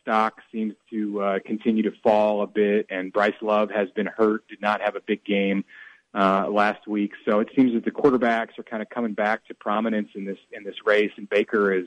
stock 0.00 0.40
seems 0.50 0.74
to 0.90 1.22
uh, 1.22 1.38
continue 1.46 1.84
to 1.84 1.92
fall 2.02 2.42
a 2.42 2.46
bit, 2.48 2.86
and 2.90 3.12
Bryce 3.12 3.40
Love 3.40 3.70
has 3.70 3.88
been 3.90 4.06
hurt, 4.06 4.48
did 4.48 4.60
not 4.60 4.80
have 4.80 4.96
a 4.96 5.00
big 5.00 5.24
game 5.24 5.64
uh, 6.12 6.48
last 6.50 6.88
week. 6.88 7.12
So 7.24 7.38
it 7.38 7.48
seems 7.54 7.74
that 7.74 7.84
the 7.84 7.92
quarterbacks 7.92 8.58
are 8.58 8.64
kind 8.64 8.82
of 8.82 8.90
coming 8.90 9.12
back 9.12 9.46
to 9.46 9.54
prominence 9.54 10.08
in 10.16 10.24
this 10.24 10.38
in 10.50 10.64
this 10.64 10.84
race, 10.84 11.12
and 11.16 11.28
Baker 11.28 11.72
is 11.72 11.86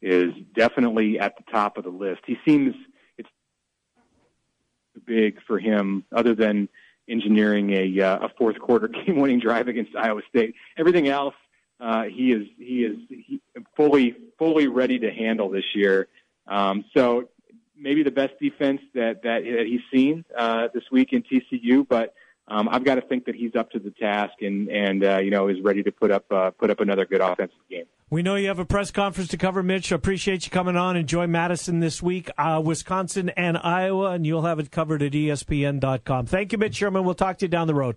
is 0.00 0.32
definitely 0.54 1.18
at 1.18 1.36
the 1.36 1.42
top 1.50 1.76
of 1.76 1.84
the 1.84 1.90
list. 1.90 2.20
He 2.26 2.38
seems 2.44 2.74
big 5.06 5.38
for 5.46 5.58
him, 5.58 6.04
other 6.12 6.34
than 6.34 6.68
engineering 7.08 7.72
a 7.72 8.00
uh, 8.00 8.26
a 8.26 8.28
fourth 8.38 8.58
quarter 8.58 8.88
game 9.06 9.16
winning 9.16 9.40
drive 9.40 9.68
against 9.68 9.94
Iowa 9.96 10.22
State. 10.28 10.54
Everything 10.76 11.08
else, 11.08 11.34
uh, 11.80 12.04
he 12.04 12.32
is 12.32 12.46
he 12.58 12.84
is 12.84 12.96
he, 13.08 13.40
fully 13.76 14.16
fully 14.38 14.68
ready 14.68 14.98
to 14.98 15.10
handle 15.10 15.50
this 15.50 15.74
year. 15.74 16.08
Um, 16.46 16.84
so 16.94 17.28
maybe 17.76 18.02
the 18.02 18.10
best 18.10 18.34
defense 18.40 18.80
that 18.94 19.22
that, 19.22 19.44
that 19.44 19.66
he's 19.66 19.80
seen 19.92 20.24
uh, 20.36 20.68
this 20.72 20.84
week 20.90 21.12
in 21.12 21.22
TCU, 21.22 21.86
but 21.88 22.14
um, 22.50 22.68
I've 22.68 22.84
got 22.84 22.96
to 22.96 23.00
think 23.00 23.26
that 23.26 23.36
he's 23.36 23.54
up 23.54 23.70
to 23.70 23.78
the 23.78 23.90
task 23.92 24.34
and 24.40 24.68
and 24.68 25.04
uh, 25.04 25.18
you 25.18 25.30
know 25.30 25.48
is 25.48 25.60
ready 25.62 25.82
to 25.84 25.92
put 25.92 26.10
up 26.10 26.30
uh, 26.30 26.50
put 26.50 26.70
up 26.70 26.80
another 26.80 27.06
good 27.06 27.20
offensive 27.20 27.56
game. 27.70 27.84
We 28.10 28.22
know 28.22 28.34
you 28.34 28.48
have 28.48 28.58
a 28.58 28.64
press 28.64 28.90
conference 28.90 29.30
to 29.30 29.36
cover, 29.36 29.62
Mitch. 29.62 29.92
Appreciate 29.92 30.44
you 30.44 30.50
coming 30.50 30.76
on. 30.76 30.96
Enjoy 30.96 31.28
Madison 31.28 31.78
this 31.78 32.02
week, 32.02 32.28
uh, 32.36 32.60
Wisconsin 32.62 33.28
and 33.30 33.56
Iowa, 33.56 34.10
and 34.10 34.26
you'll 34.26 34.42
have 34.42 34.58
it 34.58 34.72
covered 34.72 35.00
at 35.00 35.12
ESPN.com. 35.12 36.26
Thank 36.26 36.50
you, 36.50 36.58
Mitch 36.58 36.74
Sherman. 36.74 37.04
We'll 37.04 37.14
talk 37.14 37.38
to 37.38 37.44
you 37.44 37.48
down 37.48 37.68
the 37.68 37.74
road. 37.74 37.96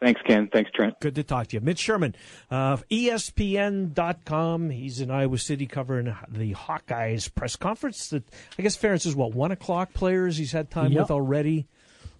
Thanks, 0.00 0.20
Ken. 0.26 0.48
Thanks, 0.52 0.70
Trent. 0.72 1.00
Good 1.00 1.14
to 1.16 1.24
talk 1.24 1.48
to 1.48 1.56
you. 1.56 1.60
Mitch 1.60 1.78
Sherman, 1.78 2.14
uh, 2.50 2.76
ESPN.com. 2.90 4.70
He's 4.70 5.00
in 5.00 5.10
Iowa 5.10 5.38
City 5.38 5.66
covering 5.66 6.14
the 6.28 6.54
Hawkeyes 6.54 7.34
press 7.34 7.56
conference. 7.56 8.10
That 8.10 8.22
I 8.58 8.62
guess 8.62 8.76
Ferentz 8.76 9.06
is 9.06 9.16
what, 9.16 9.34
1 9.34 9.50
o'clock 9.50 9.92
players 9.92 10.36
he's 10.36 10.52
had 10.52 10.70
time 10.70 10.92
yep. 10.92 11.02
with 11.02 11.10
already. 11.10 11.66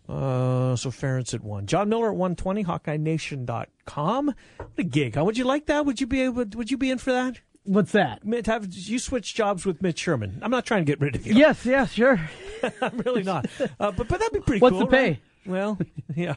Uh, 0.09 0.77
so 0.77 0.91
Ferentz 0.91 1.33
at 1.35 1.43
one. 1.43 1.67
John 1.67 1.89
Miller 1.89 2.11
at 2.11 2.17
one 2.17 2.37
twenty. 2.37 2.63
HawkeyeNation.com. 2.65 4.27
What 4.27 4.69
a 4.79 4.83
gig! 4.83 5.15
Huh? 5.15 5.25
Would 5.25 5.39
you 5.39 5.45
like 5.45 5.67
that? 5.67 5.87
Would 5.87 6.01
you 6.01 6.07
be 6.07 6.23
able? 6.23 6.45
Would 6.55 6.71
you 6.71 6.77
be 6.79 6.91
in 6.91 6.99
for 6.99 7.13
that? 7.13 7.41
What's 7.65 7.93
that? 7.93 8.21
Have 8.47 8.69
you 8.75 8.99
switch 8.99 9.35
jobs 9.35 9.65
with 9.65 9.81
Mitch 9.81 9.99
Sherman? 9.99 10.39
I'm 10.43 10.51
not 10.51 10.67
trying 10.67 10.85
to 10.85 10.91
get 10.93 11.01
rid 11.01 11.17
of 11.17 11.27
you. 11.27 11.33
Yes, 11.35 11.65
yes, 11.65 11.93
sure. 11.93 12.21
I'm 12.83 12.99
really 12.99 13.23
not. 13.23 13.47
Uh, 13.81 13.91
but 13.93 14.07
but 14.09 14.21
that'd 14.21 14.33
be 14.35 14.41
pretty 14.41 14.61
What's 14.61 14.73
cool. 14.73 14.81
What's 14.81 14.91
the 14.91 14.97
pay? 14.97 15.09
Right? 15.09 15.21
Well, 15.47 15.79
yeah. 16.15 16.35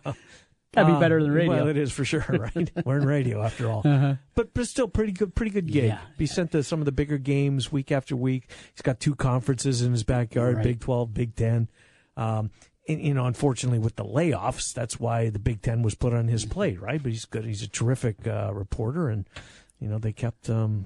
That'd 0.74 0.88
be 0.88 0.96
Uh, 0.96 1.00
better 1.00 1.22
than 1.22 1.32
radio. 1.32 1.54
Well, 1.56 1.68
it 1.68 1.76
is 1.78 1.92
for 1.92 2.06
sure, 2.06 2.24
right? 2.56 2.72
We're 2.86 3.00
in 3.00 3.06
radio 3.06 3.42
after 3.42 3.70
all. 3.70 3.82
Uh-huh. 3.84 4.16
But 4.36 4.54
but 4.54 4.68
still 4.68 4.88
pretty 4.88 5.12
good 5.12 5.36
pretty 5.36 5.52
good 5.52 5.68
gig. 5.68 5.86
Yeah. 5.86 6.00
Be 6.18 6.28
sent 6.28 6.52
to 6.54 6.64
some 6.64 6.80
of 6.80 6.86
the 6.86 6.92
bigger 6.94 7.18
games 7.18 7.74
week 7.74 7.92
after 7.92 8.16
week. 8.16 8.50
He's 8.74 8.82
got 8.82 9.02
two 9.02 9.16
conferences 9.16 9.82
in 9.82 9.92
his 9.92 10.06
backyard, 10.06 10.56
Right. 10.58 10.64
Big 10.64 10.80
12, 10.80 11.14
Big 11.14 11.36
10. 11.36 11.68
Um 12.16 12.52
you 12.88 13.14
know, 13.14 13.26
unfortunately, 13.26 13.80
with 13.80 13.96
the 13.96 14.06
layoffs, 14.06 14.74
that's 14.74 15.00
why 15.00 15.30
the 15.30 15.40
Big 15.40 15.62
Ten 15.62 15.82
was 15.82 15.96
put 15.96 16.14
on 16.14 16.28
his 16.28 16.46
plate, 16.46 16.82
right? 16.82 17.02
But 17.02 17.12
he's 17.12 17.26
good. 17.26 17.46
He's 17.46 17.62
a 17.62 17.68
terrific 17.68 18.26
uh, 18.26 18.52
reporter, 18.54 19.10
and 19.10 19.28
you 19.80 19.88
know 19.88 20.00
they 20.00 20.14
kept 20.14 20.50
um, 20.50 20.86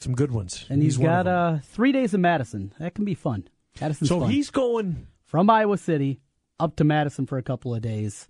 some 0.00 0.14
good 0.14 0.30
ones. 0.30 0.66
And 0.68 0.82
he's 0.82 0.96
of 0.96 1.02
got 1.02 1.26
uh, 1.26 1.58
three 1.62 1.92
days 1.92 2.14
in 2.14 2.20
Madison. 2.20 2.72
That 2.78 2.94
can 2.94 3.04
be 3.04 3.14
fun. 3.14 3.48
Madison's 3.80 4.08
so 4.08 4.20
fun. 4.20 4.30
he's 4.30 4.50
going 4.50 5.08
from 5.24 5.50
Iowa 5.50 5.76
City 5.78 6.20
up 6.60 6.76
to 6.76 6.84
Madison 6.84 7.26
for 7.26 7.38
a 7.38 7.42
couple 7.42 7.74
of 7.74 7.82
days, 7.82 8.28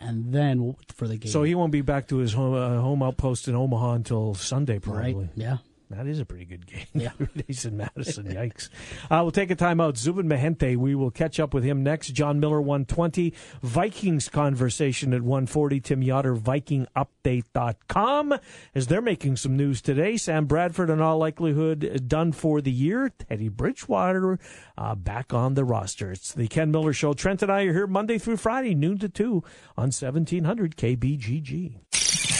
and 0.00 0.32
then 0.32 0.74
for 0.94 1.06
the 1.06 1.16
game. 1.16 1.30
So 1.30 1.44
he 1.44 1.54
won't 1.54 1.72
be 1.72 1.82
back 1.82 2.08
to 2.08 2.16
his 2.16 2.32
home, 2.32 2.54
uh, 2.54 2.80
home 2.80 3.02
outpost 3.02 3.46
in 3.46 3.54
Omaha 3.54 3.92
until 3.94 4.34
Sunday, 4.34 4.78
probably. 4.78 5.14
Right, 5.14 5.28
yeah. 5.36 5.58
That 5.90 6.06
is 6.06 6.20
a 6.20 6.24
pretty 6.24 6.44
good 6.44 6.66
game. 6.66 6.86
Yeah. 6.94 7.10
Days 7.46 7.64
in 7.64 7.76
Madison. 7.76 8.26
Yikes. 8.26 8.68
Uh, 9.10 9.20
we'll 9.22 9.32
take 9.32 9.50
a 9.50 9.56
timeout. 9.56 9.96
Zubin 9.96 10.28
Mehenti, 10.28 10.76
we 10.76 10.94
will 10.94 11.10
catch 11.10 11.40
up 11.40 11.52
with 11.52 11.64
him 11.64 11.82
next. 11.82 12.08
John 12.10 12.38
Miller, 12.38 12.60
120. 12.60 13.34
Vikings 13.62 14.28
conversation 14.28 15.12
at 15.12 15.22
140. 15.22 15.80
Tim 15.80 16.00
Yotter, 16.00 16.38
VikingUpdate.com. 16.38 18.34
As 18.72 18.86
they're 18.86 19.02
making 19.02 19.36
some 19.36 19.56
news 19.56 19.82
today, 19.82 20.16
Sam 20.16 20.46
Bradford, 20.46 20.90
in 20.90 21.00
all 21.00 21.18
likelihood, 21.18 22.06
done 22.06 22.30
for 22.30 22.60
the 22.60 22.70
year. 22.70 23.10
Teddy 23.10 23.48
Bridgewater 23.48 24.38
uh, 24.78 24.94
back 24.94 25.34
on 25.34 25.54
the 25.54 25.64
roster. 25.64 26.12
It's 26.12 26.32
the 26.32 26.46
Ken 26.46 26.70
Miller 26.70 26.92
Show. 26.92 27.14
Trent 27.14 27.42
and 27.42 27.50
I 27.50 27.62
are 27.62 27.72
here 27.72 27.88
Monday 27.88 28.18
through 28.18 28.36
Friday, 28.36 28.76
noon 28.76 28.98
to 28.98 29.08
2 29.08 29.42
on 29.76 29.90
1700 29.90 30.76
KBGG. 30.76 32.39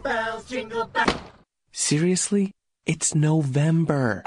Bells, 0.00 0.48
jingle 0.48 0.86
bells. 0.86 1.14
Seriously? 1.72 2.52
It's 2.86 3.14
November. 3.14 4.24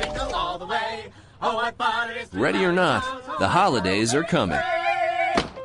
Jingle 0.00 0.34
all 0.34 0.58
the 0.58 0.66
way. 0.66 1.12
Oh, 1.40 1.54
what 1.56 1.76
fun 1.76 2.10
it 2.10 2.16
is 2.16 2.34
Ready 2.34 2.64
or 2.64 2.72
not, 2.72 3.02
the 3.38 3.48
holidays 3.48 4.14
are 4.14 4.24
coming. 4.24 4.60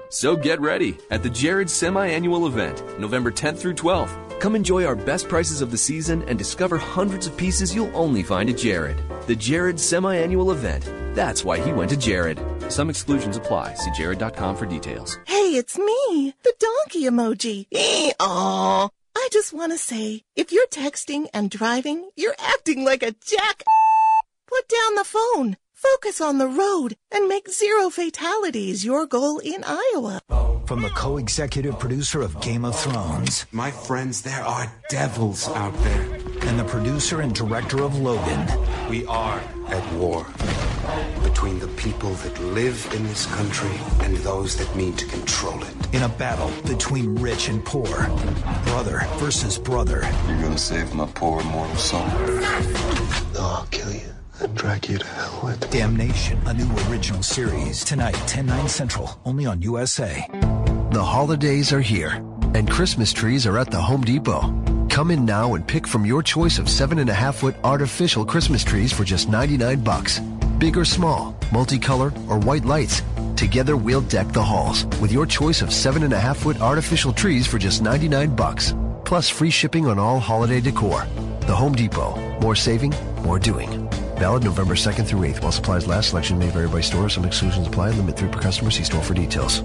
So 0.09 0.35
get 0.35 0.61
ready 0.61 0.97
at 1.09 1.23
the 1.23 1.29
Jared 1.29 1.69
Semi-Annual 1.69 2.45
Event, 2.45 2.99
November 2.99 3.31
10th 3.31 3.57
through 3.57 3.73
12th. 3.73 4.39
Come 4.39 4.55
enjoy 4.55 4.85
our 4.85 4.95
best 4.95 5.27
prices 5.27 5.61
of 5.61 5.71
the 5.71 5.77
season 5.77 6.21
and 6.27 6.37
discover 6.37 6.77
hundreds 6.77 7.25
of 7.25 7.35
pieces 7.37 7.73
you'll 7.73 7.95
only 7.95 8.21
find 8.21 8.49
at 8.49 8.57
Jared. 8.57 9.01
The 9.25 9.35
Jared 9.35 9.79
Semi-Annual 9.79 10.51
Event. 10.51 11.15
That's 11.15 11.43
why 11.43 11.59
he 11.59 11.71
went 11.71 11.89
to 11.91 11.97
Jared. 11.97 12.39
Some 12.69 12.89
exclusions 12.89 13.37
apply. 13.37 13.75
See 13.75 13.91
jared.com 13.95 14.55
for 14.55 14.65
details. 14.65 15.17
Hey, 15.25 15.55
it's 15.55 15.77
me, 15.77 16.33
the 16.43 16.53
donkey 16.59 17.03
emoji. 17.05 17.67
Aw. 18.19 18.89
I 19.15 19.29
just 19.31 19.53
want 19.53 19.71
to 19.71 19.77
say, 19.77 20.23
if 20.35 20.51
you're 20.51 20.67
texting 20.67 21.27
and 21.33 21.49
driving, 21.49 22.09
you're 22.15 22.35
acting 22.39 22.83
like 22.83 23.03
a 23.03 23.15
jack. 23.25 23.63
Put 24.47 24.67
down 24.67 24.95
the 24.95 25.03
phone, 25.03 25.57
focus 25.71 26.19
on 26.19 26.37
the 26.37 26.47
road, 26.47 26.95
and 27.11 27.27
make 27.27 27.49
zero 27.49 27.89
fatalities 27.89 28.85
your 28.85 29.05
goal 29.05 29.39
in 29.39 29.63
Iowa. 29.65 30.21
From 30.65 30.81
the 30.81 30.89
co 30.89 31.17
executive 31.17 31.77
producer 31.79 32.21
of 32.21 32.39
Game 32.41 32.65
of 32.65 32.77
Thrones. 32.77 33.45
My 33.51 33.71
friends, 33.71 34.21
there 34.21 34.43
are 34.43 34.71
devils 34.89 35.47
out 35.49 35.73
there. 35.83 36.22
And 36.45 36.59
the 36.59 36.63
producer 36.65 37.21
and 37.21 37.33
director 37.33 37.81
of 37.83 37.97
Logan. 37.99 38.47
We 38.89 39.05
are 39.07 39.41
at 39.69 39.93
war 39.93 40.25
between 41.23 41.59
the 41.59 41.67
people 41.77 42.11
that 42.11 42.37
live 42.39 42.87
in 42.93 43.03
this 43.03 43.25
country 43.27 43.71
and 44.01 44.15
those 44.17 44.55
that 44.57 44.75
mean 44.75 44.93
to 44.97 45.05
control 45.07 45.61
it. 45.63 45.73
In 45.93 46.03
a 46.03 46.09
battle 46.09 46.51
between 46.67 47.15
rich 47.15 47.49
and 47.49 47.63
poor. 47.65 48.07
Brother 48.65 49.01
versus 49.17 49.57
brother. 49.57 50.01
You're 50.27 50.41
gonna 50.41 50.57
save 50.57 50.93
my 50.93 51.05
poor 51.15 51.41
immortal 51.41 51.75
soul. 51.77 52.05
No, 53.33 53.39
I'll 53.39 53.67
kill 53.71 53.91
you 53.91 54.13
and 54.39 54.55
drag 54.55 54.89
you 54.89 54.97
to 54.97 55.07
hell 55.07 55.41
with 55.43 55.61
me. 55.61 55.67
Damnation, 55.79 56.39
a 56.45 56.53
new 56.53 56.69
original 56.89 57.23
series. 57.23 57.83
Tonight, 57.83 58.15
10 58.27 58.45
9 58.45 58.67
Central, 58.67 59.19
only 59.25 59.45
on 59.45 59.61
USA. 59.61 60.27
The 60.91 61.03
holidays 61.03 61.73
are 61.73 61.81
here, 61.81 62.11
and 62.53 62.69
Christmas 62.69 63.13
trees 63.13 63.47
are 63.47 63.57
at 63.57 63.71
the 63.71 63.81
Home 63.81 64.01
Depot. 64.01 64.82
Come 64.93 65.09
in 65.09 65.25
now 65.25 65.55
and 65.55 65.67
pick 65.67 65.87
from 65.87 66.05
your 66.05 66.21
choice 66.21 66.59
of 66.59 66.69
seven 66.69 66.99
and 66.99 67.09
a 67.09 67.15
half 67.15 67.37
foot 67.37 67.55
artificial 67.63 68.23
Christmas 68.23 68.63
trees 68.63 68.93
for 68.93 69.03
just 69.03 69.27
99 69.27 69.79
bucks. 69.79 70.19
Big 70.59 70.77
or 70.77 70.85
small, 70.85 71.33
multicolor 71.49 72.13
or 72.29 72.37
white 72.37 72.63
lights. 72.63 73.01
Together 73.35 73.75
we'll 73.75 74.01
deck 74.01 74.27
the 74.33 74.43
halls 74.43 74.85
with 75.01 75.11
your 75.11 75.25
choice 75.25 75.63
of 75.63 75.73
seven 75.73 76.03
and 76.03 76.13
a 76.13 76.19
half 76.19 76.37
foot 76.37 76.61
artificial 76.61 77.11
trees 77.11 77.47
for 77.47 77.57
just 77.57 77.81
99 77.81 78.35
bucks. 78.35 78.75
Plus 79.03 79.27
free 79.27 79.49
shipping 79.49 79.87
on 79.87 79.97
all 79.97 80.19
holiday 80.19 80.61
decor. 80.61 81.07
The 81.47 81.55
Home 81.55 81.73
Depot. 81.73 82.15
More 82.39 82.55
saving, 82.55 82.93
more 83.23 83.39
doing. 83.39 83.89
Valid 84.17 84.43
November 84.43 84.75
2nd 84.75 85.07
through 85.07 85.21
8th 85.21 85.41
while 85.41 85.51
supplies 85.51 85.87
last. 85.87 86.09
Selection 86.09 86.37
may 86.37 86.51
vary 86.51 86.67
by 86.67 86.81
store. 86.81 87.09
Some 87.09 87.25
exclusions 87.25 87.65
apply. 87.65 87.89
Limit 87.97 88.15
3 88.15 88.29
per 88.29 88.39
customer. 88.39 88.69
See 88.69 88.83
store 88.83 89.01
for 89.01 89.15
details. 89.15 89.63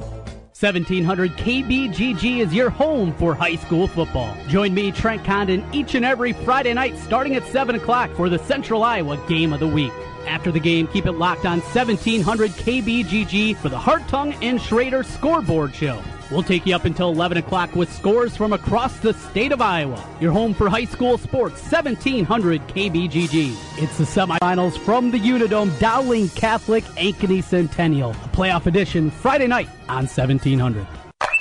1700 0.61 1.37
KBGG 1.37 2.41
is 2.41 2.53
your 2.53 2.69
home 2.69 3.15
for 3.15 3.33
high 3.33 3.55
school 3.55 3.87
football. 3.87 4.37
Join 4.49 4.75
me, 4.75 4.91
Trent 4.91 5.25
Condon, 5.25 5.65
each 5.73 5.95
and 5.95 6.05
every 6.05 6.33
Friday 6.33 6.75
night 6.75 6.99
starting 6.99 7.37
at 7.37 7.47
7 7.47 7.77
o'clock 7.77 8.11
for 8.17 8.29
the 8.29 8.41
Central 8.41 8.83
Iowa 8.83 9.25
Game 9.29 9.53
of 9.53 9.61
the 9.61 9.69
Week. 9.69 9.93
After 10.27 10.51
the 10.51 10.59
game, 10.59 10.89
keep 10.89 11.07
it 11.07 11.13
locked 11.13 11.47
on 11.47 11.61
1700 11.61 12.51
KBGG 12.51 13.57
for 13.59 13.69
the 13.69 13.79
Hartung 13.79 14.37
and 14.43 14.61
Schrader 14.61 15.05
Scoreboard 15.05 15.77
Show. 15.77 16.03
We'll 16.31 16.43
take 16.43 16.67
you 16.67 16.75
up 16.75 16.85
until 16.85 17.11
11 17.11 17.39
o'clock 17.39 17.75
with 17.75 17.93
scores 17.93 18.37
from 18.37 18.53
across 18.53 18.99
the 18.99 19.15
state 19.15 19.53
of 19.53 19.61
Iowa. 19.61 20.03
Your 20.21 20.33
home 20.33 20.53
for 20.53 20.69
high 20.69 20.85
school 20.85 21.19
sports, 21.19 21.61
1700 21.71 22.67
KBGG. 22.69 23.83
It's 23.83 23.99
the 23.99 24.05
semifinals 24.05 24.79
from 24.79 25.11
the 25.11 25.19
Unidome 25.19 25.77
Dowling 25.79 26.29
Catholic 26.31 26.85
Ankeny 26.97 27.43
Centennial, 27.43 28.11
a 28.11 28.29
playoff 28.29 28.67
edition 28.67 29.11
Friday 29.11 29.47
night 29.47 29.69
on 29.89 30.07
1700. 30.07 30.87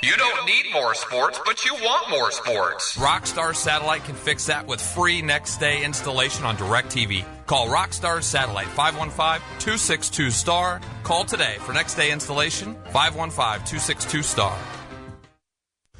You 0.00 0.16
don't 0.16 0.46
need 0.46 0.66
more 0.72 0.94
sports, 0.94 1.40
but 1.44 1.64
you 1.64 1.74
want 1.74 2.08
more 2.08 2.30
sports. 2.30 2.96
Rockstar 2.96 3.54
Satellite 3.54 4.04
can 4.04 4.14
fix 4.14 4.46
that 4.46 4.64
with 4.66 4.80
free 4.80 5.22
next 5.22 5.58
day 5.58 5.84
installation 5.84 6.44
on 6.44 6.56
DirecTV. 6.56 7.24
Call 7.46 7.66
Rockstar 7.66 8.22
Satellite 8.22 8.68
515-262-STAR. 8.68 10.80
Call 11.02 11.24
today 11.24 11.56
for 11.60 11.72
next 11.72 11.96
day 11.96 12.12
installation 12.12 12.76
515-262-STAR. 12.92 14.56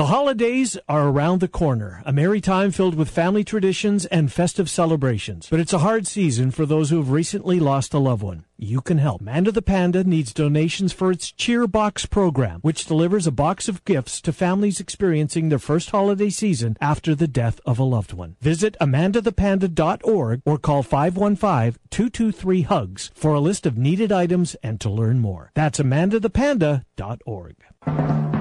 The 0.00 0.06
holidays 0.06 0.78
are 0.88 1.08
around 1.08 1.40
the 1.40 1.48
corner, 1.48 2.02
a 2.06 2.12
merry 2.14 2.40
time 2.40 2.70
filled 2.70 2.94
with 2.94 3.10
family 3.10 3.44
traditions 3.44 4.06
and 4.06 4.32
festive 4.32 4.70
celebrations. 4.70 5.48
But 5.50 5.60
it's 5.60 5.74
a 5.74 5.80
hard 5.80 6.06
season 6.06 6.52
for 6.52 6.64
those 6.64 6.88
who 6.88 6.96
have 6.96 7.10
recently 7.10 7.60
lost 7.60 7.92
a 7.92 7.98
loved 7.98 8.22
one. 8.22 8.46
You 8.56 8.80
can 8.80 8.96
help. 8.96 9.20
Amanda 9.20 9.52
the 9.52 9.60
Panda 9.60 10.02
needs 10.02 10.32
donations 10.32 10.94
for 10.94 11.10
its 11.10 11.30
Cheer 11.30 11.66
Box 11.66 12.06
program, 12.06 12.60
which 12.62 12.86
delivers 12.86 13.26
a 13.26 13.30
box 13.30 13.68
of 13.68 13.84
gifts 13.84 14.22
to 14.22 14.32
families 14.32 14.80
experiencing 14.80 15.50
their 15.50 15.58
first 15.58 15.90
holiday 15.90 16.30
season 16.30 16.78
after 16.80 17.14
the 17.14 17.28
death 17.28 17.60
of 17.66 17.78
a 17.78 17.84
loved 17.84 18.14
one. 18.14 18.36
Visit 18.40 18.78
amandathepanda.org 18.80 20.40
or 20.46 20.56
call 20.56 20.82
515-223-HUGS 20.82 23.10
for 23.14 23.34
a 23.34 23.40
list 23.40 23.66
of 23.66 23.76
needed 23.76 24.12
items 24.12 24.56
and 24.62 24.80
to 24.80 24.88
learn 24.88 25.18
more. 25.18 25.52
That's 25.54 25.78
amandathepanda.org. 25.78 28.39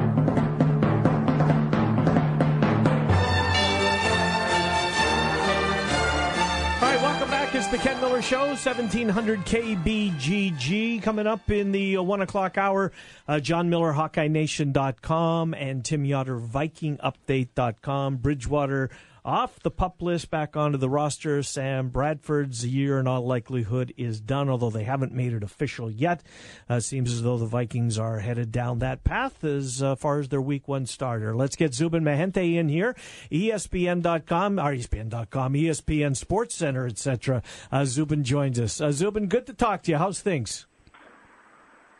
the 7.71 7.77
Ken 7.77 8.01
Miller 8.01 8.21
Show, 8.21 8.47
1700 8.47 9.41
KBGG. 9.41 11.03
Coming 11.03 11.27
up 11.27 11.51
in 11.51 11.71
the 11.71 11.97
uh, 11.97 12.01
1 12.01 12.21
o'clock 12.21 12.57
hour, 12.57 12.91
uh, 13.27 13.39
John 13.39 13.69
Miller, 13.69 13.93
HawkeyeNation.com, 13.93 15.53
and 15.53 15.85
Tim 15.85 16.03
Yotter, 16.03 16.49
VikingUpdate.com. 16.49 18.17
Bridgewater 18.17 18.89
off 19.23 19.59
the 19.59 19.71
pup 19.71 20.01
list, 20.01 20.29
back 20.29 20.55
onto 20.55 20.77
the 20.77 20.89
roster. 20.89 21.43
Sam 21.43 21.89
Bradford's 21.89 22.65
year 22.65 22.99
in 22.99 23.07
all 23.07 23.25
likelihood 23.25 23.93
is 23.97 24.21
done, 24.21 24.49
although 24.49 24.69
they 24.69 24.83
haven't 24.83 25.13
made 25.13 25.33
it 25.33 25.43
official 25.43 25.89
yet. 25.91 26.23
Uh, 26.69 26.79
seems 26.79 27.11
as 27.11 27.21
though 27.21 27.37
the 27.37 27.45
Vikings 27.45 27.97
are 27.97 28.19
headed 28.19 28.51
down 28.51 28.79
that 28.79 29.03
path 29.03 29.43
as 29.43 29.81
uh, 29.83 29.95
far 29.95 30.19
as 30.19 30.29
their 30.29 30.41
week 30.41 30.67
one 30.67 30.85
starter. 30.85 31.35
Let's 31.35 31.55
get 31.55 31.73
Zubin 31.73 32.03
Mehenti 32.03 32.55
in 32.55 32.69
here. 32.69 32.95
ESPN.com, 33.31 34.59
or 34.59 34.75
ESPN.com, 34.75 35.53
ESPN 35.53 36.15
Sports 36.15 36.55
Center, 36.55 36.87
etc. 36.87 37.43
Uh, 37.71 37.85
Zubin 37.85 38.23
joins 38.23 38.59
us. 38.59 38.79
Uh, 38.81 38.91
Zubin, 38.91 39.27
good 39.27 39.45
to 39.47 39.53
talk 39.53 39.83
to 39.83 39.91
you. 39.91 39.97
How's 39.97 40.21
things? 40.21 40.65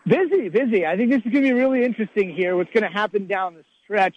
Busy, 0.08 0.50
busy. 0.50 0.86
I 0.86 0.96
think 0.98 1.12
this 1.12 1.22
is 1.26 1.32
going 1.32 1.44
to 1.44 1.50
be 1.50 1.54
really 1.54 1.84
interesting 1.84 2.34
here. 2.34 2.56
What's 2.56 2.72
going 2.72 2.84
to 2.84 2.90
happen 2.90 3.28
down 3.28 3.54
the 3.54 3.64
stretch 3.84 4.16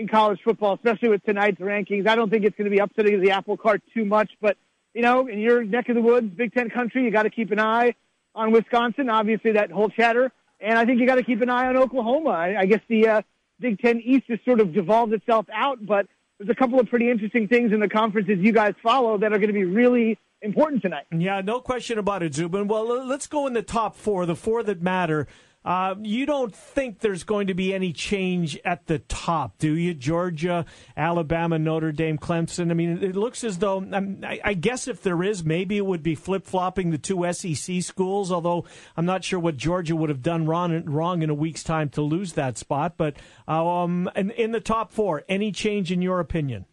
in 0.00 0.08
college 0.08 0.40
football, 0.42 0.74
especially 0.74 1.10
with 1.10 1.22
tonight's 1.24 1.60
rankings. 1.60 2.08
I 2.08 2.16
don't 2.16 2.30
think 2.30 2.44
it's 2.44 2.56
going 2.56 2.68
to 2.68 2.74
be 2.74 2.80
upsetting 2.80 3.20
the 3.20 3.30
apple 3.30 3.56
cart 3.56 3.82
too 3.94 4.04
much, 4.04 4.30
but 4.40 4.56
you 4.94 5.02
know, 5.02 5.28
in 5.28 5.38
your 5.38 5.62
neck 5.62 5.88
of 5.88 5.94
the 5.94 6.02
woods, 6.02 6.34
Big 6.34 6.52
Ten 6.52 6.68
country, 6.68 7.04
you 7.04 7.10
got 7.10 7.22
to 7.22 7.30
keep 7.30 7.52
an 7.52 7.60
eye 7.60 7.94
on 8.34 8.50
Wisconsin. 8.50 9.08
Obviously, 9.08 9.52
that 9.52 9.70
whole 9.70 9.88
chatter, 9.88 10.32
and 10.58 10.76
I 10.76 10.84
think 10.84 11.00
you 11.00 11.06
got 11.06 11.16
to 11.16 11.22
keep 11.22 11.40
an 11.42 11.50
eye 11.50 11.66
on 11.66 11.76
Oklahoma. 11.76 12.30
I, 12.30 12.60
I 12.60 12.66
guess 12.66 12.80
the 12.88 13.06
uh, 13.06 13.22
Big 13.60 13.78
Ten 13.78 14.00
East 14.00 14.24
has 14.28 14.40
sort 14.44 14.60
of 14.60 14.72
devolved 14.72 15.12
itself 15.12 15.46
out, 15.52 15.84
but 15.86 16.06
there's 16.38 16.50
a 16.50 16.54
couple 16.54 16.80
of 16.80 16.88
pretty 16.88 17.08
interesting 17.10 17.46
things 17.46 17.72
in 17.72 17.80
the 17.80 17.88
conferences 17.88 18.38
you 18.40 18.52
guys 18.52 18.74
follow 18.82 19.18
that 19.18 19.32
are 19.32 19.38
going 19.38 19.48
to 19.48 19.52
be 19.52 19.64
really 19.64 20.18
important 20.42 20.82
tonight. 20.82 21.04
Yeah, 21.16 21.40
no 21.42 21.60
question 21.60 21.98
about 21.98 22.22
it, 22.22 22.34
Zubin. 22.34 22.66
Well, 22.66 23.06
let's 23.06 23.26
go 23.26 23.46
in 23.46 23.52
the 23.52 23.62
top 23.62 23.94
four, 23.94 24.26
the 24.26 24.34
four 24.34 24.62
that 24.62 24.80
matter. 24.82 25.28
Uh, 25.62 25.94
you 26.00 26.24
don't 26.24 26.54
think 26.54 27.00
there's 27.00 27.22
going 27.22 27.48
to 27.48 27.54
be 27.54 27.74
any 27.74 27.92
change 27.92 28.58
at 28.64 28.86
the 28.86 28.98
top, 28.98 29.58
do 29.58 29.74
you? 29.74 29.92
Georgia, 29.92 30.64
Alabama, 30.96 31.58
Notre 31.58 31.92
Dame, 31.92 32.16
Clemson. 32.16 32.70
I 32.70 32.74
mean, 32.74 33.02
it 33.02 33.14
looks 33.14 33.44
as 33.44 33.58
though, 33.58 33.76
um, 33.92 34.20
I, 34.24 34.40
I 34.42 34.54
guess 34.54 34.88
if 34.88 35.02
there 35.02 35.22
is, 35.22 35.44
maybe 35.44 35.76
it 35.76 35.84
would 35.84 36.02
be 36.02 36.14
flip 36.14 36.46
flopping 36.46 36.90
the 36.90 36.98
two 36.98 37.30
SEC 37.30 37.82
schools, 37.82 38.32
although 38.32 38.64
I'm 38.96 39.04
not 39.04 39.22
sure 39.22 39.38
what 39.38 39.58
Georgia 39.58 39.94
would 39.94 40.08
have 40.08 40.22
done 40.22 40.46
wrong, 40.46 40.82
wrong 40.86 41.22
in 41.22 41.28
a 41.28 41.34
week's 41.34 41.62
time 41.62 41.90
to 41.90 42.00
lose 42.00 42.32
that 42.32 42.56
spot. 42.56 42.94
But 42.96 43.16
um, 43.46 44.08
in, 44.16 44.30
in 44.30 44.52
the 44.52 44.60
top 44.60 44.92
four, 44.92 45.24
any 45.28 45.52
change 45.52 45.92
in 45.92 46.00
your 46.00 46.20
opinion? 46.20 46.64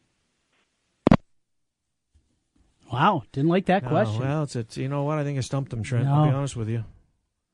Wow, 2.92 3.24
didn't 3.34 3.50
like 3.50 3.66
that 3.66 3.86
question. 3.86 4.24
Oh, 4.24 4.26
well, 4.26 4.44
it's, 4.44 4.56
it's 4.56 4.78
you 4.78 4.88
know 4.88 5.04
what? 5.04 5.20
I 5.20 5.26
think 5.26 5.38
I 5.38 5.42
stumped 5.42 5.74
him, 5.74 5.84
Trent. 5.84 6.06
No. 6.06 6.14
I'll 6.14 6.26
be 6.26 6.32
honest 6.32 6.56
with 6.56 6.70
you. 6.70 6.86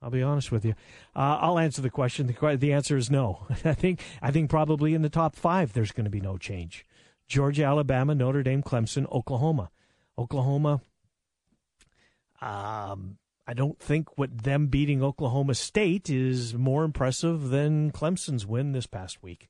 I'll 0.04 0.10
be 0.10 0.22
honest 0.22 0.52
with 0.52 0.66
you. 0.66 0.74
Uh, 1.16 1.38
I'll 1.40 1.58
answer 1.58 1.82
the 1.82 1.90
question. 1.90 2.28
The, 2.28 2.58
the 2.58 2.74
answer 2.74 2.98
is 2.98 3.10
no. 3.10 3.48
I 3.66 3.74
think 3.74 4.02
I 4.22 4.32
think 4.32 4.50
probably 4.50 4.94
in 4.94 5.02
the 5.02 5.10
top 5.10 5.36
five 5.36 5.72
there's 5.74 5.94
going 5.94 6.04
to 6.04 6.12
be 6.12 6.20
no 6.20 6.38
change. 6.38 6.86
Georgia, 7.28 7.64
Alabama, 7.64 8.14
Notre 8.14 8.44
Dame, 8.44 8.62
Clemson, 8.62 9.10
Oklahoma. 9.12 9.72
Oklahoma. 10.18 10.82
Um, 12.42 13.18
I 13.48 13.54
don't 13.54 13.80
think 13.80 14.18
what 14.18 14.44
them 14.44 14.68
beating 14.68 15.02
Oklahoma 15.02 15.56
State 15.56 16.10
is 16.10 16.54
more 16.54 16.84
impressive 16.84 17.50
than 17.50 17.92
Clemson's 17.92 18.46
win 18.46 18.74
this 18.74 18.86
past 18.86 19.24
week. 19.24 19.50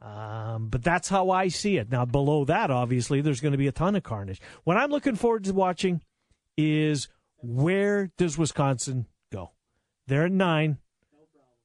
Um, 0.00 0.68
but 0.68 0.82
that's 0.82 1.08
how 1.08 1.30
I 1.30 1.48
see 1.48 1.76
it. 1.76 1.90
Now, 1.90 2.04
below 2.04 2.44
that, 2.46 2.70
obviously, 2.70 3.20
there's 3.20 3.40
going 3.40 3.52
to 3.52 3.58
be 3.58 3.68
a 3.68 3.72
ton 3.72 3.96
of 3.96 4.02
carnage. 4.02 4.40
What 4.64 4.76
I'm 4.76 4.90
looking 4.90 5.16
forward 5.16 5.44
to 5.44 5.52
watching 5.52 6.02
is 6.56 7.08
where 7.38 8.10
does 8.16 8.36
Wisconsin 8.38 9.06
they're 10.06 10.26
at 10.26 10.32
nine. 10.32 10.78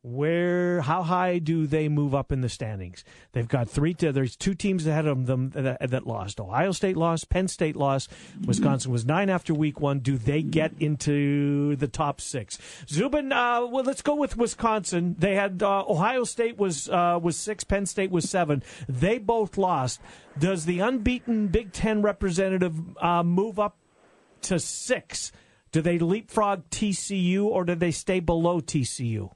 Where, 0.04 0.82
how 0.82 1.04
high 1.04 1.38
do 1.38 1.68
they 1.68 1.88
move 1.88 2.16
up 2.16 2.32
in 2.32 2.42
the 2.42 2.50
standings? 2.50 3.04
They've 3.34 3.48
got 3.48 3.70
three. 3.70 3.94
There's 3.94 4.36
two 4.36 4.56
teams 4.56 4.88
ahead 4.88 5.06
of 5.06 5.28
them 5.28 5.52
that, 5.52 5.92
that 5.92 6.08
lost. 6.08 6.40
Ohio 6.40 6.72
State 6.72 6.98
lost. 6.98 7.30
Penn 7.30 7.48
State 7.48 7.76
lost. 7.76 8.12
Wisconsin 8.44 8.92
was 8.92 9.06
nine 9.06 9.30
after 9.30 9.54
week 9.54 9.80
one. 9.80 10.00
Do 10.00 10.18
they 10.18 10.42
get 10.42 10.72
into 10.80 11.76
the 11.76 11.88
top 11.88 12.20
six? 12.20 12.58
Zubin, 12.90 13.32
uh, 13.32 13.68
well, 13.68 13.84
let's 13.84 14.02
go 14.02 14.16
with 14.16 14.36
Wisconsin. 14.38 15.16
They 15.20 15.36
had 15.36 15.62
uh, 15.62 15.86
Ohio 15.88 16.24
State 16.24 16.58
was 16.58 16.90
uh, 16.90 17.20
was 17.22 17.38
six. 17.38 17.64
Penn 17.64 17.86
State 17.86 18.10
was 18.10 18.28
seven. 18.28 18.64
They 18.90 19.20
both 19.20 19.56
lost. 19.56 20.02
Does 20.40 20.66
the 20.66 20.80
unbeaten 20.80 21.50
Big 21.50 21.74
Ten 21.74 22.02
representative 22.02 22.74
uh, 22.98 23.22
move 23.22 23.60
up 23.60 23.78
to 24.44 24.58
six? 24.58 25.32
Do 25.72 25.82
they 25.82 26.00
leapfrog 26.00 26.70
TCU 26.70 27.46
or 27.46 27.64
do 27.64 27.76
they 27.76 27.92
stay 27.92 28.20
below 28.20 28.60
TCU? 28.60 29.32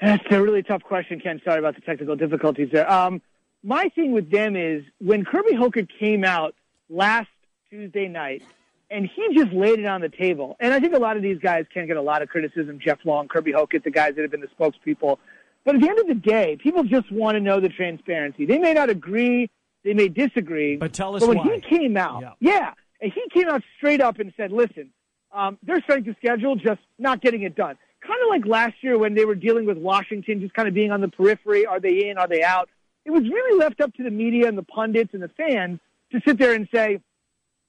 That's 0.00 0.24
a 0.30 0.42
really 0.42 0.62
tough 0.62 0.82
question, 0.82 1.20
Ken. 1.20 1.40
Sorry 1.44 1.58
about 1.58 1.74
the 1.74 1.82
technical 1.82 2.16
difficulties 2.16 2.70
there. 2.72 2.90
Um, 2.90 3.20
my 3.62 3.90
thing 3.94 4.12
with 4.12 4.30
them 4.30 4.56
is 4.56 4.82
when 4.98 5.24
Kirby 5.24 5.54
Hocutt 5.54 5.88
came 5.98 6.24
out 6.24 6.54
last 6.88 7.28
Tuesday 7.68 8.08
night 8.08 8.42
and 8.90 9.08
he 9.14 9.34
just 9.34 9.52
laid 9.52 9.78
it 9.78 9.86
on 9.86 10.00
the 10.00 10.08
table. 10.08 10.56
And 10.58 10.72
I 10.74 10.80
think 10.80 10.94
a 10.94 10.98
lot 10.98 11.16
of 11.16 11.22
these 11.22 11.38
guys 11.38 11.66
can 11.72 11.86
get 11.86 11.96
a 11.96 12.02
lot 12.02 12.22
of 12.22 12.28
criticism. 12.28 12.80
Jeff 12.82 12.98
Long, 13.04 13.28
Kirby 13.28 13.52
Hocutt, 13.52 13.84
the 13.84 13.90
guys 13.90 14.14
that 14.16 14.22
have 14.22 14.30
been 14.30 14.40
the 14.40 14.48
spokespeople. 14.48 15.18
But 15.64 15.74
at 15.74 15.80
the 15.82 15.88
end 15.88 15.98
of 16.00 16.06
the 16.08 16.14
day, 16.14 16.56
people 16.60 16.82
just 16.82 17.12
want 17.12 17.36
to 17.36 17.40
know 17.40 17.60
the 17.60 17.68
transparency. 17.68 18.46
They 18.46 18.58
may 18.58 18.72
not 18.72 18.88
agree, 18.88 19.50
they 19.84 19.94
may 19.94 20.08
disagree. 20.08 20.76
But 20.76 20.92
tell 20.92 21.14
us 21.14 21.20
but 21.20 21.28
when 21.28 21.38
why. 21.38 21.54
he 21.54 21.60
came 21.60 21.96
out, 21.96 22.22
yeah. 22.22 22.32
yeah, 22.40 22.74
and 23.00 23.12
he 23.12 23.22
came 23.32 23.48
out 23.48 23.62
straight 23.76 24.00
up 24.00 24.18
and 24.18 24.32
said, 24.36 24.52
"Listen, 24.52 24.90
um, 25.32 25.58
their 25.62 25.80
strength 25.82 26.08
of 26.08 26.16
schedule 26.16 26.56
just 26.56 26.80
not 26.98 27.20
getting 27.20 27.42
it 27.42 27.54
done. 27.54 27.76
Kind 28.00 28.18
of 28.22 28.28
like 28.30 28.46
last 28.46 28.74
year 28.82 28.98
when 28.98 29.14
they 29.14 29.24
were 29.24 29.34
dealing 29.34 29.66
with 29.66 29.78
Washington, 29.78 30.40
just 30.40 30.54
kind 30.54 30.68
of 30.68 30.74
being 30.74 30.90
on 30.90 31.00
the 31.00 31.08
periphery. 31.08 31.66
Are 31.66 31.80
they 31.80 32.08
in? 32.08 32.18
Are 32.18 32.28
they 32.28 32.42
out? 32.42 32.68
It 33.04 33.10
was 33.10 33.22
really 33.22 33.58
left 33.58 33.80
up 33.80 33.94
to 33.94 34.02
the 34.02 34.10
media 34.10 34.48
and 34.48 34.56
the 34.56 34.62
pundits 34.62 35.14
and 35.14 35.22
the 35.22 35.28
fans 35.28 35.80
to 36.12 36.20
sit 36.26 36.38
there 36.38 36.54
and 36.54 36.68
say, 36.72 37.00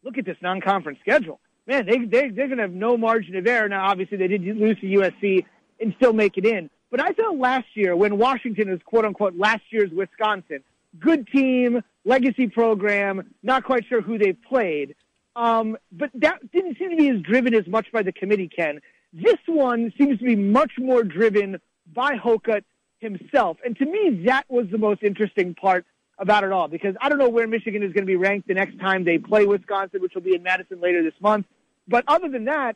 look 0.03 0.17
at 0.17 0.25
this 0.25 0.37
non-conference 0.41 0.99
schedule. 1.01 1.39
Man, 1.67 1.85
they, 1.85 1.99
they, 1.99 2.29
they're 2.29 2.47
going 2.47 2.57
to 2.57 2.63
have 2.63 2.73
no 2.73 2.97
margin 2.97 3.35
of 3.35 3.45
error. 3.45 3.69
Now, 3.69 3.87
obviously, 3.87 4.17
they 4.17 4.27
did 4.27 4.43
lose 4.43 4.79
to 4.79 4.87
USC 4.87 5.45
and 5.79 5.93
still 5.97 6.13
make 6.13 6.37
it 6.37 6.45
in. 6.45 6.69
But 6.89 7.01
I 7.01 7.13
felt 7.13 7.37
last 7.37 7.67
year 7.75 7.95
when 7.95 8.17
Washington 8.17 8.69
was 8.69 8.79
quote 8.83 9.05
unquote 9.05 9.35
last 9.35 9.61
year's 9.69 9.91
Wisconsin, 9.91 10.63
good 10.99 11.27
team, 11.27 11.81
legacy 12.03 12.47
program, 12.47 13.33
not 13.43 13.63
quite 13.63 13.85
sure 13.87 14.01
who 14.01 14.17
they 14.17 14.33
played. 14.33 14.95
Um, 15.35 15.77
but 15.91 16.09
that 16.15 16.51
didn't 16.51 16.77
seem 16.77 16.91
to 16.91 16.97
be 16.97 17.09
as 17.09 17.21
driven 17.21 17.53
as 17.53 17.67
much 17.67 17.91
by 17.91 18.03
the 18.03 18.11
committee, 18.11 18.49
Ken. 18.49 18.79
This 19.13 19.37
one 19.45 19.93
seems 19.97 20.19
to 20.19 20.25
be 20.25 20.35
much 20.35 20.73
more 20.77 21.03
driven 21.03 21.59
by 21.93 22.15
Hocutt 22.15 22.63
himself. 22.99 23.57
And 23.65 23.77
to 23.77 23.85
me, 23.85 24.23
that 24.25 24.45
was 24.49 24.67
the 24.71 24.77
most 24.77 25.03
interesting 25.03 25.55
part 25.55 25.85
about 26.19 26.43
it 26.43 26.51
all 26.51 26.67
because 26.67 26.95
I 27.01 27.09
don't 27.09 27.17
know 27.17 27.29
where 27.29 27.47
Michigan 27.47 27.81
is 27.83 27.91
going 27.93 28.03
to 28.03 28.11
be 28.11 28.15
ranked 28.15 28.47
the 28.47 28.53
next 28.53 28.79
time 28.79 29.03
they 29.03 29.17
play 29.17 29.45
Wisconsin, 29.45 30.01
which 30.01 30.13
will 30.13 30.21
be 30.21 30.35
in 30.35 30.43
Madison 30.43 30.79
later 30.79 31.03
this 31.03 31.19
month. 31.19 31.45
But 31.87 32.03
other 32.07 32.29
than 32.29 32.45
that, 32.45 32.75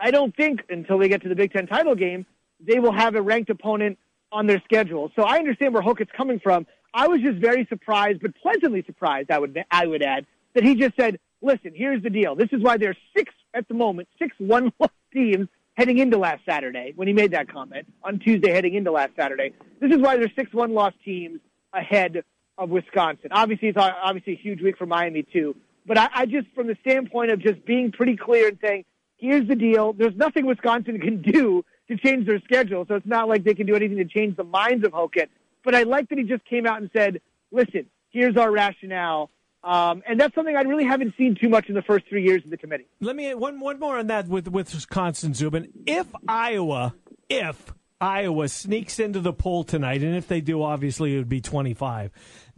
I 0.00 0.10
don't 0.10 0.34
think 0.34 0.62
until 0.70 0.98
they 0.98 1.08
get 1.08 1.22
to 1.22 1.28
the 1.28 1.34
Big 1.34 1.52
Ten 1.52 1.66
title 1.66 1.94
game, 1.94 2.26
they 2.60 2.78
will 2.78 2.92
have 2.92 3.14
a 3.14 3.22
ranked 3.22 3.50
opponent 3.50 3.98
on 4.32 4.46
their 4.46 4.60
schedule. 4.64 5.12
So 5.14 5.22
I 5.22 5.36
understand 5.36 5.74
where 5.74 5.82
Hocutt's 5.82 6.10
coming 6.16 6.40
from. 6.40 6.66
I 6.94 7.08
was 7.08 7.20
just 7.20 7.38
very 7.38 7.66
surprised, 7.68 8.20
but 8.20 8.34
pleasantly 8.36 8.82
surprised. 8.86 9.30
I 9.30 9.38
would 9.38 9.62
I 9.70 9.86
would 9.86 10.02
add 10.02 10.26
that 10.54 10.64
he 10.64 10.74
just 10.74 10.96
said, 10.96 11.18
"Listen, 11.42 11.72
here's 11.74 12.02
the 12.02 12.10
deal. 12.10 12.34
This 12.34 12.48
is 12.52 12.62
why 12.62 12.76
there's 12.76 12.96
six 13.16 13.32
at 13.54 13.68
the 13.68 13.74
moment, 13.74 14.08
six 14.18 14.34
one 14.38 14.72
loss 14.78 14.90
teams 15.12 15.48
heading 15.74 15.98
into 15.98 16.18
last 16.18 16.42
Saturday 16.48 16.92
when 16.96 17.08
he 17.08 17.14
made 17.14 17.32
that 17.32 17.52
comment 17.52 17.86
on 18.02 18.18
Tuesday 18.18 18.50
heading 18.50 18.74
into 18.74 18.90
last 18.90 19.12
Saturday. 19.16 19.52
This 19.80 19.90
is 19.90 19.98
why 19.98 20.16
there's 20.16 20.34
six 20.36 20.52
one 20.52 20.74
loss 20.74 20.94
teams 21.04 21.40
ahead 21.72 22.24
of 22.58 22.70
Wisconsin. 22.70 23.28
Obviously, 23.32 23.68
it's 23.68 23.78
obviously 23.78 24.34
a 24.34 24.36
huge 24.36 24.62
week 24.62 24.76
for 24.78 24.86
Miami 24.86 25.22
too. 25.22 25.56
But 25.86 25.98
I, 25.98 26.08
I 26.14 26.26
just, 26.26 26.46
from 26.54 26.68
the 26.68 26.76
standpoint 26.80 27.30
of 27.30 27.40
just 27.40 27.64
being 27.64 27.92
pretty 27.92 28.16
clear 28.16 28.48
and 28.48 28.58
saying, 28.62 28.84
here's 29.16 29.48
the 29.48 29.56
deal. 29.56 29.92
There's 29.92 30.14
nothing 30.14 30.46
Wisconsin 30.46 31.00
can 31.00 31.22
do 31.32 31.64
to 31.88 31.96
change 31.96 32.26
their 32.26 32.40
schedule, 32.40 32.84
so 32.86 32.94
it's 32.94 33.06
not 33.06 33.28
like 33.28 33.44
they 33.44 33.54
can 33.54 33.66
do 33.66 33.74
anything 33.74 33.98
to 33.98 34.04
change 34.04 34.36
the 34.36 34.44
minds 34.44 34.86
of 34.86 34.92
Hocutt. 34.92 35.28
But 35.64 35.74
I 35.74 35.82
like 35.82 36.08
that 36.08 36.18
he 36.18 36.24
just 36.24 36.44
came 36.44 36.66
out 36.66 36.80
and 36.80 36.90
said, 36.92 37.20
listen, 37.50 37.86
here's 38.10 38.36
our 38.36 38.50
rationale. 38.50 39.30
Um, 39.64 40.02
and 40.08 40.18
that's 40.18 40.34
something 40.34 40.56
I 40.56 40.62
really 40.62 40.84
haven't 40.84 41.14
seen 41.16 41.36
too 41.40 41.48
much 41.48 41.68
in 41.68 41.74
the 41.74 41.82
first 41.82 42.06
three 42.08 42.24
years 42.24 42.44
of 42.44 42.50
the 42.50 42.56
committee. 42.56 42.86
Let 43.00 43.14
me 43.14 43.32
one 43.34 43.60
one 43.60 43.78
more 43.78 43.96
on 43.96 44.08
that 44.08 44.26
with 44.26 44.48
with 44.48 44.74
Wisconsin 44.74 45.34
Zubin. 45.34 45.68
If 45.86 46.08
Iowa, 46.26 46.94
if 47.28 47.72
Iowa 48.00 48.48
sneaks 48.48 48.98
into 48.98 49.20
the 49.20 49.32
poll 49.32 49.62
tonight, 49.62 50.02
and 50.02 50.16
if 50.16 50.26
they 50.26 50.40
do, 50.40 50.62
obviously 50.62 51.14
it 51.14 51.18
would 51.18 51.28
be 51.28 51.40
twenty 51.40 51.74
five. 51.74 52.10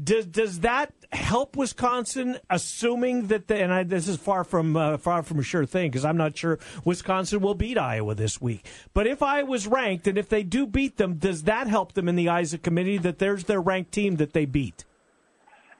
Does 0.03 0.25
does 0.25 0.61
that 0.61 0.95
help 1.13 1.57
Wisconsin? 1.57 2.39
Assuming 2.49 3.27
that, 3.27 3.49
the, 3.49 3.63
and 3.63 3.71
I, 3.71 3.83
this 3.83 4.09
is 4.09 4.17
far 4.17 4.43
from 4.43 4.75
uh, 4.75 4.97
far 4.97 5.23
from 5.23 5.39
a 5.39 5.43
sure 5.43 5.67
thing 5.67 5.91
because 5.91 6.07
I'm 6.07 6.17
not 6.17 6.39
sure 6.39 6.59
Wisconsin 6.87 7.41
will 7.41 7.55
beat 7.55 7.77
Iowa 7.77 8.15
this 8.15 8.41
week. 8.41 8.67
But 8.95 9.07
if 9.07 9.23
Iowa's 9.23 9.67
ranked, 9.67 10.07
and 10.07 10.17
if 10.17 10.31
they 10.31 10.43
do 10.43 10.67
beat 10.67 10.97
them, 10.97 11.17
does 11.17 11.43
that 11.43 11.67
help 11.67 11.93
them 11.93 12.09
in 12.09 12.17
the 12.17 12.31
eyes 12.31 12.55
of 12.55 12.63
committee 12.63 12.97
that 12.97 13.19
there's 13.19 13.45
their 13.45 13.61
ranked 13.61 13.93
team 13.93 14.17
that 14.17 14.33
they 14.33 14.47
beat? 14.47 14.87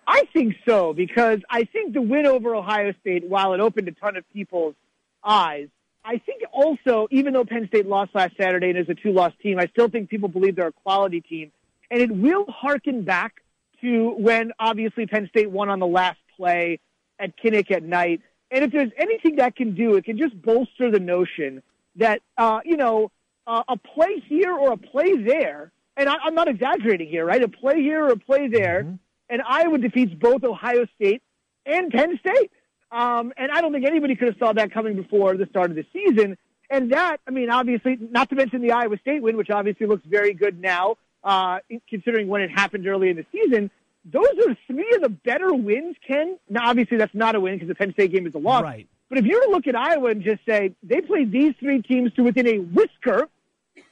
I 0.07 0.25
think 0.33 0.55
so 0.67 0.93
because 0.93 1.41
I 1.51 1.65
think 1.65 1.95
the 1.95 2.03
win 2.03 2.27
over 2.27 2.55
Ohio 2.55 2.93
State, 3.01 3.25
while 3.25 3.55
it 3.55 3.61
opened 3.61 3.89
a 3.89 3.93
ton 3.93 4.17
of 4.17 4.25
people's 4.33 4.75
eyes, 5.23 5.69
I 6.05 6.19
think 6.19 6.43
also, 6.53 7.09
even 7.11 7.33
though 7.33 7.45
Penn 7.45 7.67
State 7.69 7.87
lost 7.87 8.15
last 8.15 8.37
Saturday 8.37 8.71
and 8.71 8.79
is 8.79 8.89
a 8.91 8.95
two-loss 8.95 9.33
team, 9.43 9.59
I 9.59 9.67
still 9.69 9.89
think 9.89 10.11
people 10.11 10.29
believe 10.29 10.57
they're 10.57 10.69
a 10.69 10.73
quality 10.73 11.23
team, 11.23 11.51
and 11.91 12.01
it 12.01 12.11
will 12.11 12.45
harken 12.47 13.03
back 13.05 13.43
to 13.81 14.11
when 14.19 14.53
obviously 14.59 15.07
Penn 15.07 15.29
State 15.29 15.51
won 15.51 15.71
on 15.71 15.79
the 15.79 15.87
last 15.87 16.19
play 16.37 16.79
at 17.19 17.37
Kinnick 17.39 17.71
at 17.71 17.83
night. 17.83 18.21
And 18.51 18.65
if 18.65 18.73
there's 18.73 18.93
anything 18.99 19.37
that 19.37 19.57
can 19.57 19.75
do, 19.75 19.95
it 19.95 20.05
can 20.05 20.19
just 20.19 20.41
bolster 20.41 20.91
the 20.91 21.01
notion 21.01 21.63
that 21.97 22.21
uh, 22.37 22.61
you 22.65 22.77
know 22.77 23.11
uh, 23.47 23.63
a 23.69 23.77
play 23.79 24.23
here 24.29 24.53
or 24.53 24.73
a 24.73 24.77
play 24.77 25.17
there, 25.17 25.73
and 25.97 26.09
I, 26.09 26.17
I'm 26.23 26.35
not 26.35 26.49
exaggerating 26.49 27.09
here, 27.09 27.25
right? 27.25 27.43
A 27.43 27.49
play 27.49 27.81
here 27.81 28.05
or 28.05 28.13
a 28.13 28.19
play 28.19 28.49
there. 28.49 28.83
Mm-hmm 28.83 28.95
and 29.29 29.43
Iowa 29.47 29.79
defeats 29.79 30.15
both 30.15 30.45
Ohio 30.45 30.87
State 30.97 31.23
and 31.67 31.91
Penn 31.91 32.19
State. 32.19 32.51
Um, 32.91 33.33
and 33.37 33.51
I 33.51 33.61
don't 33.61 33.73
think 33.73 33.87
anybody 33.87 34.15
could 34.15 34.29
have 34.29 34.37
saw 34.39 34.53
that 34.53 34.73
coming 34.73 34.95
before 34.97 35.37
the 35.37 35.47
start 35.47 35.71
of 35.71 35.77
the 35.77 35.85
season. 35.93 36.37
And 36.71 36.93
that, 36.93 37.19
I 37.27 37.31
mean, 37.31 37.51
obviously, 37.51 37.99
not 38.01 38.29
to 38.31 38.37
mention 38.37 38.63
the 38.63 38.73
Iowa 38.73 38.99
State 38.99 39.23
win, 39.23 39.37
which 39.37 39.51
obviously 39.51 39.87
looks 39.87 40.05
very 40.07 40.33
good 40.33 40.61
now, 40.61 40.97
uh, 41.23 41.59
considering 41.89 42.29
when 42.29 42.43
it 42.43 42.51
happened 42.51 42.87
early 42.87 43.11
in 43.11 43.17
the 43.17 43.27
season. 43.33 43.71
Those 44.05 44.29
are 44.47 44.57
three 44.67 44.91
of 44.95 45.03
the 45.03 45.09
better 45.09 45.53
wins, 45.55 45.97
Ken. 46.07 46.39
Now, 46.49 46.69
obviously, 46.69 46.99
that's 46.99 47.15
not 47.15 47.35
a 47.35 47.41
win 47.41 47.55
because 47.55 47.69
the 47.69 47.75
Penn 47.75 47.93
State 47.93 48.13
game 48.13 48.27
is 48.27 48.35
a 48.35 48.39
loss. 48.39 48.63
Right. 48.63 48.87
But 49.09 49.19
if 49.19 49.25
you 49.25 49.39
were 49.39 49.47
to 49.47 49.51
look 49.51 49.67
at 49.67 49.77
Iowa 49.77 50.11
and 50.11 50.23
just 50.23 50.45
say 50.47 50.75
they 50.83 51.01
played 51.01 51.33
these 51.33 51.55
three 51.59 51.83
teams 51.83 52.13
to 52.15 52.23
within 52.23 52.47
a 52.47 52.59
whisker 52.59 53.29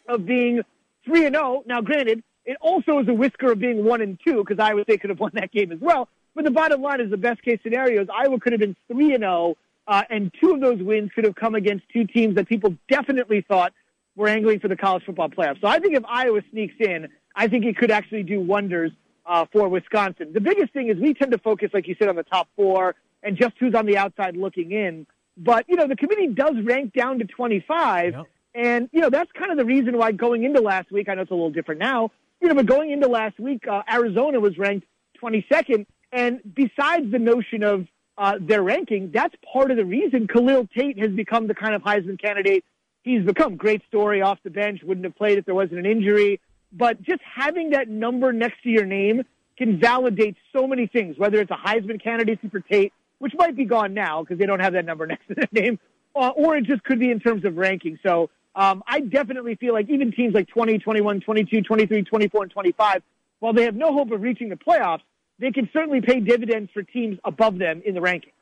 of 0.08 0.26
being 0.26 0.62
three 1.04 1.26
and 1.26 1.34
zero. 1.34 1.62
Now, 1.66 1.80
granted, 1.80 2.22
it 2.44 2.56
also 2.60 2.98
is 2.98 3.08
a 3.08 3.14
whisker 3.14 3.52
of 3.52 3.58
being 3.58 3.84
one 3.84 4.00
and 4.00 4.18
two 4.24 4.44
because 4.44 4.58
Iowa 4.58 4.82
State 4.84 5.00
could 5.00 5.10
have 5.10 5.20
won 5.20 5.30
that 5.34 5.52
game 5.52 5.72
as 5.72 5.80
well. 5.80 6.08
But 6.34 6.44
the 6.44 6.50
bottom 6.50 6.80
line 6.82 7.00
is 7.00 7.10
the 7.10 7.16
best 7.16 7.42
case 7.42 7.60
scenario 7.62 8.02
is 8.02 8.08
Iowa 8.12 8.40
could 8.40 8.52
have 8.52 8.60
been 8.60 8.76
three 8.88 9.14
and 9.14 9.22
zero, 9.22 9.56
uh, 9.86 10.02
and 10.08 10.32
two 10.40 10.52
of 10.52 10.60
those 10.60 10.82
wins 10.82 11.10
could 11.14 11.24
have 11.24 11.34
come 11.34 11.54
against 11.54 11.88
two 11.90 12.06
teams 12.06 12.36
that 12.36 12.48
people 12.48 12.74
definitely 12.88 13.44
thought 13.46 13.72
were 14.16 14.28
angling 14.28 14.60
for 14.60 14.68
the 14.68 14.76
college 14.76 15.04
football 15.04 15.28
playoff. 15.28 15.60
So 15.60 15.68
I 15.68 15.78
think 15.78 15.94
if 15.94 16.04
Iowa 16.06 16.40
sneaks 16.50 16.74
in, 16.80 17.08
I 17.34 17.48
think 17.48 17.64
it 17.64 17.76
could 17.76 17.90
actually 17.90 18.22
do 18.22 18.40
wonders 18.40 18.92
uh, 19.26 19.46
for 19.52 19.68
Wisconsin. 19.68 20.32
The 20.32 20.40
biggest 20.40 20.72
thing 20.72 20.88
is 20.88 20.96
we 20.98 21.14
tend 21.14 21.32
to 21.32 21.38
focus, 21.38 21.70
like 21.72 21.86
you 21.86 21.96
said, 21.98 22.08
on 22.08 22.16
the 22.16 22.22
top 22.22 22.48
four 22.56 22.94
and 23.22 23.36
just 23.36 23.52
who's 23.58 23.74
on 23.74 23.86
the 23.86 23.96
outside 23.96 24.36
looking 24.36 24.72
in. 24.72 25.06
But 25.36 25.64
you 25.68 25.76
know 25.76 25.86
the 25.86 25.96
committee 25.96 26.26
does 26.28 26.56
rank 26.62 26.92
down 26.92 27.18
to 27.20 27.24
25, 27.24 28.12
yep. 28.12 28.26
and 28.54 28.90
you 28.92 29.00
know 29.00 29.08
that's 29.08 29.32
kind 29.32 29.50
of 29.50 29.56
the 29.56 29.64
reason 29.64 29.96
why 29.96 30.12
going 30.12 30.44
into 30.44 30.60
last 30.60 30.90
week. 30.92 31.08
I 31.08 31.14
know 31.14 31.22
it's 31.22 31.30
a 31.30 31.34
little 31.34 31.50
different 31.50 31.80
now 31.80 32.10
you 32.42 32.48
know, 32.48 32.54
but 32.54 32.66
going 32.66 32.90
into 32.90 33.08
last 33.08 33.38
week, 33.38 33.66
uh, 33.68 33.82
Arizona 33.90 34.40
was 34.40 34.58
ranked 34.58 34.86
22nd. 35.22 35.86
And 36.10 36.40
besides 36.54 37.10
the 37.10 37.18
notion 37.18 37.62
of 37.62 37.86
uh, 38.18 38.34
their 38.40 38.62
ranking, 38.62 39.12
that's 39.12 39.34
part 39.52 39.70
of 39.70 39.76
the 39.76 39.84
reason 39.84 40.26
Khalil 40.26 40.68
Tate 40.76 40.98
has 40.98 41.10
become 41.12 41.46
the 41.46 41.54
kind 41.54 41.74
of 41.74 41.82
Heisman 41.82 42.20
candidate 42.20 42.64
he's 43.02 43.24
become. 43.24 43.56
Great 43.56 43.82
story 43.86 44.22
off 44.22 44.38
the 44.42 44.50
bench, 44.50 44.80
wouldn't 44.82 45.04
have 45.04 45.16
played 45.16 45.38
if 45.38 45.44
there 45.44 45.54
wasn't 45.54 45.78
an 45.78 45.86
injury. 45.86 46.40
But 46.72 47.02
just 47.02 47.20
having 47.22 47.70
that 47.70 47.88
number 47.88 48.32
next 48.32 48.62
to 48.64 48.70
your 48.70 48.86
name 48.86 49.22
can 49.56 49.78
validate 49.78 50.36
so 50.52 50.66
many 50.66 50.86
things, 50.86 51.18
whether 51.18 51.40
it's 51.40 51.50
a 51.50 51.56
Heisman 51.56 52.02
candidacy 52.02 52.48
for 52.48 52.60
Tate, 52.60 52.92
which 53.18 53.34
might 53.36 53.54
be 53.54 53.64
gone 53.64 53.94
now 53.94 54.22
because 54.22 54.38
they 54.38 54.46
don't 54.46 54.60
have 54.60 54.72
that 54.72 54.84
number 54.84 55.06
next 55.12 55.28
to 55.28 55.34
their 55.34 55.48
name, 55.52 55.78
uh, 56.16 56.30
or 56.30 56.56
it 56.56 56.64
just 56.64 56.82
could 56.82 56.98
be 56.98 57.10
in 57.10 57.20
terms 57.20 57.44
of 57.44 57.56
ranking. 57.56 57.98
So 58.02 58.30
um, 58.54 58.82
I 58.86 59.00
definitely 59.00 59.54
feel 59.56 59.72
like 59.72 59.88
even 59.88 60.12
teams 60.12 60.34
like 60.34 60.48
20, 60.48 60.78
21, 60.78 61.20
22, 61.20 61.62
23, 61.62 62.02
24, 62.02 62.42
and 62.42 62.52
25, 62.52 63.02
while 63.40 63.52
they 63.52 63.64
have 63.64 63.74
no 63.74 63.92
hope 63.92 64.10
of 64.10 64.20
reaching 64.20 64.48
the 64.48 64.56
playoffs, 64.56 65.00
they 65.38 65.50
can 65.50 65.68
certainly 65.72 66.00
pay 66.00 66.20
dividends 66.20 66.70
for 66.72 66.82
teams 66.82 67.18
above 67.24 67.58
them 67.58 67.82
in 67.84 67.94
the 67.94 68.00
ranking. 68.00 68.32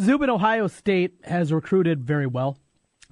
Zubin, 0.00 0.28
Ohio 0.28 0.66
State 0.66 1.14
has 1.24 1.52
recruited 1.52 2.04
very 2.04 2.26
well. 2.26 2.58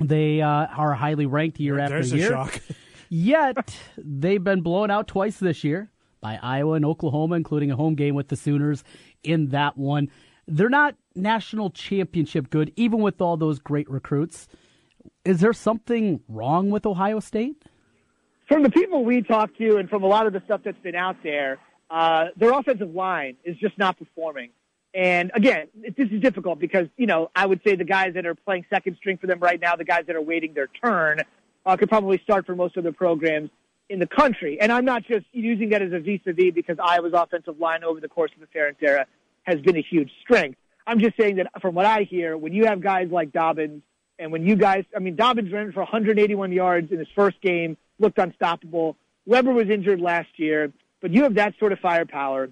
They 0.00 0.42
uh, 0.42 0.48
are 0.48 0.94
highly 0.94 1.26
ranked 1.26 1.60
year 1.60 1.78
after 1.78 1.94
There's 1.94 2.12
year. 2.12 2.26
A 2.26 2.30
shock. 2.30 2.60
Yet 3.08 3.76
they've 3.96 4.42
been 4.42 4.62
blown 4.62 4.90
out 4.90 5.06
twice 5.06 5.38
this 5.38 5.62
year 5.62 5.90
by 6.20 6.38
Iowa 6.42 6.72
and 6.72 6.84
Oklahoma, 6.84 7.36
including 7.36 7.70
a 7.70 7.76
home 7.76 7.94
game 7.94 8.14
with 8.14 8.28
the 8.28 8.36
Sooners 8.36 8.82
in 9.22 9.50
that 9.50 9.76
one. 9.76 10.10
They're 10.48 10.68
not 10.68 10.96
national 11.14 11.70
championship 11.70 12.50
good, 12.50 12.72
even 12.76 13.00
with 13.00 13.20
all 13.20 13.36
those 13.36 13.58
great 13.58 13.88
recruits. 13.88 14.48
Is 15.24 15.40
there 15.40 15.52
something 15.52 16.20
wrong 16.28 16.70
with 16.70 16.86
Ohio 16.86 17.20
State? 17.20 17.64
From 18.48 18.62
the 18.62 18.70
people 18.70 19.05
we 19.05 19.22
talk 19.22 19.57
to 19.57 19.76
and 19.78 19.88
from 19.88 20.02
a 20.02 20.07
lot 20.07 20.26
of 20.26 20.32
the 20.32 20.42
stuff 20.44 20.61
that's 20.64 20.78
been 20.82 20.94
out 20.94 21.16
there, 21.22 21.59
uh, 21.90 22.26
their 22.36 22.52
offensive 22.52 22.94
line 22.94 23.36
is 23.44 23.57
just 23.57 23.78
not 23.78 23.98
performing. 23.98 24.50
And 24.92 25.32
again, 25.34 25.68
this 25.74 26.09
is 26.11 26.20
difficult 26.20 26.59
because, 26.59 26.86
you 26.96 27.07
know, 27.07 27.30
I 27.34 27.46
would 27.46 27.61
say 27.66 27.74
the 27.74 27.84
guys 27.84 28.14
that 28.14 28.26
are 28.26 28.34
playing 28.34 28.64
second 28.70 28.96
string 28.96 29.16
for 29.16 29.26
them 29.26 29.40
right 29.40 29.61
now, 29.61 29.76
the 29.76 29.84
guys 29.84 30.05
that 30.07 30.14
are 30.14 30.22
waiting 30.22 30.55
their 30.55 30.68
turn, 30.68 31.20
uh, 31.66 31.76
could 31.76 31.88
probably 31.88 32.18
start 32.18 32.46
for 32.46 32.55
most 32.55 32.76
of 32.76 32.84
the 32.84 32.92
programs 32.92 33.50
in 33.88 33.98
the 33.98 34.07
country. 34.07 34.61
And 34.61 34.70
I'm 34.70 34.84
not 34.84 35.05
just 35.05 35.26
using 35.32 35.70
that 35.70 35.82
as 35.82 35.92
a 35.92 35.98
vis-a-vis 35.98 36.55
because 36.55 36.76
Iowa's 36.82 37.12
offensive 37.14 37.59
line 37.59 37.82
over 37.82 38.00
the 38.00 38.09
course 38.09 38.30
of 38.34 38.40
the 38.40 38.59
Ferentz 38.59 38.76
era 38.82 39.07
has 39.42 39.61
been 39.61 39.76
a 39.76 39.82
huge 39.82 40.11
strength. 40.22 40.59
I'm 40.86 41.00
just 41.00 41.16
saying 41.16 41.36
that 41.36 41.48
from 41.61 41.74
what 41.74 41.86
I 41.86 42.02
hear, 42.02 42.36
when 42.36 42.52
you 42.52 42.66
have 42.66 42.80
guys 42.80 43.09
like 43.11 43.32
Dobbins 43.32 43.82
and 44.18 44.32
when 44.32 44.46
you 44.46 44.56
guys, 44.56 44.84
I 44.94 45.00
mean, 45.00 45.16
Dobbins 45.16 45.52
ran 45.52 45.72
for 45.72 45.80
181 45.80 46.52
yards 46.52 46.92
in 46.92 46.98
his 46.98 47.08
first 47.14 47.40
game, 47.40 47.76
looked 47.98 48.18
unstoppable. 48.18 48.96
Weber 49.26 49.52
was 49.52 49.68
injured 49.68 50.00
last 50.00 50.28
year, 50.36 50.72
but 51.00 51.10
you 51.10 51.24
have 51.24 51.34
that 51.34 51.54
sort 51.58 51.72
of 51.72 51.80
firepower. 51.80 52.50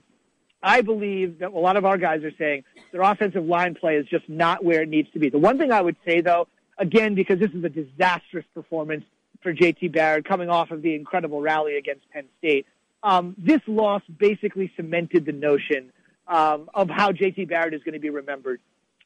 I 0.62 0.82
believe 0.82 1.40
that 1.40 1.52
a 1.52 1.58
lot 1.58 1.76
of 1.76 1.84
our 1.84 1.98
guys 1.98 2.22
are 2.22 2.32
saying 2.38 2.64
their 2.92 3.02
offensive 3.02 3.44
line 3.44 3.74
play 3.74 3.96
is 3.96 4.06
just 4.06 4.28
not 4.28 4.64
where 4.64 4.82
it 4.82 4.88
needs 4.88 5.10
to 5.12 5.18
be. 5.18 5.28
The 5.28 5.38
one 5.38 5.58
thing 5.58 5.72
I 5.72 5.80
would 5.80 5.96
say, 6.06 6.20
though, 6.20 6.46
again, 6.78 7.14
because 7.14 7.38
this 7.38 7.50
is 7.50 7.64
a 7.64 7.68
disastrous 7.68 8.44
performance 8.54 9.04
for 9.42 9.52
JT 9.52 9.92
Barrett 9.92 10.24
coming 10.24 10.48
off 10.48 10.70
of 10.70 10.82
the 10.82 10.94
incredible 10.94 11.40
rally 11.40 11.76
against 11.76 12.08
Penn 12.10 12.26
State, 12.38 12.66
um, 13.02 13.34
this 13.36 13.60
loss 13.66 14.02
basically 14.18 14.72
cemented 14.76 15.26
the 15.26 15.32
notion 15.32 15.92
um, 16.28 16.70
of 16.72 16.88
how 16.88 17.10
JT 17.10 17.48
Barrett 17.48 17.74
is 17.74 17.82
going 17.82 17.94
to 17.94 18.00
be 18.00 18.10
remembered 18.10 18.60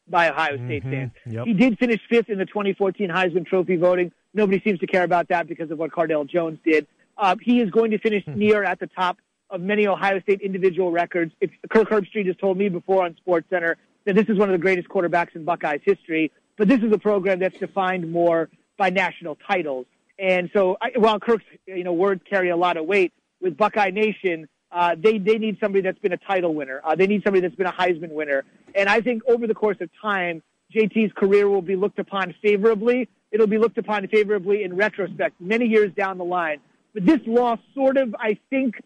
by 0.09 0.31
Ohio 0.31 0.57
State 0.57 0.83
mm-hmm. 0.83 0.91
fans. 0.93 1.11
Yep. 1.27 1.47
He 1.47 1.53
did 1.53 1.79
finish 1.79 2.01
fifth 2.09 2.29
in 2.29 2.39
the 2.39 2.47
2014 2.47 3.09
Heisman 3.09 3.47
Trophy 3.47 3.77
voting. 3.77 4.13
Nobody 4.35 4.61
seems 4.63 4.79
to 4.81 4.87
care 4.87 5.05
about 5.05 5.29
that 5.29 5.49
because 5.49 5.71
of 5.71 5.79
what 5.79 5.91
Cardale 5.91 6.29
Jones 6.29 6.59
did. 6.65 6.87
Uh, 7.19 7.37
he 7.41 7.61
is 7.61 7.71
going 7.71 7.91
to 7.93 7.99
finish 7.99 8.25
mm-hmm. 8.25 8.39
near 8.39 8.65
at 8.65 8.79
the 8.79 8.87
top 8.87 9.19
of 9.51 9.61
many 9.61 9.87
Ohio 9.87 10.21
State 10.21 10.41
individual 10.41 10.91
records. 10.91 11.33
If 11.41 11.51
Kirk 11.71 11.89
Herbstreit 11.89 12.27
has 12.27 12.37
told 12.37 12.59
me 12.59 12.69
before 12.69 13.05
on 13.05 13.17
Sports 13.17 13.49
Center 13.51 13.77
that 14.05 14.15
this 14.15 14.27
is 14.29 14.39
one 14.39 14.49
of 14.49 14.53
the 14.53 14.63
greatest 14.63 14.89
quarterbacks 14.89 15.35
in 15.35 15.45
Buckeyes 15.45 15.81
history, 15.85 16.33
but 16.57 16.69
this 16.69 16.81
is 16.81 16.93
a 16.93 16.99
program 16.99 17.39
that's 17.39 17.59
defined 17.59 18.11
more 18.11 18.49
by 18.77 18.91
national 18.91 19.37
titles. 19.47 19.87
And 20.19 20.51
so, 20.53 20.77
I, 20.81 20.93
while 20.97 21.21
Kirk's 21.21 21.45
you 21.67 21.85
know 21.85 21.93
words 21.93 22.23
carry 22.29 22.49
a 22.51 22.57
lot 22.57 22.77
of 22.77 22.87
weight 22.87 23.13
with 23.41 23.57
Buckeye 23.57 23.91
Nation, 23.91 24.49
uh, 24.73 24.95
they 24.99 25.19
they 25.19 25.39
need 25.39 25.59
somebody 25.61 25.83
that's 25.83 25.99
been 25.99 26.13
a 26.13 26.19
title 26.19 26.55
winner. 26.55 26.81
Uh, 26.85 26.95
they 26.95 27.07
need 27.07 27.23
somebody 27.23 27.41
that's 27.41 27.55
been 27.55 27.67
a 27.67 27.73
Heisman 27.73 28.11
winner. 28.11 28.45
And 28.75 28.89
I 28.89 29.01
think 29.01 29.23
over 29.29 29.47
the 29.47 29.55
course 29.55 29.79
of 29.81 29.89
time, 30.01 30.43
JT's 30.75 31.13
career 31.15 31.49
will 31.49 31.63
be 31.63 31.77
looked 31.77 31.99
upon 31.99 32.35
favorably. 32.43 33.09
It'll 33.31 33.47
be 33.47 33.59
looked 33.59 33.79
upon 33.79 34.07
favorably 34.09 34.65
in 34.65 34.77
retrospect, 34.77 35.41
many 35.41 35.67
years 35.67 35.93
down 35.95 36.19
the 36.19 36.25
line. 36.25 36.59
But 36.95 37.05
this 37.07 37.21
loss 37.27 37.59
sort 37.75 37.97
of, 37.97 38.15
I 38.19 38.39
think, 38.51 38.83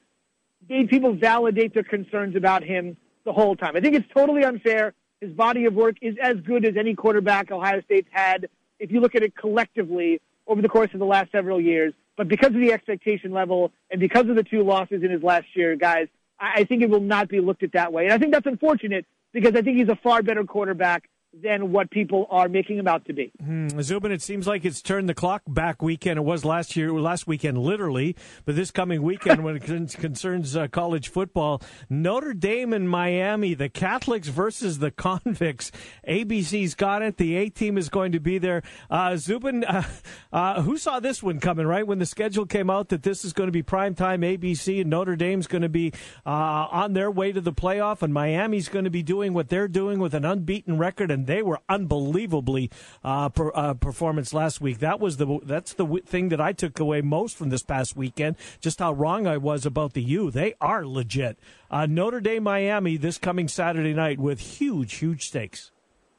made 0.69 0.89
people 0.89 1.15
validate 1.15 1.75
their 1.75 1.85
concerns 1.85 2.37
about 2.37 2.63
him 2.63 2.97
the 3.25 3.33
whole 3.33 3.57
time. 3.57 3.77
I 3.77 3.81
think 3.81 3.95
it's 3.95 4.09
totally 4.15 4.45
unfair. 4.45 4.95
His 5.21 5.33
body 5.33 5.67
of 5.67 5.75
work 5.75 5.97
is 6.01 6.17
as 6.23 6.37
good 6.39 6.65
as 6.65 6.77
any 6.77 6.95
quarterback 6.95 7.51
Ohio 7.51 7.83
State's 7.83 8.09
had 8.11 8.49
if 8.79 8.91
you 8.91 9.01
look 9.01 9.15
at 9.15 9.23
it 9.23 9.37
collectively 9.37 10.21
over 10.47 10.63
the 10.63 10.69
course 10.69 10.91
of 10.93 10.99
the 10.99 11.07
last 11.07 11.31
several 11.31 11.61
years. 11.61 11.93
But 12.21 12.29
because 12.29 12.49
of 12.49 12.61
the 12.61 12.71
expectation 12.71 13.33
level 13.33 13.73
and 13.91 13.99
because 13.99 14.29
of 14.29 14.37
the 14.37 14.43
two 14.43 14.63
losses 14.63 15.03
in 15.03 15.11
his 15.11 15.23
last 15.23 15.47
year, 15.57 15.75
guys, 15.75 16.07
I, 16.39 16.53
I 16.57 16.65
think 16.65 16.83
it 16.83 16.91
will 16.91 17.01
not 17.01 17.31
be 17.31 17.41
looked 17.41 17.63
at 17.63 17.73
that 17.73 17.95
way. 17.95 18.05
And 18.05 18.13
I 18.13 18.19
think 18.19 18.35
that's 18.35 18.45
unfortunate 18.45 19.07
because 19.33 19.57
I 19.57 19.63
think 19.63 19.79
he's 19.79 19.89
a 19.89 19.97
far 19.97 20.23
better 20.23 20.45
quarterback 20.45 21.09
than 21.33 21.71
what 21.71 21.91
people 21.91 22.27
are 22.29 22.49
making 22.49 22.77
him 22.77 22.89
out 22.89 23.05
to 23.05 23.13
be. 23.13 23.31
Hmm. 23.43 23.69
Zubin, 23.81 24.11
it 24.11 24.21
seems 24.21 24.49
like 24.49 24.65
it's 24.65 24.83
turned 24.83 25.09
the 25.09 25.15
clock 25.15 25.43
back 25.47 25.81
weekend. 25.81 26.19
It 26.19 26.23
was 26.23 26.45
last 26.45 26.75
year, 26.75 26.93
last 26.93 27.27
weekend, 27.29 27.59
literally, 27.59 28.17
but 28.45 28.57
this 28.57 28.73
coming 28.73 29.03
weekend, 29.03 29.45
when 29.45 29.57
it 29.57 29.63
concerns 29.63 30.57
uh, 30.57 30.67
college 30.69 31.09
football, 31.09 31.63
Notre 31.89 32.35
Dame 32.35 32.73
and 32.73 32.91
Miami, 32.91 33.55
the 33.55 33.69
Catholics 33.69 34.27
versus 34.27 34.81
the 34.81 34.91
convicts. 34.91 35.71
ABC's 36.09 36.75
got 36.75 37.03
it. 37.03 37.17
The 37.17 37.37
A 37.37 37.49
team 37.49 37.79
is 37.79 37.89
going 37.89 38.11
to 38.13 38.21
be 38.21 38.39
there. 38.39 38.63
Uh, 38.91 39.17
Zubin, 39.17 39.63
uh, 39.65 39.85
uh, 40.33 40.63
who 40.63 40.79
saw 40.79 40.99
this 40.99 41.23
one 41.23 41.39
coming? 41.39 41.67
Right 41.67 41.87
when 41.87 42.01
the 42.01 42.07
schedule 42.07 42.47
came 42.47 42.71
out 42.71 42.89
that 42.89 43.05
this 43.05 43.25
is 43.25 43.33
going 43.33 43.49
to 43.49 43.53
be 43.53 43.63
prime 43.63 43.95
time 43.95 44.23
ABC, 44.23 44.81
and 44.81 44.91
Notre 44.91 45.15
Dame's 45.15 45.47
going 45.47 45.63
to 45.63 45.69
be 45.69 45.93
uh, 46.27 46.31
on 46.71 46.93
their 46.93 47.11
way 47.11 47.31
to 47.31 47.41
the 47.41 47.53
playoff, 47.53 48.03
and 48.03 48.13
Miami's 48.13 48.69
going 48.69 48.85
to 48.85 48.91
be 48.91 49.05
doing 49.05 49.33
what 49.33 49.49
they're 49.49 49.69
doing 49.69 50.01
with 50.01 50.13
an 50.13 50.25
unbeaten 50.25 50.77
record 50.77 51.11
and 51.11 51.20
and 51.21 51.27
they 51.27 51.43
were 51.43 51.61
unbelievably 51.69 52.71
uh, 53.05 53.29
per, 53.29 53.53
uh, 53.55 53.75
performance 53.75 54.33
last 54.33 54.61
week. 54.61 54.79
That 54.79 55.01
was 55.01 55.19
the 55.19 55.39
that's 55.45 55.75
the 55.75 55.85
w- 55.85 56.03
thing 56.03 56.31
that 56.31 56.41
I 56.41 56.53
took 56.53 56.81
away 56.81 57.03
most 57.03 57.37
from 57.37 57.51
this 57.51 57.63
past 57.63 57.95
weekend. 57.95 58.37
Just 58.61 58.79
how 58.79 58.95
wrong 58.95 59.27
I 59.27 59.37
was 59.37 59.67
about 59.67 59.93
the 59.93 60.03
U. 60.03 60.31
They 60.31 60.55
are 60.63 60.87
legit. 60.87 61.39
Uh, 61.71 61.85
Notre 61.85 62.21
Dame, 62.21 62.43
Miami, 62.43 62.97
this 62.97 63.19
coming 63.19 63.49
Saturday 63.49 63.93
night 63.93 64.19
with 64.19 64.41
huge, 64.41 64.95
huge 64.95 65.27
stakes. 65.27 65.73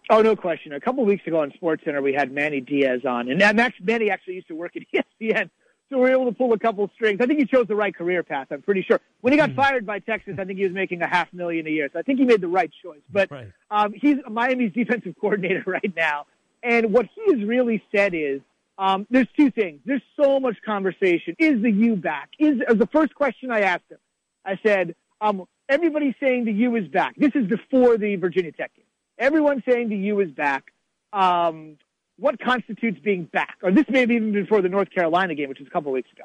Oh, 0.09 0.21
no 0.21 0.35
question. 0.35 0.73
A 0.73 0.79
couple 0.79 1.01
of 1.01 1.07
weeks 1.07 1.25
ago 1.25 1.39
on 1.39 1.51
SportsCenter, 1.51 2.03
we 2.03 2.13
had 2.13 2.31
Manny 2.31 2.61
Diaz 2.61 3.01
on, 3.07 3.29
and 3.29 3.39
Max 3.55 3.75
Manny 3.81 4.11
actually 4.11 4.35
used 4.35 4.49
to 4.49 4.55
work 4.55 4.73
at 4.75 4.83
ESPN. 5.21 5.49
So 5.91 5.97
we 5.97 6.03
were 6.03 6.11
able 6.11 6.25
to 6.25 6.31
pull 6.31 6.53
a 6.53 6.57
couple 6.57 6.89
strings. 6.95 7.19
I 7.19 7.25
think 7.25 7.39
he 7.39 7.45
chose 7.45 7.67
the 7.67 7.75
right 7.75 7.93
career 7.93 8.23
path. 8.23 8.47
I'm 8.49 8.61
pretty 8.61 8.81
sure. 8.81 9.01
When 9.19 9.33
he 9.33 9.37
got 9.37 9.49
mm. 9.49 9.57
fired 9.57 9.85
by 9.85 9.99
Texas, 9.99 10.35
I 10.39 10.45
think 10.45 10.57
he 10.57 10.63
was 10.63 10.73
making 10.73 11.01
a 11.01 11.07
half 11.07 11.31
million 11.33 11.67
a 11.67 11.69
year. 11.69 11.89
So 11.91 11.99
I 11.99 12.01
think 12.01 12.17
he 12.17 12.23
made 12.23 12.39
the 12.39 12.47
right 12.47 12.71
choice. 12.81 13.01
But 13.11 13.29
right. 13.29 13.51
um, 13.69 13.93
he's 13.93 14.15
Miami's 14.29 14.71
defensive 14.71 15.15
coordinator 15.19 15.63
right 15.67 15.93
now, 15.93 16.27
and 16.63 16.93
what 16.93 17.07
he 17.13 17.33
has 17.33 17.43
really 17.43 17.83
said 17.93 18.13
is 18.13 18.39
um, 18.77 19.05
there's 19.09 19.27
two 19.35 19.51
things. 19.51 19.81
There's 19.85 20.01
so 20.19 20.39
much 20.39 20.55
conversation. 20.65 21.35
Is 21.37 21.61
the 21.61 21.71
U 21.71 21.97
back? 21.97 22.29
Is 22.39 22.61
uh, 22.67 22.73
the 22.73 22.87
first 22.87 23.13
question 23.13 23.51
I 23.51 23.61
asked 23.61 23.89
him? 23.89 23.99
I 24.45 24.57
said, 24.65 24.95
um, 25.19 25.45
everybody's 25.67 26.15
saying 26.19 26.45
the 26.45 26.53
U 26.53 26.75
is 26.77 26.87
back. 26.87 27.15
This 27.17 27.31
is 27.35 27.47
before 27.47 27.97
the 27.97 28.15
Virginia 28.15 28.53
Tech 28.53 28.73
game. 28.75 28.85
Everyone's 29.17 29.63
saying 29.69 29.89
the 29.89 29.97
U 29.97 30.21
is 30.21 30.31
back. 30.31 30.71
Um, 31.11 31.77
what 32.21 32.39
constitutes 32.39 32.99
being 32.99 33.23
back? 33.25 33.57
Or 33.63 33.71
this 33.71 33.85
may 33.89 34.01
have 34.01 34.11
even 34.11 34.31
been 34.31 34.43
before 34.43 34.61
the 34.61 34.69
North 34.69 34.91
Carolina 34.91 35.33
game, 35.33 35.49
which 35.49 35.57
was 35.57 35.67
a 35.67 35.71
couple 35.71 35.89
of 35.89 35.93
weeks 35.93 36.11
ago. 36.11 36.23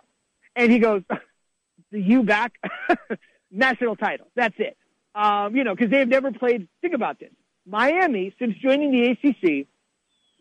And 0.54 0.70
he 0.70 0.78
goes, 0.78 1.02
the 1.90 2.00
U 2.00 2.22
back? 2.22 2.52
National 3.50 3.96
title. 3.96 4.26
That's 4.34 4.54
it. 4.58 4.76
Um, 5.14 5.56
you 5.56 5.64
know, 5.64 5.74
because 5.74 5.90
they've 5.90 6.06
never 6.06 6.30
played. 6.32 6.68
Think 6.82 6.92
about 6.92 7.18
this. 7.18 7.30
Miami, 7.66 8.34
since 8.38 8.54
joining 8.58 8.92
the 8.92 9.10
ACC, 9.10 9.66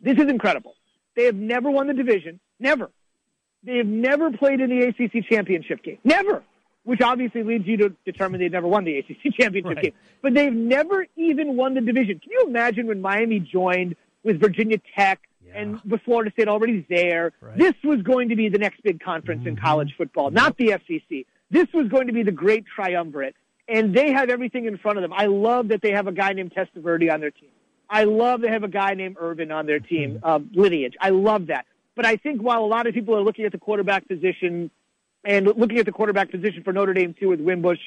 this 0.00 0.18
is 0.18 0.30
incredible. 0.30 0.74
They 1.16 1.24
have 1.24 1.34
never 1.34 1.70
won 1.70 1.86
the 1.86 1.94
division. 1.94 2.38
Never. 2.60 2.90
They 3.62 3.78
have 3.78 3.86
never 3.86 4.30
played 4.30 4.60
in 4.60 4.68
the 4.68 4.86
ACC 4.88 5.26
championship 5.26 5.82
game. 5.82 5.98
Never. 6.04 6.42
Which 6.84 7.00
obviously 7.00 7.42
leads 7.42 7.66
you 7.66 7.78
to 7.78 7.96
determine 8.04 8.40
they've 8.40 8.52
never 8.52 8.68
won 8.68 8.84
the 8.84 8.98
ACC 8.98 9.34
championship 9.40 9.76
right. 9.76 9.84
game. 9.84 9.94
But 10.20 10.34
they've 10.34 10.52
never 10.52 11.06
even 11.16 11.56
won 11.56 11.72
the 11.72 11.80
division. 11.80 12.20
Can 12.20 12.30
you 12.30 12.44
imagine 12.46 12.86
when 12.86 13.00
Miami 13.00 13.40
joined 13.40 13.96
with 14.22 14.38
Virginia 14.38 14.78
Tech 14.94 15.20
and 15.54 15.80
with 15.84 16.02
Florida 16.02 16.30
State 16.32 16.48
already 16.48 16.86
there, 16.88 17.32
right. 17.40 17.56
this 17.56 17.74
was 17.84 18.02
going 18.02 18.28
to 18.28 18.36
be 18.36 18.48
the 18.48 18.58
next 18.58 18.82
big 18.82 19.00
conference 19.00 19.40
mm-hmm. 19.40 19.48
in 19.50 19.56
college 19.56 19.94
football, 19.96 20.30
not 20.30 20.56
the 20.56 20.78
SEC. 20.86 21.26
This 21.50 21.66
was 21.72 21.88
going 21.88 22.08
to 22.08 22.12
be 22.12 22.22
the 22.22 22.32
great 22.32 22.64
triumvirate, 22.66 23.36
and 23.68 23.94
they 23.94 24.12
have 24.12 24.30
everything 24.30 24.66
in 24.66 24.78
front 24.78 24.98
of 24.98 25.02
them. 25.02 25.12
I 25.12 25.26
love 25.26 25.68
that 25.68 25.82
they 25.82 25.92
have 25.92 26.06
a 26.06 26.12
guy 26.12 26.32
named 26.32 26.52
Testaverde 26.54 27.12
on 27.12 27.20
their 27.20 27.30
team. 27.30 27.50
I 27.88 28.04
love 28.04 28.40
they 28.40 28.48
have 28.48 28.64
a 28.64 28.68
guy 28.68 28.94
named 28.94 29.16
Irvin 29.18 29.52
on 29.52 29.66
their 29.66 29.80
team, 29.80 30.16
mm-hmm. 30.16 30.24
um, 30.24 30.50
lineage. 30.54 30.94
I 31.00 31.10
love 31.10 31.46
that. 31.46 31.66
But 31.94 32.04
I 32.04 32.16
think 32.16 32.42
while 32.42 32.64
a 32.64 32.66
lot 32.66 32.86
of 32.86 32.94
people 32.94 33.16
are 33.16 33.22
looking 33.22 33.44
at 33.44 33.52
the 33.52 33.58
quarterback 33.58 34.06
position 34.06 34.70
and 35.24 35.46
looking 35.46 35.78
at 35.78 35.86
the 35.86 35.92
quarterback 35.92 36.30
position 36.30 36.62
for 36.62 36.72
Notre 36.72 36.92
Dame 36.92 37.14
too 37.18 37.28
with 37.28 37.40
Wimbush, 37.40 37.78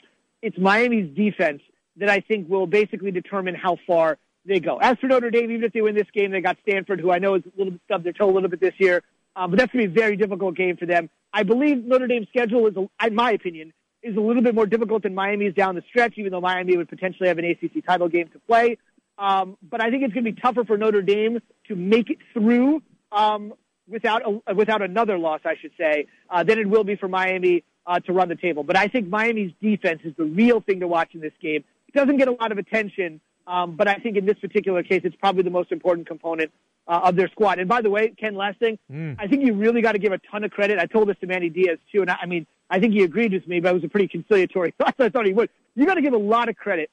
it's 0.42 0.58
Miami's 0.58 1.16
defense 1.16 1.62
that 1.98 2.10
I 2.10 2.22
think 2.22 2.50
will 2.50 2.66
basically 2.66 3.12
determine 3.12 3.56
how 3.56 3.78
far 3.86 4.18
they 4.50 4.60
go. 4.60 4.78
As 4.78 4.98
for 5.00 5.08
Notre 5.08 5.32
Dame, 5.32 5.52
even 5.52 5.64
if 5.64 5.74
they 5.74 5.82
win 5.82 5.96
this 5.96 6.08
game, 6.14 6.32
they 6.32 6.42
got 6.42 6.58
Stanford, 6.68 7.00
who 7.00 7.12
I 7.12 7.20
know 7.20 7.36
is 7.36 7.44
a 7.46 7.58
little 7.58 7.72
bit 7.72 7.82
stubbed 7.86 8.04
their 8.04 8.14
toe 8.14 8.30
a 8.30 8.34
little 8.34 8.50
bit 8.50 8.60
this 8.60 8.74
year. 8.78 9.04
Um, 9.36 9.52
but 9.52 9.60
that's 9.60 9.72
going 9.72 9.86
to 9.86 9.90
be 9.90 10.00
a 10.00 10.04
very 10.04 10.18
difficult 10.18 10.56
game 10.56 10.76
for 10.76 10.86
them. 10.86 11.10
I 11.32 11.44
believe 11.44 11.86
Notre 11.86 12.08
Dame's 12.08 12.28
schedule 12.30 12.68
is, 12.68 12.76
in 12.76 13.16
my 13.16 13.32
opinion, 13.32 13.72
is 14.02 14.18
a 14.18 14.20
little 14.20 14.42
bit 14.42 14.56
more 14.56 14.66
difficult 14.66 15.04
than 15.04 15.14
Miami's 15.14 15.54
down 15.54 15.76
the 15.76 15.84
stretch, 15.88 16.14
even 16.18 16.32
though 16.32 16.42
Miami 16.42 16.76
would 16.76 16.90
potentially 16.90 17.28
have 17.28 17.38
an 17.38 17.46
ACC 17.46 17.86
title 17.86 18.10
game 18.10 18.28
to 18.30 18.40
play. 18.40 18.78
Um, 19.18 19.58
but 19.62 19.82
I 19.82 19.90
think 19.90 20.04
it's 20.04 20.14
going 20.14 20.26
to 20.26 20.32
be 20.32 20.42
tougher 20.42 20.64
for 20.64 20.78
Notre 20.78 21.02
Dame 21.02 21.42
to 21.68 21.76
make 21.76 22.10
it 22.10 22.18
through 22.34 22.82
um, 23.12 23.54
without 23.88 24.24
a, 24.26 24.56
without 24.56 24.82
another 24.82 25.18
loss, 25.18 25.42
I 25.46 25.56
should 25.62 25.72
say, 25.78 26.08
uh, 26.30 26.44
than 26.44 26.58
it 26.58 26.70
will 26.70 26.84
be 26.84 26.96
for 26.96 27.08
Miami 27.08 27.64
uh, 27.86 28.00
to 28.00 28.14
run 28.14 28.30
the 28.30 28.36
table. 28.36 28.64
But 28.64 28.78
I 28.78 28.88
think 28.88 29.10
Miami's 29.10 29.52
defense 29.62 30.02
is 30.04 30.14
the 30.18 30.24
real 30.24 30.62
thing 30.62 30.80
to 30.80 30.88
watch 30.88 31.14
in 31.14 31.22
this 31.22 31.34
game. 31.42 31.64
It 31.88 31.94
doesn't 31.94 32.18
get 32.18 32.28
a 32.28 32.32
lot 32.32 32.52
of 32.52 32.58
attention, 32.58 33.20
um, 33.50 33.76
but 33.76 33.88
I 33.88 33.96
think 33.96 34.16
in 34.16 34.26
this 34.26 34.38
particular 34.38 34.84
case, 34.84 35.02
it's 35.04 35.16
probably 35.16 35.42
the 35.42 35.50
most 35.50 35.72
important 35.72 36.08
component 36.08 36.52
uh, 36.88 37.02
of 37.06 37.16
their 37.16 37.28
squad. 37.30 37.58
And 37.58 37.68
by 37.68 37.82
the 37.82 37.90
way, 37.90 38.10
Ken, 38.10 38.36
last 38.36 38.60
thing, 38.60 38.78
mm. 38.92 39.16
I 39.18 39.28
think 39.28 39.44
you 39.44 39.54
really 39.54 39.82
got 39.82 39.94
to 39.94 40.00
give 40.00 40.14
a 40.14 40.20
ton 40.32 40.44
of 40.44 40.52
credit. 40.52 40.78
I 40.78 40.86
told 40.86 41.10
this 41.10 41.18
to 41.22 41.28
Manny 41.28 41.50
Diaz 41.50 41.80
too, 41.92 42.02
and 42.02 42.12
I, 42.12 42.20
I 42.22 42.26
mean, 42.28 42.46
I 42.70 42.80
think 42.80 42.94
he 42.94 43.02
agreed 43.02 43.34
with 43.34 43.48
me, 43.48 43.60
but 43.60 43.72
it 43.72 43.74
was 43.74 43.84
a 43.84 43.90
pretty 43.90 44.08
conciliatory 44.08 44.74
thought. 44.78 44.96
I 45.00 45.10
thought 45.10 45.26
he 45.26 45.34
would. 45.34 45.50
You 45.76 45.86
got 45.86 45.96
to 45.96 46.02
give 46.02 46.14
a 46.14 46.18
lot 46.18 46.48
of 46.48 46.56
credit 46.56 46.92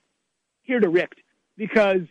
here 0.63 0.81
to 0.81 0.89
Richt 0.89 1.21
because 1.59 2.03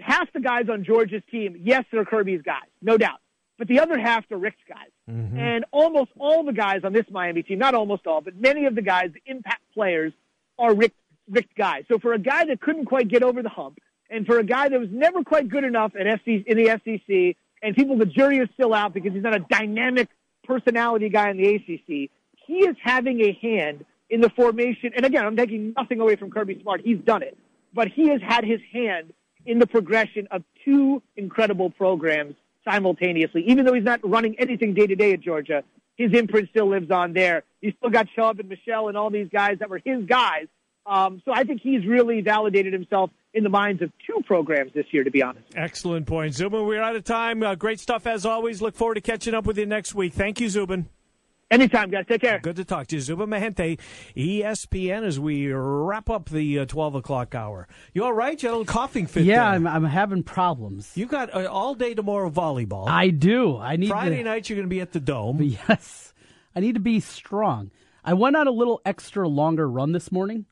half 0.00 0.32
the 0.32 0.40
guys 0.40 0.68
on 0.68 0.84
Georgia's 0.84 1.22
team, 1.30 1.60
yes, 1.62 1.84
they're 1.92 2.04
Kirby's 2.04 2.42
guys, 2.42 2.68
no 2.80 2.98
doubt. 2.98 3.20
But 3.58 3.68
the 3.68 3.78
other 3.80 3.98
half 3.98 4.24
are 4.32 4.38
Richt's 4.38 4.62
guys. 4.68 4.88
Mm-hmm. 5.08 5.38
And 5.38 5.64
almost 5.70 6.10
all 6.18 6.42
the 6.42 6.52
guys 6.52 6.80
on 6.82 6.92
this 6.92 7.06
Miami 7.10 7.44
team, 7.44 7.58
not 7.58 7.74
almost 7.74 8.06
all, 8.08 8.20
but 8.20 8.34
many 8.34 8.66
of 8.66 8.74
the 8.74 8.82
guys, 8.82 9.10
the 9.14 9.22
impact 9.30 9.62
players, 9.72 10.12
are 10.58 10.74
Richt, 10.74 10.96
Richt 11.28 11.54
guys. 11.56 11.84
So 11.88 11.98
for 11.98 12.12
a 12.12 12.18
guy 12.18 12.44
that 12.46 12.60
couldn't 12.60 12.86
quite 12.86 13.08
get 13.08 13.22
over 13.22 13.42
the 13.42 13.48
hump, 13.48 13.78
and 14.12 14.26
for 14.26 14.38
a 14.38 14.44
guy 14.44 14.68
that 14.68 14.78
was 14.78 14.90
never 14.92 15.24
quite 15.24 15.48
good 15.48 15.64
enough 15.64 15.92
at 15.98 16.06
SC, 16.20 16.46
in 16.46 16.56
the 16.56 16.66
SEC, 16.84 17.36
and 17.62 17.74
people, 17.74 17.96
the 17.96 18.06
jury 18.06 18.38
is 18.38 18.48
still 18.54 18.74
out 18.74 18.92
because 18.92 19.12
he's 19.12 19.22
not 19.22 19.34
a 19.34 19.40
dynamic 19.40 20.08
personality 20.44 21.08
guy 21.08 21.30
in 21.30 21.38
the 21.38 21.54
ACC, 21.54 22.10
he 22.46 22.58
is 22.58 22.76
having 22.82 23.20
a 23.20 23.32
hand 23.40 23.84
in 24.10 24.20
the 24.20 24.28
formation. 24.30 24.92
And 24.94 25.06
again, 25.06 25.24
I'm 25.24 25.36
taking 25.36 25.72
nothing 25.76 26.00
away 26.00 26.16
from 26.16 26.30
Kirby 26.30 26.60
Smart. 26.60 26.82
He's 26.84 26.98
done 26.98 27.22
it. 27.22 27.38
But 27.72 27.88
he 27.88 28.08
has 28.08 28.20
had 28.20 28.44
his 28.44 28.60
hand 28.72 29.14
in 29.46 29.58
the 29.58 29.66
progression 29.66 30.28
of 30.30 30.42
two 30.64 31.02
incredible 31.16 31.70
programs 31.70 32.34
simultaneously. 32.68 33.44
Even 33.46 33.64
though 33.64 33.72
he's 33.72 33.84
not 33.84 34.00
running 34.08 34.38
anything 34.38 34.74
day 34.74 34.86
to 34.86 34.94
day 34.94 35.14
at 35.14 35.20
Georgia, 35.20 35.64
his 35.96 36.12
imprint 36.12 36.50
still 36.50 36.68
lives 36.68 36.90
on 36.90 37.12
there. 37.12 37.44
He's 37.60 37.74
still 37.78 37.90
got 37.90 38.08
Chubb 38.14 38.40
and 38.40 38.48
Michel 38.48 38.88
and 38.88 38.96
all 38.96 39.10
these 39.10 39.28
guys 39.32 39.58
that 39.60 39.70
were 39.70 39.80
his 39.82 40.04
guys. 40.04 40.48
Um, 40.84 41.22
so 41.24 41.32
I 41.32 41.44
think 41.44 41.60
he's 41.62 41.86
really 41.86 42.20
validated 42.20 42.72
himself 42.72 43.10
in 43.34 43.44
the 43.44 43.50
minds 43.50 43.82
of 43.82 43.90
two 44.06 44.20
programs 44.26 44.72
this 44.74 44.86
year, 44.90 45.04
to 45.04 45.10
be 45.10 45.22
honest. 45.22 45.46
Excellent 45.54 46.06
point. 46.06 46.34
Zubin, 46.34 46.66
we're 46.66 46.82
out 46.82 46.96
of 46.96 47.04
time. 47.04 47.42
Uh, 47.42 47.54
great 47.54 47.80
stuff 47.80 48.06
as 48.06 48.26
always. 48.26 48.60
Look 48.60 48.76
forward 48.76 48.94
to 48.94 49.00
catching 49.00 49.34
up 49.34 49.46
with 49.46 49.58
you 49.58 49.66
next 49.66 49.94
week. 49.94 50.12
Thank 50.12 50.40
you, 50.40 50.48
Zubin. 50.48 50.88
Anytime, 51.50 51.90
guys. 51.90 52.06
Take 52.08 52.22
care. 52.22 52.40
Good 52.40 52.56
to 52.56 52.64
talk 52.64 52.86
to 52.88 52.96
you. 52.96 53.02
Zubin 53.02 53.28
Mehenti, 53.28 53.78
ESPN, 54.16 55.04
as 55.04 55.20
we 55.20 55.52
wrap 55.52 56.08
up 56.08 56.30
the 56.30 56.60
uh, 56.60 56.64
12 56.64 56.94
o'clock 56.94 57.34
hour. 57.34 57.68
You 57.92 58.04
all 58.04 58.12
right? 58.14 58.42
You 58.42 58.48
had 58.48 58.54
a 58.54 58.58
little 58.58 58.72
coughing 58.72 59.06
fit 59.06 59.24
Yeah, 59.24 59.46
I'm, 59.46 59.66
I'm, 59.66 59.84
having 59.84 60.22
problems. 60.22 60.92
You 60.94 61.04
got 61.04 61.34
uh, 61.34 61.50
all 61.50 61.74
day 61.74 61.92
tomorrow 61.92 62.30
volleyball. 62.30 62.88
I 62.88 63.08
do. 63.08 63.58
I 63.58 63.76
need 63.76 63.90
Friday 63.90 64.18
to, 64.18 64.24
night, 64.24 64.48
you're 64.48 64.56
going 64.56 64.68
to 64.68 64.74
be 64.74 64.80
at 64.80 64.92
the 64.92 65.00
Dome. 65.00 65.42
Yes. 65.68 66.14
I 66.54 66.60
need 66.60 66.74
to 66.74 66.80
be 66.80 67.00
strong. 67.00 67.70
I 68.04 68.14
went 68.14 68.36
on 68.36 68.46
a 68.46 68.50
little 68.50 68.80
extra 68.84 69.28
longer 69.28 69.68
run 69.68 69.92
this 69.92 70.10
morning. 70.10 70.46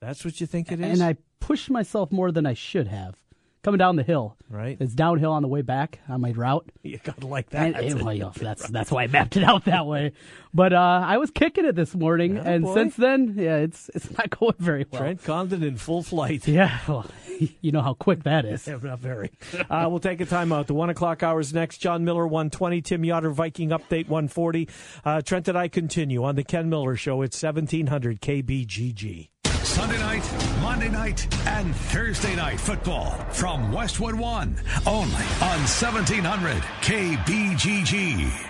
That's 0.00 0.24
what 0.24 0.40
you 0.40 0.46
think 0.46 0.72
it 0.72 0.80
is? 0.80 1.00
And 1.00 1.02
I 1.02 1.16
pushed 1.40 1.70
myself 1.70 2.12
more 2.12 2.30
than 2.30 2.46
I 2.46 2.54
should 2.54 2.86
have 2.88 3.16
coming 3.62 3.78
down 3.78 3.96
the 3.96 4.02
hill. 4.02 4.36
Right. 4.48 4.76
It's 4.80 4.94
downhill 4.94 5.32
on 5.32 5.42
the 5.42 5.48
way 5.48 5.62
back 5.62 6.00
on 6.08 6.20
my 6.22 6.32
route. 6.32 6.70
You 6.82 6.98
gotta 7.02 7.26
like 7.26 7.50
that. 7.50 7.74
And, 7.74 7.76
and, 7.76 8.02
well, 8.02 8.32
that's 8.40 8.68
that's 8.68 8.90
why 8.90 9.04
I 9.04 9.06
mapped 9.06 9.36
it 9.36 9.44
out 9.44 9.66
that 9.66 9.86
way. 9.86 10.12
But 10.54 10.72
uh, 10.72 11.02
I 11.04 11.18
was 11.18 11.30
kicking 11.30 11.64
it 11.64 11.76
this 11.76 11.94
morning, 11.94 12.38
Oh, 12.38 12.42
and 12.42 12.64
boy. 12.64 12.74
since 12.74 12.96
then, 12.96 13.34
yeah, 13.36 13.56
it's 13.58 13.90
it's 13.94 14.10
not 14.18 14.30
going 14.30 14.54
very 14.58 14.86
well. 14.90 15.02
Trent 15.02 15.22
Condon 15.22 15.62
in 15.62 15.76
full 15.76 16.02
flight. 16.02 16.48
Yeah, 16.48 16.78
well, 16.88 17.06
you 17.60 17.70
know 17.70 17.82
how 17.82 17.94
quick 17.94 18.24
that 18.24 18.44
is. 18.44 18.66
Yeah, 18.66 18.78
not 18.82 18.98
very. 18.98 19.30
Uh, 19.68 19.86
we'll 19.90 20.00
take 20.00 20.20
a 20.20 20.26
timeout. 20.26 20.66
The 20.66 20.74
one 20.74 20.90
o'clock 20.90 21.22
hours 21.22 21.52
next. 21.54 21.78
John 21.78 22.04
Miller, 22.04 22.26
120. 22.26 22.80
Tim 22.82 23.02
Yotter, 23.02 23.32
Viking 23.32 23.70
Update, 23.70 24.08
140. 24.08 24.68
Uh, 25.04 25.20
Trent 25.22 25.46
and 25.48 25.56
I 25.58 25.68
continue 25.68 26.24
on 26.24 26.34
the 26.34 26.44
Ken 26.44 26.68
Miller 26.70 26.96
Show. 26.96 27.22
It's 27.22 27.40
1700 27.40 28.20
KBGG. 28.20 29.28
Sunday 29.70 29.98
night, 29.98 30.28
Monday 30.60 30.88
night, 30.88 31.32
and 31.46 31.74
Thursday 31.76 32.34
night 32.34 32.58
football 32.58 33.12
from 33.30 33.70
Westwood 33.70 34.16
One, 34.16 34.56
only 34.84 35.24
on 35.40 35.60
1700 35.62 36.56
KBGG. 36.82 38.49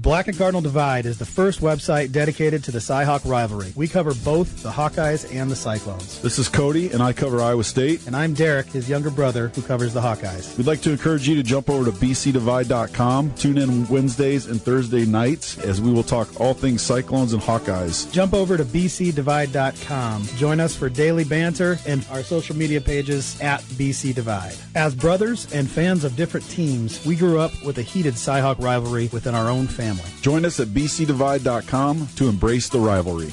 Black 0.00 0.28
and 0.28 0.38
Cardinal 0.38 0.62
Divide 0.62 1.04
is 1.04 1.18
the 1.18 1.26
first 1.26 1.60
website 1.60 2.10
dedicated 2.10 2.64
to 2.64 2.70
the 2.70 2.78
Cyhawk 2.78 3.28
rivalry. 3.28 3.70
We 3.76 3.86
cover 3.86 4.14
both 4.24 4.62
the 4.62 4.70
Hawkeyes 4.70 5.30
and 5.30 5.50
the 5.50 5.56
Cyclones. 5.56 6.22
This 6.22 6.38
is 6.38 6.48
Cody, 6.48 6.90
and 6.90 7.02
I 7.02 7.12
cover 7.12 7.42
Iowa 7.42 7.64
State. 7.64 8.06
And 8.06 8.16
I'm 8.16 8.32
Derek, 8.32 8.68
his 8.68 8.88
younger 8.88 9.10
brother, 9.10 9.48
who 9.48 9.60
covers 9.60 9.92
the 9.92 10.00
Hawkeyes. 10.00 10.56
We'd 10.56 10.66
like 10.66 10.80
to 10.82 10.90
encourage 10.90 11.28
you 11.28 11.34
to 11.34 11.42
jump 11.42 11.68
over 11.68 11.84
to 11.84 11.92
bcdivide.com. 11.94 13.34
Tune 13.34 13.58
in 13.58 13.86
Wednesdays 13.88 14.46
and 14.46 14.62
Thursday 14.62 15.04
nights 15.04 15.58
as 15.58 15.82
we 15.82 15.92
will 15.92 16.02
talk 16.02 16.40
all 16.40 16.54
things 16.54 16.80
Cyclones 16.80 17.34
and 17.34 17.42
Hawkeyes. 17.42 18.10
Jump 18.10 18.32
over 18.32 18.56
to 18.56 18.64
bcdivide.com. 18.64 20.22
Join 20.38 20.60
us 20.60 20.74
for 20.74 20.88
daily 20.88 21.24
banter 21.24 21.78
and 21.86 22.06
our 22.10 22.22
social 22.22 22.56
media 22.56 22.80
pages 22.80 23.38
at 23.42 23.60
BC 23.60 24.14
Divide. 24.14 24.56
As 24.74 24.94
brothers 24.94 25.52
and 25.52 25.68
fans 25.68 26.04
of 26.04 26.16
different 26.16 26.48
teams, 26.48 27.04
we 27.04 27.16
grew 27.16 27.38
up 27.38 27.52
with 27.62 27.76
a 27.76 27.82
heated 27.82 28.14
Cyhawk 28.14 28.58
rivalry 28.62 29.10
within 29.12 29.34
our 29.34 29.50
own 29.50 29.66
family. 29.66 29.89
Join 30.20 30.44
us 30.44 30.60
at 30.60 30.68
bcdivide.com 30.68 32.08
to 32.16 32.28
embrace 32.28 32.68
the 32.68 32.78
rivalry. 32.78 33.32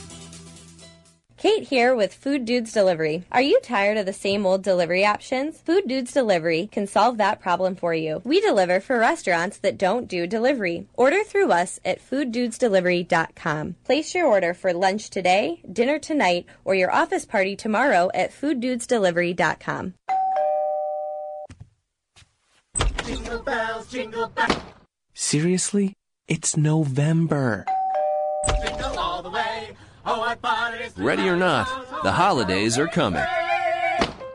Kate 1.37 1.63
here 1.67 1.95
with 1.95 2.15
Food 2.15 2.45
Dudes 2.45 2.73
Delivery. 2.73 3.23
Are 3.31 3.43
you 3.43 3.59
tired 3.61 3.97
of 3.97 4.07
the 4.07 4.13
same 4.13 4.43
old 4.43 4.63
delivery 4.63 5.05
options? 5.05 5.61
Food 5.61 5.87
Dudes 5.87 6.11
Delivery 6.11 6.67
can 6.71 6.87
solve 6.87 7.17
that 7.17 7.39
problem 7.39 7.75
for 7.75 7.93
you. 7.93 8.23
We 8.25 8.41
deliver 8.41 8.79
for 8.79 8.97
restaurants 8.97 9.59
that 9.59 9.77
don't 9.77 10.07
do 10.07 10.25
delivery. 10.25 10.87
Order 10.95 11.23
through 11.23 11.51
us 11.51 11.79
at 11.85 12.01
fooddudesdelivery.com. 12.01 13.75
Place 13.83 14.15
your 14.15 14.25
order 14.25 14.55
for 14.55 14.73
lunch 14.73 15.11
today, 15.11 15.61
dinner 15.71 15.99
tonight, 15.99 16.47
or 16.65 16.73
your 16.73 16.91
office 16.91 17.23
party 17.23 17.55
tomorrow 17.55 18.09
at 18.15 18.31
fooddudesdelivery.com. 18.31 19.93
Jingle 23.05 23.43
bells, 23.43 23.87
jingle 23.91 24.27
bells, 24.29 24.57
Seriously? 25.13 25.93
It's 26.27 26.57
November. 26.57 27.63
Ready 30.97 31.29
or 31.29 31.37
not, 31.37 31.69
the 32.03 32.11
holidays 32.11 32.77
are 32.77 32.87
coming. 32.87 33.23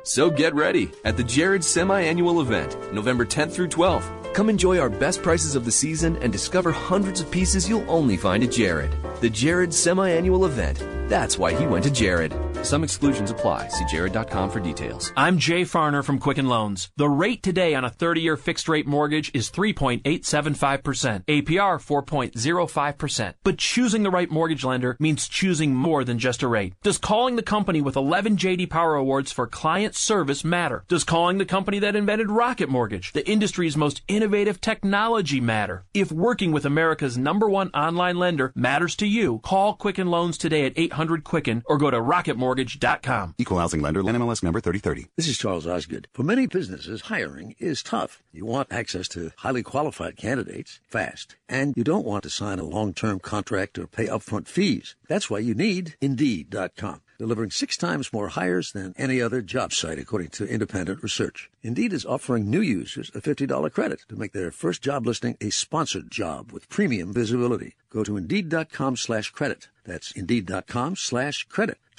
So 0.02 0.30
get 0.30 0.54
ready 0.54 0.90
at 1.04 1.18
the 1.18 1.22
Jared 1.22 1.62
Semi-Annual 1.62 2.40
Event, 2.40 2.94
November 2.94 3.26
10th 3.26 3.52
through 3.52 3.68
12th. 3.68 4.21
Come 4.32 4.48
enjoy 4.48 4.78
our 4.78 4.88
best 4.88 5.22
prices 5.22 5.54
of 5.54 5.66
the 5.66 5.70
season 5.70 6.16
and 6.22 6.32
discover 6.32 6.72
hundreds 6.72 7.20
of 7.20 7.30
pieces 7.30 7.68
you'll 7.68 7.88
only 7.90 8.16
find 8.16 8.42
at 8.42 8.52
Jared. 8.52 8.90
The 9.20 9.28
Jared 9.28 9.74
Semi-Annual 9.74 10.46
Event. 10.46 10.82
That's 11.08 11.36
why 11.36 11.52
he 11.52 11.66
went 11.66 11.84
to 11.84 11.90
Jared. 11.90 12.34
Some 12.62 12.84
exclusions 12.84 13.30
apply. 13.30 13.68
See 13.68 13.84
jared.com 13.84 14.48
for 14.48 14.60
details. 14.60 15.12
I'm 15.14 15.36
Jay 15.36 15.62
Farner 15.62 16.02
from 16.02 16.18
Quicken 16.18 16.48
Loans. 16.48 16.90
The 16.96 17.08
rate 17.08 17.42
today 17.42 17.74
on 17.74 17.84
a 17.84 17.90
30-year 17.90 18.38
fixed 18.38 18.68
rate 18.68 18.86
mortgage 18.86 19.30
is 19.34 19.50
3.875%, 19.50 21.24
APR 21.24 21.44
4.05%. 21.44 23.34
But 23.42 23.58
choosing 23.58 24.04
the 24.04 24.10
right 24.10 24.30
mortgage 24.30 24.64
lender 24.64 24.96
means 24.98 25.28
choosing 25.28 25.74
more 25.74 26.02
than 26.02 26.18
just 26.18 26.42
a 26.42 26.48
rate. 26.48 26.74
Does 26.82 26.96
calling 26.96 27.36
the 27.36 27.42
company 27.42 27.82
with 27.82 27.96
11 27.96 28.38
JD 28.38 28.70
Power 28.70 28.94
Awards 28.94 29.32
for 29.32 29.46
client 29.46 29.94
service 29.94 30.44
matter? 30.44 30.84
Does 30.88 31.04
calling 31.04 31.36
the 31.38 31.44
company 31.44 31.78
that 31.80 31.96
invented 31.96 32.30
Rocket 32.30 32.70
Mortgage, 32.70 33.12
the 33.12 33.28
industry's 33.28 33.76
most 33.76 34.00
innovative 34.08 34.21
technology 34.60 35.40
matter? 35.40 35.84
If 35.94 36.12
working 36.12 36.52
with 36.52 36.64
America's 36.64 37.18
number 37.18 37.48
one 37.48 37.68
online 37.70 38.16
lender 38.16 38.52
matters 38.54 38.94
to 38.96 39.06
you, 39.06 39.40
call 39.40 39.74
Quicken 39.74 40.06
Loans 40.08 40.38
today 40.38 40.64
at 40.66 40.72
800 40.76 41.24
Quicken 41.24 41.62
or 41.66 41.78
go 41.78 41.90
to 41.90 41.98
rocketmortgage.com. 42.00 43.34
Equal 43.38 43.58
housing 43.58 43.80
lender, 43.80 44.02
NMLS 44.02 44.42
number 44.42 44.60
3030. 44.60 45.08
This 45.16 45.28
is 45.28 45.38
Charles 45.38 45.66
Osgood. 45.66 46.08
For 46.12 46.22
many 46.22 46.46
businesses, 46.46 47.02
hiring 47.02 47.54
is 47.58 47.82
tough. 47.82 48.22
You 48.32 48.46
want 48.46 48.72
access 48.72 49.08
to 49.08 49.32
highly 49.38 49.62
qualified 49.62 50.16
candidates 50.16 50.80
fast, 50.88 51.36
and 51.48 51.74
you 51.76 51.84
don't 51.84 52.06
want 52.06 52.22
to 52.22 52.30
sign 52.30 52.58
a 52.58 52.64
long-term 52.64 53.20
contract 53.20 53.78
or 53.78 53.86
pay 53.86 54.06
upfront 54.06 54.46
fees. 54.46 54.96
That's 55.08 55.28
why 55.28 55.40
you 55.40 55.54
need 55.54 55.96
Indeed.com. 56.00 57.00
Delivering 57.22 57.52
six 57.52 57.76
times 57.76 58.12
more 58.12 58.30
hires 58.30 58.72
than 58.72 58.94
any 58.98 59.22
other 59.22 59.42
job 59.42 59.72
site, 59.72 60.00
according 60.00 60.30
to 60.30 60.44
independent 60.44 61.04
research. 61.04 61.48
Indeed 61.62 61.92
is 61.92 62.04
offering 62.04 62.50
new 62.50 62.60
users 62.60 63.12
a 63.14 63.20
$50 63.20 63.72
credit 63.72 64.00
to 64.08 64.16
make 64.16 64.32
their 64.32 64.50
first 64.50 64.82
job 64.82 65.06
listing 65.06 65.36
a 65.40 65.50
sponsored 65.50 66.10
job 66.10 66.50
with 66.50 66.68
premium 66.68 67.12
visibility. 67.12 67.76
Go 67.90 68.02
to 68.02 68.16
Indeed.com 68.16 68.96
slash 68.96 69.30
credit. 69.30 69.68
That's 69.84 70.10
Indeed.com 70.10 70.96
slash 70.96 71.44
credit. 71.44 71.78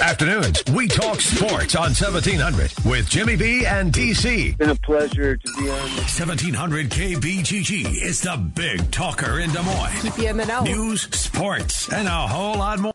Afternoons, 0.00 0.64
we 0.74 0.88
talk 0.88 1.20
sports 1.20 1.76
on 1.76 1.92
1700 1.92 2.72
with 2.86 3.08
Jimmy 3.10 3.36
B 3.36 3.66
and 3.66 3.92
TC. 3.92 4.56
been 4.56 4.70
a 4.70 4.74
pleasure 4.74 5.36
to 5.36 5.52
be 5.58 5.68
on. 5.68 5.76
1700 5.78 6.88
KBGG 6.88 8.02
is 8.02 8.22
the 8.22 8.36
big 8.54 8.90
talker 8.90 9.40
in 9.40 9.50
Des 9.52 9.60
Moines. 9.60 10.00
Keep 10.00 10.16
you 10.16 10.28
in 10.30 10.38
the 10.38 10.46
know. 10.46 10.62
News, 10.62 11.02
sports, 11.14 11.92
and 11.92 12.08
a 12.08 12.10
whole 12.10 12.56
lot 12.56 12.78
more. 12.78 12.88